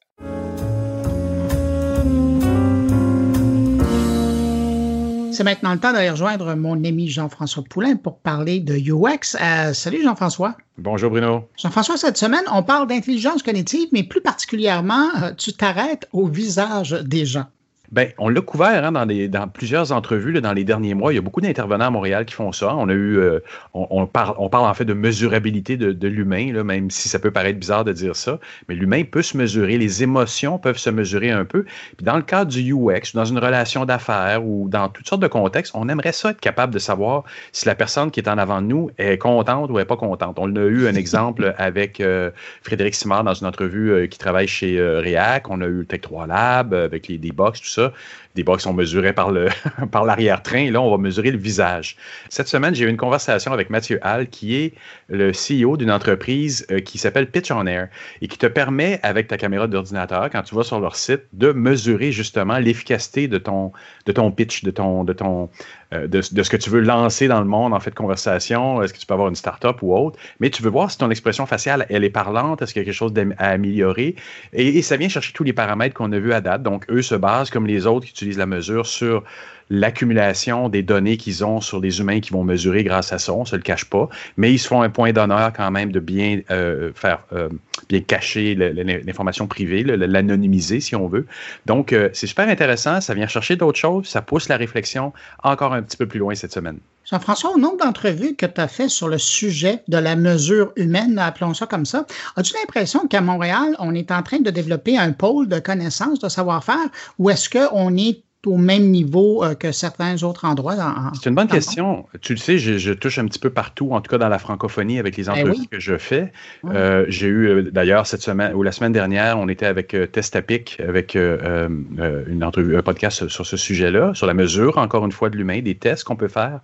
[5.32, 9.36] C'est maintenant le temps d'aller rejoindre mon ami Jean-François Poulain pour parler de UX.
[9.40, 10.54] Euh, salut Jean-François.
[10.76, 11.48] Bonjour Bruno.
[11.56, 16.90] Jean-François, cette semaine, on parle d'intelligence cognitive, mais plus particulièrement, euh, tu t'arrêtes au visage
[16.90, 17.46] des gens.
[17.92, 21.12] Bien, on l'a couvert hein, dans, dans, plusieurs entrevues là, dans les derniers mois.
[21.12, 22.76] Il y a beaucoup d'intervenants à Montréal qui font ça.
[22.76, 23.40] On a eu, euh,
[23.74, 27.32] on, parle, on parle en fait de mesurabilité de, de l'humain, même si ça peut
[27.32, 28.38] paraître bizarre de dire ça.
[28.68, 31.64] Mais l'humain peut se mesurer, les émotions peuvent se mesurer un peu.
[31.96, 35.26] Puis dans le cadre du UX, dans une relation d'affaires ou dans toutes sortes de
[35.26, 38.62] contextes, on aimerait ça être capable de savoir si la personne qui est en avant
[38.62, 40.36] de nous est contente ou est pas contente.
[40.38, 42.30] On a eu un exemple avec euh,
[42.62, 45.46] Frédéric Simard dans une entrevue euh, qui travaille chez React.
[45.50, 47.92] On a eu le Tech 3 Lab avec les D-Box, tout ça ça
[48.34, 49.48] des box sont mesurés par le
[49.90, 50.70] par l'arrière-train.
[50.70, 51.96] Là, on va mesurer le visage.
[52.28, 54.74] Cette semaine, j'ai eu une conversation avec Mathieu Hall, qui est
[55.08, 57.88] le CEO d'une entreprise euh, qui s'appelle Pitch on Air
[58.22, 61.52] et qui te permet, avec ta caméra d'ordinateur, quand tu vas sur leur site, de
[61.52, 63.72] mesurer justement l'efficacité de ton,
[64.06, 65.50] de ton pitch, de ton, de ton,
[65.92, 68.82] euh, de, ce que tu veux lancer dans le monde en fait de conversation.
[68.82, 70.18] Est-ce que tu peux avoir une start-up ou autre?
[70.38, 72.86] Mais tu veux voir si ton expression faciale, elle est parlante, est-ce qu'il y a
[72.86, 74.14] quelque chose à améliorer?
[74.52, 76.62] Et, et, ça vient chercher tous les paramètres qu'on a vus à date.
[76.62, 79.24] Donc, eux se basent, comme les autres qui utilisent la mesure, sur
[79.70, 83.44] l'accumulation des données qu'ils ont sur les humains qui vont mesurer grâce à ça, on
[83.44, 86.40] se le cache pas, mais ils se font un point d'honneur quand même de bien
[86.50, 87.48] euh, faire, euh,
[87.88, 91.26] bien cacher l'information privée, l'anonymiser si on veut.
[91.66, 95.12] Donc, euh, c'est super intéressant, ça vient chercher d'autres choses, ça pousse la réflexion
[95.44, 96.78] encore un petit peu plus loin cette semaine.
[97.08, 101.18] Jean-François, au nombre d'entrevues que tu as fait sur le sujet de la mesure humaine,
[101.18, 102.06] appelons ça comme ça,
[102.36, 106.28] as-tu l'impression qu'à Montréal, on est en train de développer un pôle de connaissances, de
[106.28, 106.88] savoir-faire,
[107.18, 110.74] ou est-ce qu'on est au même niveau euh, que certains autres endroits.
[111.14, 112.06] C'est une bonne question.
[112.22, 114.98] Tu le sais, je, touche un petit peu partout, en tout cas dans la francophonie
[114.98, 116.32] avec les ben entrevues que je fais.
[116.64, 120.80] Euh, j'ai eu euh, d'ailleurs cette semaine ou la semaine dernière, on était avec Testapic,
[120.80, 125.36] avec une entrevue, un podcast sur ce sujet-là, sur la mesure, encore une fois, de
[125.36, 126.60] l'humain, des tests qu'on peut faire.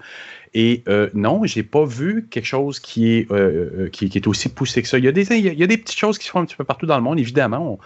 [0.55, 4.99] Et non, j'ai pas vu quelque chose qui est, qui, est aussi poussé que ça.
[4.99, 6.57] Il y, a des, il y a des petites choses qui se font un petit
[6.57, 7.79] peu partout dans le monde, évidemment.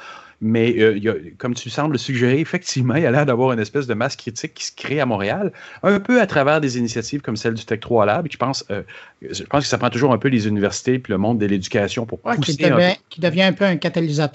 [0.42, 0.98] Mais euh,
[1.38, 4.54] comme tu sembles suggérer, effectivement, il y a l'air d'avoir une espèce de masse critique
[4.54, 5.52] qui se crée à Montréal,
[5.82, 8.26] un peu à travers des initiatives comme celle du Tech 3 Lab.
[8.30, 8.82] je pense, euh,
[9.22, 12.06] je pense que ça prend toujours un peu les universités et le monde de l'éducation
[12.06, 12.56] pour pousser.
[12.56, 13.00] Qui devient, un peu.
[13.08, 14.30] qui devient un peu un catalyseur.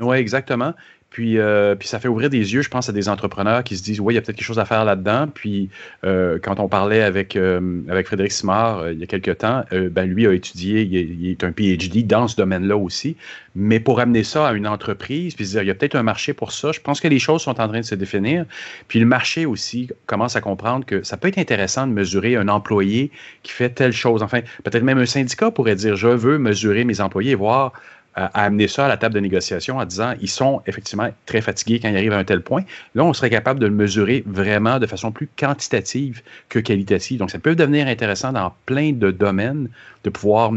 [0.00, 0.74] Oui, exactement.
[1.10, 3.82] Puis, euh, puis ça fait ouvrir des yeux, je pense, à des entrepreneurs qui se
[3.82, 5.28] disent, oui, il y a peut-être quelque chose à faire là-dedans.
[5.32, 5.70] Puis
[6.04, 10.26] euh, quand on parlait avec, euh, Frédéric Simard il y a quelques temps, ben, lui
[10.26, 13.16] a étudié, il est, un PhD dans ce domaine-là aussi.
[13.54, 16.02] Mais pour amener ça à une entreprise, puis se dire, il y a peut-être un
[16.02, 18.44] marché pour ça, je pense que les choses sont en train de se définir.
[18.86, 22.48] Puis le marché aussi commence à comprendre que ça peut être intéressant de mesurer un
[22.48, 23.10] employé
[23.42, 24.22] qui fait telle chose.
[24.22, 27.72] Enfin, peut-être même un syndicat pourrait dire, je veux mesurer mes employés et voir
[28.16, 31.78] à, amener ça à la table de négociation en disant ils sont effectivement très fatigués
[31.80, 32.62] quand ils arrivent à un tel point.
[32.94, 37.18] Là, on serait capable de le mesurer vraiment de façon plus quantitative que qualitative.
[37.18, 39.68] Donc, ça peut devenir intéressant dans plein de domaines
[40.04, 40.52] de pouvoir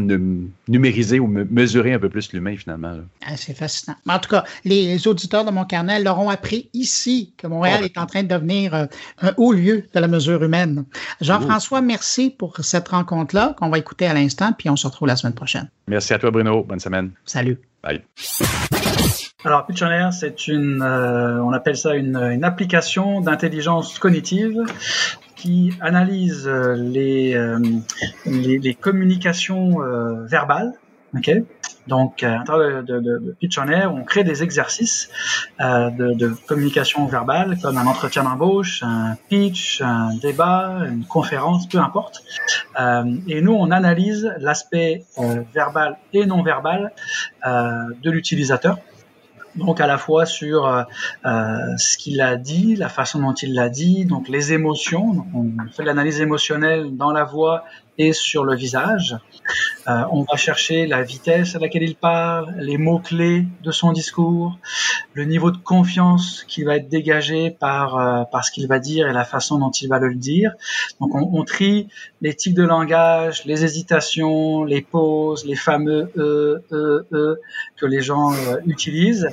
[0.68, 2.98] numériser ou mesurer un peu plus l'humain finalement.
[3.26, 3.96] Ah, c'est fascinant.
[4.08, 8.06] en tout cas, les auditeurs de mon carnet l'auront appris ici que Montréal est en
[8.06, 8.86] train de devenir euh,
[9.22, 10.84] un haut lieu de la mesure humaine.
[11.20, 15.16] Jean-François, merci pour cette rencontre-là qu'on va écouter à l'instant, puis on se retrouve la
[15.16, 15.68] semaine prochaine.
[15.88, 16.62] Merci à toi, Bruno.
[16.62, 17.10] Bonne semaine.
[17.24, 17.49] Salut.
[17.82, 18.02] Bye.
[19.42, 24.64] Alors, Pitchoner, c'est une, euh, on appelle ça une, une application d'intelligence cognitive
[25.34, 27.58] qui analyse euh, les, euh,
[28.26, 29.78] les, les, communications
[30.26, 30.74] verbales.
[31.16, 31.30] Ok
[31.86, 35.10] donc, à l'intérieur de, de, de, Pitch on crée des exercices
[35.60, 41.68] euh, de, de, communication verbale, comme un entretien d'embauche, un pitch, un débat, une conférence,
[41.68, 42.22] peu importe.
[42.78, 46.92] Euh, et nous, on analyse l'aspect euh, verbal et non verbal
[47.46, 47.72] euh,
[48.02, 48.78] de l'utilisateur
[49.56, 50.82] donc à la fois sur euh,
[51.26, 55.26] euh, ce qu'il a dit, la façon dont il l'a dit, donc les émotions.
[55.34, 57.64] on fait l'analyse émotionnelle dans la voix
[57.98, 59.16] et sur le visage.
[59.88, 64.58] Euh, on va chercher la vitesse à laquelle il parle, les mots-clés de son discours,
[65.14, 69.08] le niveau de confiance qui va être dégagé par, euh, par ce qu'il va dire
[69.08, 70.52] et la façon dont il va le dire.
[71.00, 71.88] Donc on, trie
[72.20, 77.40] les tics de langage, les hésitations, les pauses, les fameux e, e, e
[77.76, 79.28] que les gens euh, utilisent.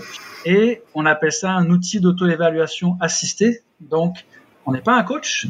[0.45, 3.61] Et on appelle ça un outil d'auto-évaluation assistée.
[3.81, 4.25] Donc
[4.65, 5.47] on n'est pas un coach,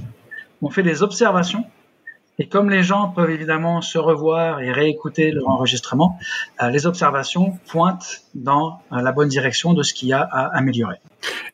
[0.61, 1.65] on fait des observations
[2.39, 6.19] Et comme les gens peuvent évidemment se revoir et réécouter leur enregistrement,
[6.61, 10.55] euh, les observations pointent dans euh, la bonne direction de ce qu'il y a à
[10.55, 10.97] améliorer.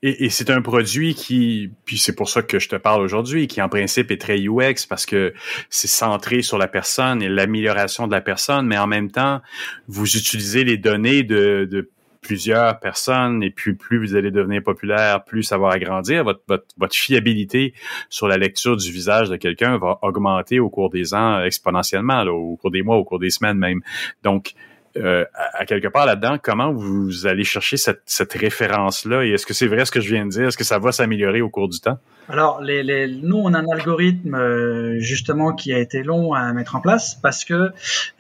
[0.02, 3.62] Et, c'est un produit qui, puis c'est pour ça que je te parle aujourd'hui, qui
[3.62, 5.34] en principe est très UX parce que
[5.70, 9.42] c'est centré sur la personne et l'amélioration de la personne, mais en même temps,
[9.88, 11.90] vous utilisez les données de, de
[12.24, 16.24] plusieurs personnes et puis plus vous allez devenir populaire, plus ça va agrandir.
[16.24, 17.74] Votre, fiabilité
[18.10, 22.32] sur la lecture du visage de quelqu'un va augmenter au cours des ans exponentiellement, là,
[22.32, 23.82] au cours des mois, au cours des semaines même.
[24.24, 24.54] Donc,
[24.96, 29.26] euh, à, quelque part là-dedans, comment vous allez chercher cette, cette référence-là?
[29.26, 30.48] Et est-ce que c'est vrai ce que je viens de dire?
[30.48, 31.98] Est-ce que ça va s'améliorer au cours du temps?
[32.30, 36.54] Alors, les, les, nous, on a un algorithme euh, justement qui a été long à
[36.54, 37.72] mettre en place parce que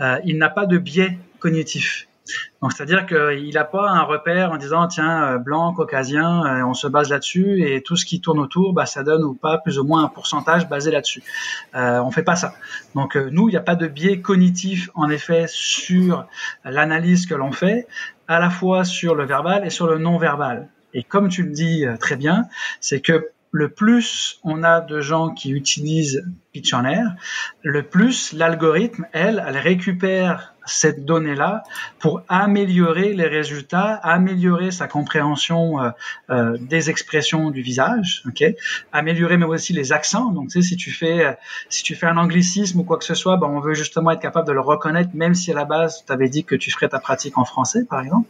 [0.01, 2.07] euh, il n'a pas de biais cognitif.
[2.61, 6.73] Donc, c'est-à-dire qu'il n'a pas un repère en disant, tiens, euh, blanc, caucasien, euh, on
[6.73, 9.79] se base là-dessus et tout ce qui tourne autour, bah, ça donne ou pas plus
[9.79, 11.23] ou moins un pourcentage basé là-dessus.
[11.75, 12.53] Euh, on fait pas ça.
[12.95, 16.25] Donc, euh, nous, il n'y a pas de biais cognitif, en effet, sur
[16.63, 17.87] l'analyse que l'on fait,
[18.27, 20.69] à la fois sur le verbal et sur le non-verbal.
[20.93, 22.45] Et comme tu le dis très bien,
[22.79, 27.15] c'est que le plus on a de gens qui utilisent Pitch en Air,
[27.61, 31.63] le plus l'algorithme, elle, elle récupère cette donnée-là
[31.99, 35.89] pour améliorer les résultats, améliorer sa compréhension euh,
[36.30, 38.43] euh, des expressions du visage, ok,
[38.91, 40.31] améliorer mais aussi les accents.
[40.31, 41.38] Donc, tu sais, si tu fais
[41.69, 44.21] si tu fais un anglicisme ou quoi que ce soit, ben, on veut justement être
[44.21, 46.89] capable de le reconnaître, même si à la base tu avais dit que tu ferais
[46.89, 48.27] ta pratique en français, par exemple.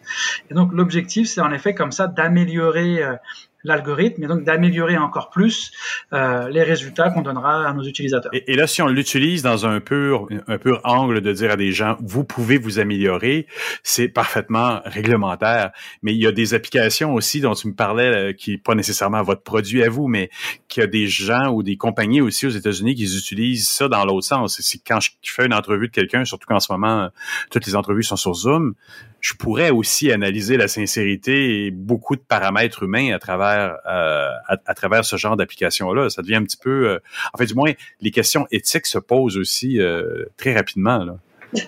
[0.50, 3.16] Et donc, l'objectif, c'est en effet comme ça d'améliorer euh,
[3.64, 5.72] l'algorithme et donc d'améliorer encore plus
[6.14, 8.32] euh, les résultats qu'on donnera à nos utilisateurs.
[8.34, 11.72] Et, là, si on l'utilise dans un pur, un pur angle de dire à des
[11.72, 13.48] gens, vous pouvez vous améliorer,
[13.84, 15.72] c'est parfaitement réglementaire.
[16.02, 19.22] Mais il y a des applications aussi dont tu me parlais, euh, qui pas nécessairement
[19.24, 20.30] votre produit à vous, mais
[20.68, 24.06] qu'il y a des gens ou des compagnies aussi aux États-Unis qui utilisent ça dans
[24.06, 24.60] l'autre sens.
[24.62, 27.10] C'est quand je fais une entrevue de quelqu'un, surtout qu'en ce moment,
[27.50, 28.76] toutes les entrevues sont sur Zoom,
[29.24, 34.74] je pourrais aussi analyser la sincérité et beaucoup de paramètres humains à travers euh, à,
[34.76, 36.10] travers ce genre d'application-là.
[36.10, 37.00] Ça devient un petit peu, euh,
[37.34, 37.72] en du moins,
[38.02, 41.06] les questions éthiques se posent aussi euh, très rapidement.
[41.06, 41.16] Là.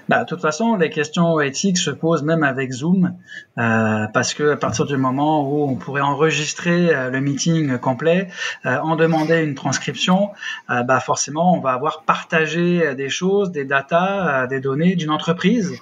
[0.10, 3.16] Bah, de toute façon, les questions éthiques se posent même avec Zoom,
[3.57, 8.30] euh, parce que à partir du moment où on pourrait enregistrer euh, le meeting complet,
[8.66, 10.32] euh, en demander une transcription,
[10.70, 15.10] euh, bah forcément, on va avoir partagé des choses, des datas, euh, des données d'une
[15.12, 15.74] entreprise.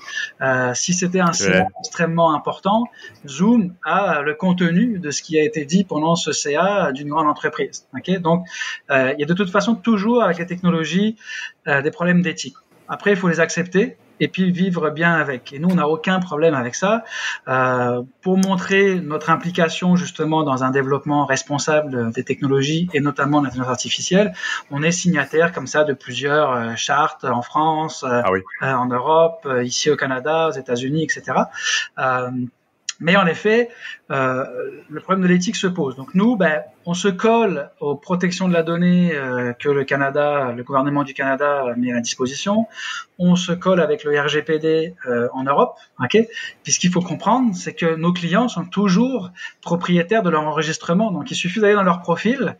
[0.42, 2.86] Euh, si c'était un CA extrêmement important,
[3.28, 7.28] Zoom a le contenu de ce qui a été dit pendant ce CA d'une grande
[7.28, 7.88] entreprise.
[7.98, 8.46] Okay Donc,
[8.90, 11.16] il y a de toute façon toujours avec les technologies
[11.66, 12.56] des problèmes d'éthique.
[12.88, 15.54] Après, il faut les accepter et puis vivre bien avec.
[15.54, 17.04] Et nous, on n'a aucun problème avec ça.
[17.48, 23.46] Euh, pour montrer notre implication justement dans un développement responsable des technologies et notamment de
[23.46, 24.34] l'intelligence artificielle,
[24.72, 28.42] on est signataire comme ça de plusieurs euh, chartes en France, euh, ah oui.
[28.62, 31.34] en Europe, ici au Canada, aux États-Unis, etc.
[33.00, 33.70] Mais en effet,
[34.12, 34.46] euh,
[34.90, 35.96] le problème de l'éthique se pose.
[35.96, 40.54] Donc nous, ben, on se colle aux protections de la donnée euh, que le Canada,
[40.56, 42.68] le gouvernement du Canada met à disposition.
[43.18, 46.18] On se colle avec le RGPD euh, en Europe, ok?
[46.64, 51.12] Puis ce qu'il faut comprendre, c'est que nos clients sont toujours propriétaires de leur enregistrement.
[51.12, 52.58] Donc il suffit d'aller dans leur profil,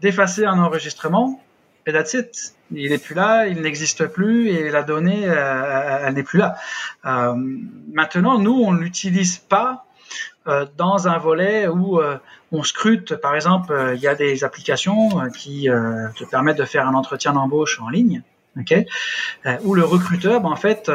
[0.00, 1.40] d'effacer un enregistrement,
[1.86, 2.54] et that's it.
[2.70, 6.56] Il n'est plus là, il n'existe plus et la donnée, euh, elle n'est plus là.
[7.04, 7.34] Euh,
[7.92, 9.84] maintenant, nous, on ne l'utilise pas
[10.46, 12.18] euh, dans un volet où euh,
[12.50, 13.16] on scrute.
[13.16, 17.80] Par exemple, il y a des applications qui te permettent de faire un entretien d'embauche
[17.80, 18.22] en ligne.
[18.60, 18.86] Okay
[19.64, 20.92] où le recruteur, ben, en fait,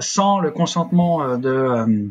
[0.00, 2.10] sans le consentement de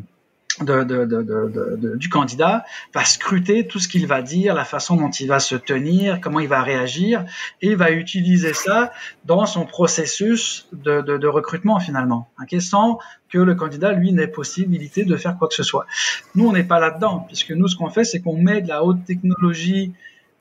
[0.60, 2.64] de, de, de, du candidat
[2.94, 6.40] va scruter tout ce qu'il va dire, la façon dont il va se tenir, comment
[6.40, 7.24] il va réagir,
[7.60, 8.92] et va utiliser ça
[9.24, 12.98] dans son processus de, recrutement finalement, okay, sans
[13.30, 15.86] que le candidat, lui, n'ait possibilité de faire quoi que ce soit.
[16.34, 18.84] Nous, on n'est pas là-dedans, puisque nous, ce qu'on fait, c'est qu'on met de la
[18.84, 19.92] haute technologie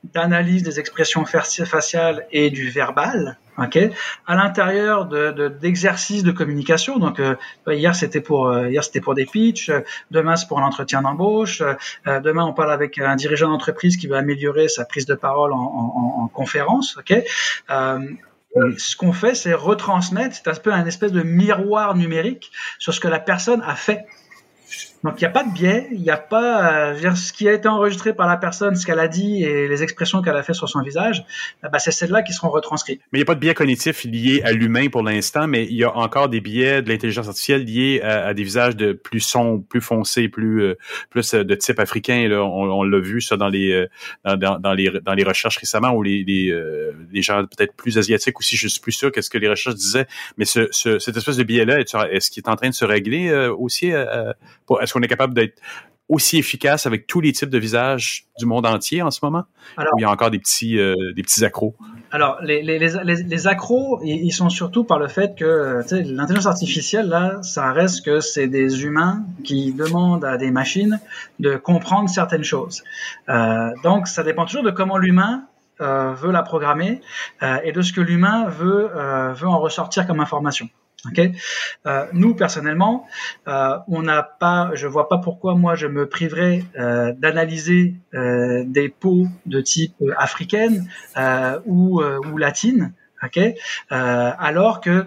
[0.03, 3.78] d'analyse des expressions faciales et du verbal, ok,
[4.26, 6.98] à l'intérieur de d'exercices de, communication.
[6.98, 7.36] Donc euh,
[7.68, 11.03] hier c'était pour euh, hier c'était pour des pitchs, euh, demain c'est pour un entretien
[11.03, 11.61] d'embauche,
[12.06, 15.57] demain on parle avec un dirigeant d'entreprise qui va améliorer sa prise de parole en,
[15.57, 17.23] en, en conférence, ok.
[18.78, 22.99] Ce qu'on fait, c'est retransmettre, c'est un peu un espèce de miroir numérique sur ce
[22.99, 24.06] que la personne a fait
[25.03, 27.53] Donc il n'y a pas de biais, il n'y a pas euh, ce qui a
[27.53, 30.53] été enregistré par la personne, ce qu'elle a dit et les expressions qu'elle a fait
[30.53, 31.26] sur son visage,
[31.64, 33.02] euh, bah, c'est celles-là qui seront retranscrites.
[33.11, 35.73] Mais il n'y a pas de biais cognitif lié à l'humain pour l'instant, mais il
[35.73, 39.64] y a encore des biais de l'intelligence artificielle liés à, des visages de plus sombres,
[39.68, 40.78] plus foncés, plus euh,
[41.10, 42.28] plus de type africain.
[42.28, 42.44] Là.
[42.44, 43.88] On, l'a vu ça dans les
[44.26, 46.53] dans, dans, les dans les recherches récemment où les les,
[47.11, 50.07] les gens peut-être plus asiatiques aussi, je suis plus sûr qu'est-ce que les recherches disaient,
[50.38, 53.32] mais ce, ce, cette espèce de biais-là, est-ce qu'il est en train de se régler
[53.48, 53.91] aussi
[54.65, 55.61] pour, est-ce qu'on est capable d'être
[56.09, 59.45] aussi efficace avec tous les types de visages du monde entier en ce moment?
[59.77, 61.76] ou il y a encore des petits, euh, des petits accros?
[62.11, 67.07] Alors, les, les, les, les accros, ils sont surtout par le fait que l'intelligence artificielle,
[67.07, 70.99] là, ça reste que c'est des humains qui demandent à des machines
[71.39, 72.84] de comprendre certaines choses.
[73.30, 75.45] Euh, donc, ça dépend toujours de comment l'humain
[75.80, 76.99] euh, veut la programmer
[77.43, 78.89] euh, et de ce que l'humain veut,
[79.34, 80.68] veut en ressortir comme information.
[81.07, 81.32] Okay
[81.88, 83.07] euh, nous personnellement,
[83.48, 88.64] euh, on n'a pas, je vois pas pourquoi moi je me priverais euh, d'analyser euh,
[88.68, 90.88] des peaux de type africaine
[91.65, 93.40] ou, ou latine, ok,
[93.90, 95.06] alors que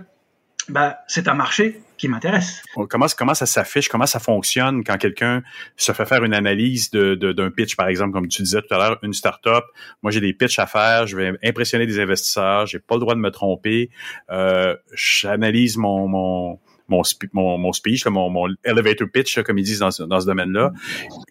[0.69, 2.62] bah, c'est un marché qui m'intéresse.
[2.89, 5.43] Comment, comment ça s'affiche, comment ça fonctionne quand quelqu'un
[5.77, 8.79] se fait faire une analyse d'un de, pitch, par exemple, comme tu disais tout à
[8.79, 9.65] l'heure, une startup.
[10.03, 13.15] Moi, j'ai des pitchs à faire, je vais impressionner des investisseurs, j'ai pas le droit
[13.15, 13.91] de me tromper.
[14.31, 16.59] Euh, J'analyse mon, mon
[16.89, 17.03] mon,
[17.33, 20.73] mon, mon speech, mon, mon elevator pitch, comme ils disent dans, dans ce domaine-là.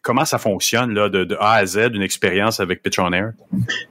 [0.01, 3.33] Comment ça fonctionne là, de, de A à Z, une expérience avec Pitch on Air?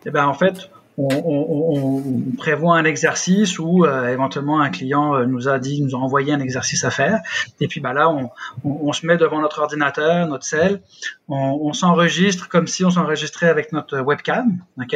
[0.05, 5.15] Eh ben, en fait, on, on, on, prévoit un exercice où euh, éventuellement un client
[5.15, 7.21] euh, nous a dit, nous a envoyé un exercice à faire,
[7.61, 8.31] et puis bah là on,
[8.65, 10.83] on se met devant notre ordinateur, notre cell,
[11.29, 14.95] on, s'enregistre comme si on s'enregistrait avec notre webcam, ok?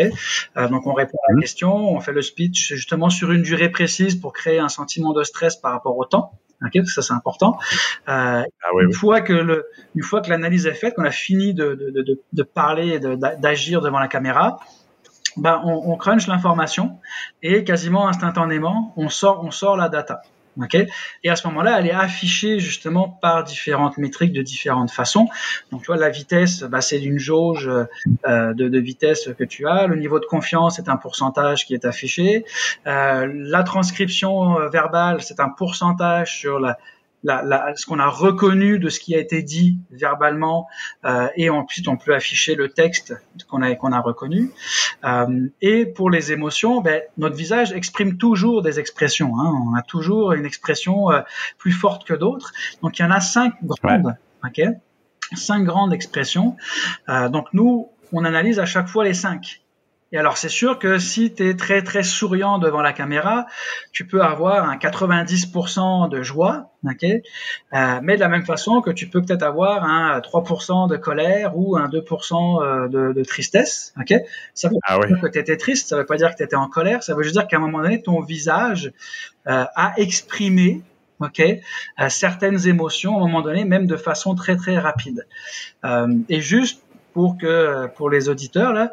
[0.56, 1.40] Euh, Donc on répond à la mhm.
[1.40, 5.22] question, on fait le speech justement sur une durée précise pour créer un sentiment de
[5.22, 6.32] stress par rapport au temps.
[6.64, 7.58] Okay, ça c'est important.
[8.08, 11.52] Euh, ah une fois que le, une fois que l'analyse est faite, qu'on a fini
[11.52, 12.98] de, de, de, de parler et
[13.38, 14.58] d'agir devant la caméra,
[15.36, 16.98] ben, on, on crunch l'information
[17.42, 20.22] et quasiment instantanément, on sort, on sort la data.
[20.62, 20.88] Okay
[21.22, 25.28] et à ce moment-là, elle est affichée justement par différentes métriques de différentes façons.
[25.70, 29.66] Donc, tu vois, la vitesse, bah, c'est une jauge euh, de, de, vitesse que tu
[29.66, 29.86] as.
[29.86, 32.44] Le niveau de confiance, c'est un pourcentage qui est affiché.
[32.86, 36.78] Euh, la transcription euh, verbale, c'est un pourcentage sur la,
[37.26, 40.68] ce qu'on a reconnu de ce qui a été dit verbalement
[41.04, 43.14] euh, et ensuite on peut afficher le texte
[43.48, 44.50] qu'on a qu'on a reconnu.
[45.04, 49.52] Euh, et pour les émotions ben, notre visage exprime toujours des expressions hein.
[49.68, 51.20] on a toujours une expression euh,
[51.58, 52.52] plus forte que d'autres.
[52.82, 54.62] Donc il y en a cinq grandes ok?
[55.34, 56.56] Cinq grandes expressions.
[57.08, 59.60] Donc nous on analyse à chaque fois les cinq
[60.12, 63.46] et alors c'est sûr que si tu es très très souriant devant la caméra,
[63.92, 67.04] tu peux avoir un 90% de joie, ok?
[67.04, 71.56] Euh, mais de la même façon que tu peux peut-être avoir un 3% de colère
[71.56, 74.14] ou un 2% euh, de, de, tristesse, ok?
[74.54, 76.56] Ça veut ah dire que tu étais triste, ça veut pas dire que tu étais
[76.56, 78.92] en colère, ça veut juste dire qu'à un moment donné, ton visage
[79.48, 80.82] euh, a exprimé
[81.20, 85.26] ok, euh, certaines émotions à un moment donné, même de façon très très rapide.
[85.84, 88.92] Euh, et juste pour que pour les auditeurs là,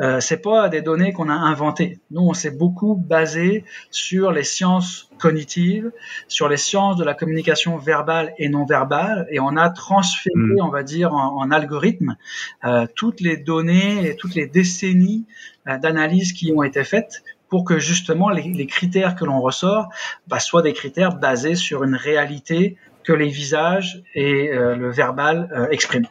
[0.00, 2.00] euh, c'est pas des données qu'on a inventées.
[2.10, 5.90] Nous, on s'est beaucoup basé sur les sciences cognitives,
[6.28, 10.62] sur les sciences de la communication verbale et non verbale, et on a transféré, hmm.
[10.62, 12.16] on va dire, en, algorithme,
[12.64, 15.26] euh, toutes les données et toutes les décennies
[15.68, 19.90] euh, d'analyse qui ont été faites pour que justement les, critères que l'on ressort
[20.26, 25.68] bah, soient des critères basés sur une réalité que les visages et euh, le verbal
[25.70, 26.08] expriment.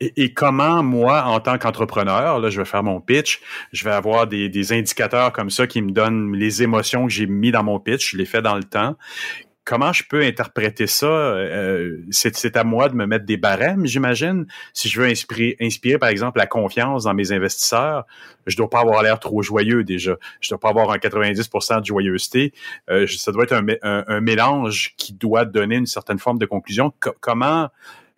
[0.00, 3.40] Et, comment, moi, en tant qu'entrepreneur, là, je vais faire mon pitch,
[3.72, 7.50] je vais avoir des, indicateurs comme ça qui me donnent les émotions que j'ai mis
[7.50, 8.96] dans mon pitch, je les fais dans le temps
[9.64, 11.06] comment je peux interpréter ça?
[11.06, 14.46] Euh, c'est à moi de me mettre des barèmes, j'imagine.
[14.72, 18.04] Si je veux inspirer, inspirer, par exemple, la confiance dans mes investisseurs,
[18.46, 20.16] je dois pas avoir l'air trop joyeux déjà.
[20.40, 22.52] Je dois pas avoir un 90% de joyeuseté.
[22.90, 26.92] Euh, ça doit être un, mélange qui doit donner une certaine forme de conclusion.
[27.20, 27.70] comment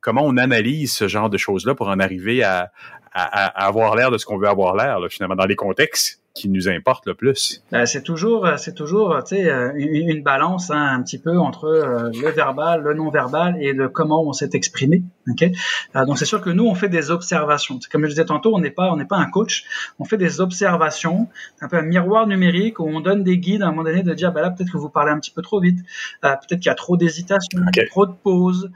[0.06, 2.70] comment on analyse ce genre de choses-là pour en arriver à,
[3.12, 7.06] avoir l'air de ce qu'on veut avoir l'air, finalement, dans les contextes qui nous importent
[7.06, 7.62] le plus.
[7.72, 11.64] Ben, c'est toujours, c'est toujours, tu sais, euh, une, balance hein, un petit peu entre
[11.64, 15.02] euh, le verbal, le non verbal et de comment on s'est exprimé.
[15.28, 17.78] Euh, donc c'est sûr que nous on fait des observations.
[17.90, 19.64] Comme je disais tantôt, on n'est pas, on n'est pas un coach.
[19.98, 21.28] On fait des observations,
[21.60, 24.12] un peu un miroir numérique où on donne des guides à un moment donné de
[24.12, 25.78] dire, bah là peut-être que vous parlez un petit peu trop vite,
[26.20, 28.70] peut-être qu'il y a trop d'hésitation, trop de pauses,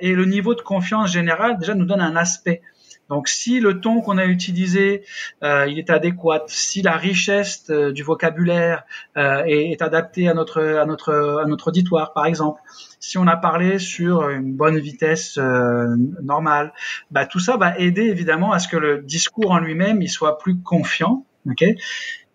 [0.00, 2.62] et le niveau de confiance générale déjà nous donne un aspect.
[3.08, 5.04] Donc, si le ton qu'on a utilisé,
[5.42, 8.84] euh, il est adéquat, si la richesse euh, du vocabulaire
[9.16, 12.60] euh, est, est, adaptée à notre à notre à notre auditoire, par exemple,
[12.98, 16.72] si on a parlé sur une bonne vitesse euh, normale,
[17.10, 20.38] bah, tout ça va aider évidemment à ce que le discours en lui-même il soit
[20.38, 21.64] plus confiant, ok?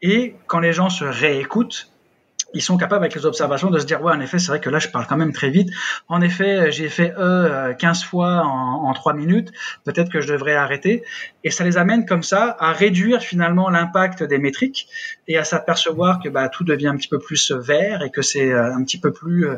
[0.01, 1.91] Et quand les gens se réécoutent,
[2.53, 4.69] ils sont capables avec les observations de se dire ouais en effet c'est vrai que
[4.69, 5.69] là je parle quand même très vite.
[6.07, 9.51] En effet j'ai fait e 15 fois en, en 3 minutes.
[9.83, 11.03] Peut-être que je devrais arrêter.
[11.43, 14.87] Et ça les amène comme ça à réduire finalement l'impact des métriques
[15.27, 18.51] et à s'apercevoir que bah, tout devient un petit peu plus vert et que c'est
[18.51, 19.55] euh, un petit peu plus euh,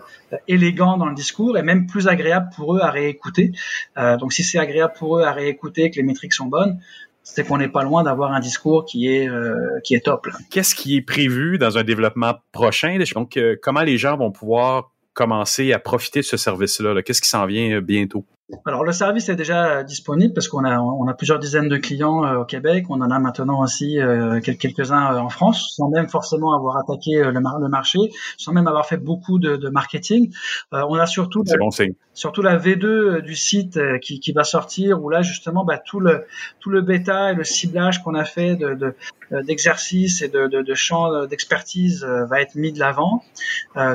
[0.47, 3.51] élégant dans le discours et même plus agréable pour eux à réécouter.
[3.97, 6.79] Euh, donc si c'est agréable pour eux à réécouter que les métriques sont bonnes
[7.23, 10.27] c'est qu'on n'est pas loin d'avoir un discours qui est euh, qui est top.
[10.51, 12.97] Qu'est-ce qui est prévu dans un développement prochain?
[13.15, 17.21] Donc, euh, comment les gens vont pouvoir commencer à profiter de ce service-là -là, Qu'est-ce
[17.21, 18.25] qui s'en vient bientôt?
[18.65, 22.25] Alors le service est déjà disponible parce qu'on a on a plusieurs dizaines de clients
[22.25, 26.09] euh, au Québec, on en a maintenant aussi euh, quelques-uns euh, en France, sans même
[26.09, 27.99] forcément avoir attaqué le, le, marché,
[28.37, 30.33] sans même avoir fait beaucoup de, de marketing.
[30.71, 31.69] on a surtout la, bon
[32.13, 36.25] surtout la V2 du site qui, qui, va sortir où là justement bah, tout le
[36.59, 38.95] tout le bêta et le ciblage qu'on a fait de, de
[39.41, 43.23] d'exercices et de, de, de champs d'expertise va être mis de l'avant.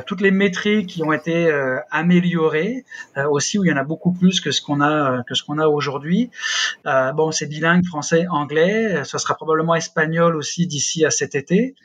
[0.05, 1.49] toutes les métriques qui ont été
[1.91, 2.83] améliorées
[3.29, 5.57] aussi où il y en a beaucoup plus que ce qu'on a que ce qu'on
[5.57, 6.31] a aujourd'hui.
[6.85, 11.75] Euh, bon, c'est bilingue français anglais, ça sera probablement espagnol aussi d'ici à cet été.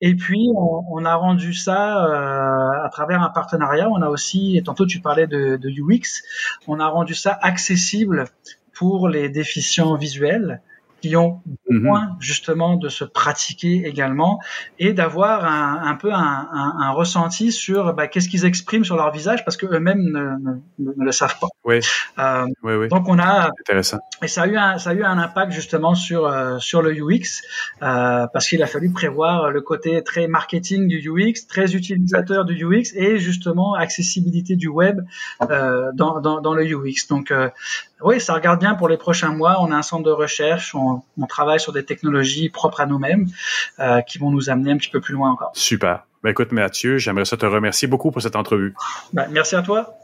[0.00, 3.88] Et puis on, a rendu ça euh, à travers un partenariat.
[3.90, 6.22] On a aussi, et tantôt tu parlais de UX,
[6.66, 8.24] on a rendu ça accessible
[8.72, 10.62] pour les déficients visuels
[11.00, 12.16] qui ont besoin mhm.
[12.20, 14.40] justement de se pratiquer également
[14.78, 18.96] et d'avoir un, un, peu un, un, un ressenti sur bah, qu'est-ce qu'ils expriment sur
[18.96, 21.48] leur visage parce que eux-mêmes ne, ne, ne, le savent pas.
[21.64, 21.80] Oui.
[22.18, 22.88] Euh, oui, oui.
[22.88, 25.94] Donc on a intéressant et ça a eu un ça a eu un impact justement
[25.94, 27.42] sur euh, sur le UX
[27.82, 32.64] euh, parce qu'il a fallu prévoir le côté très marketing du UX, très utilisateur du
[32.64, 35.00] UX et justement accessibilité du web
[35.42, 37.06] euh, dans, dans, dans le UX.
[37.08, 37.48] Donc euh,
[38.02, 39.58] oui, ça regarde bien pour les prochains mois.
[39.60, 43.28] On a un centre de recherche, on, on travaille sur des technologies propres à nous-mêmes
[43.78, 45.52] euh, qui vont nous amener un petit peu plus loin encore.
[45.54, 46.04] Super.
[46.22, 48.74] Ben, écoute, Mathieu, j'aimerais ça te remercier beaucoup pour cette entrevue.
[49.12, 49.94] Ben, merci à toi.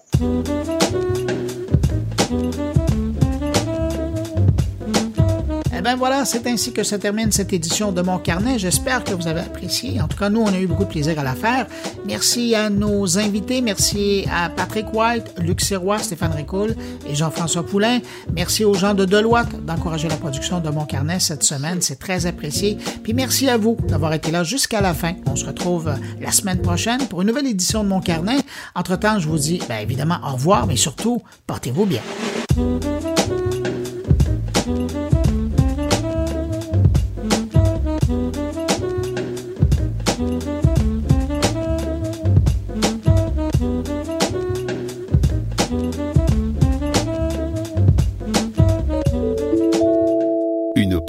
[5.87, 8.59] Ben voilà, c'est ainsi que se termine cette édition de Mon Carnet.
[8.59, 10.01] J'espère que vous avez apprécié.
[10.01, 11.69] En tout cas, nous, on a eu beaucoup de plaisir à la faire.
[12.05, 13.61] Merci à nos invités.
[13.61, 16.75] Merci à Patrick White, Luc Sirois, Stéphane Ricoul
[17.09, 18.01] et Jean-François Poulain.
[18.35, 21.81] Merci aux gens de Deloitte d'encourager la production de Mon Carnet cette semaine.
[21.81, 22.79] C'est très apprécié.
[23.05, 25.13] Puis merci à vous d'avoir été là jusqu'à la fin.
[25.27, 28.39] On se retrouve la semaine prochaine pour une nouvelle édition de Mon Carnet.
[28.75, 32.03] Entre-temps, je vous dis, bien évidemment, au revoir, mais surtout, portez-vous bien.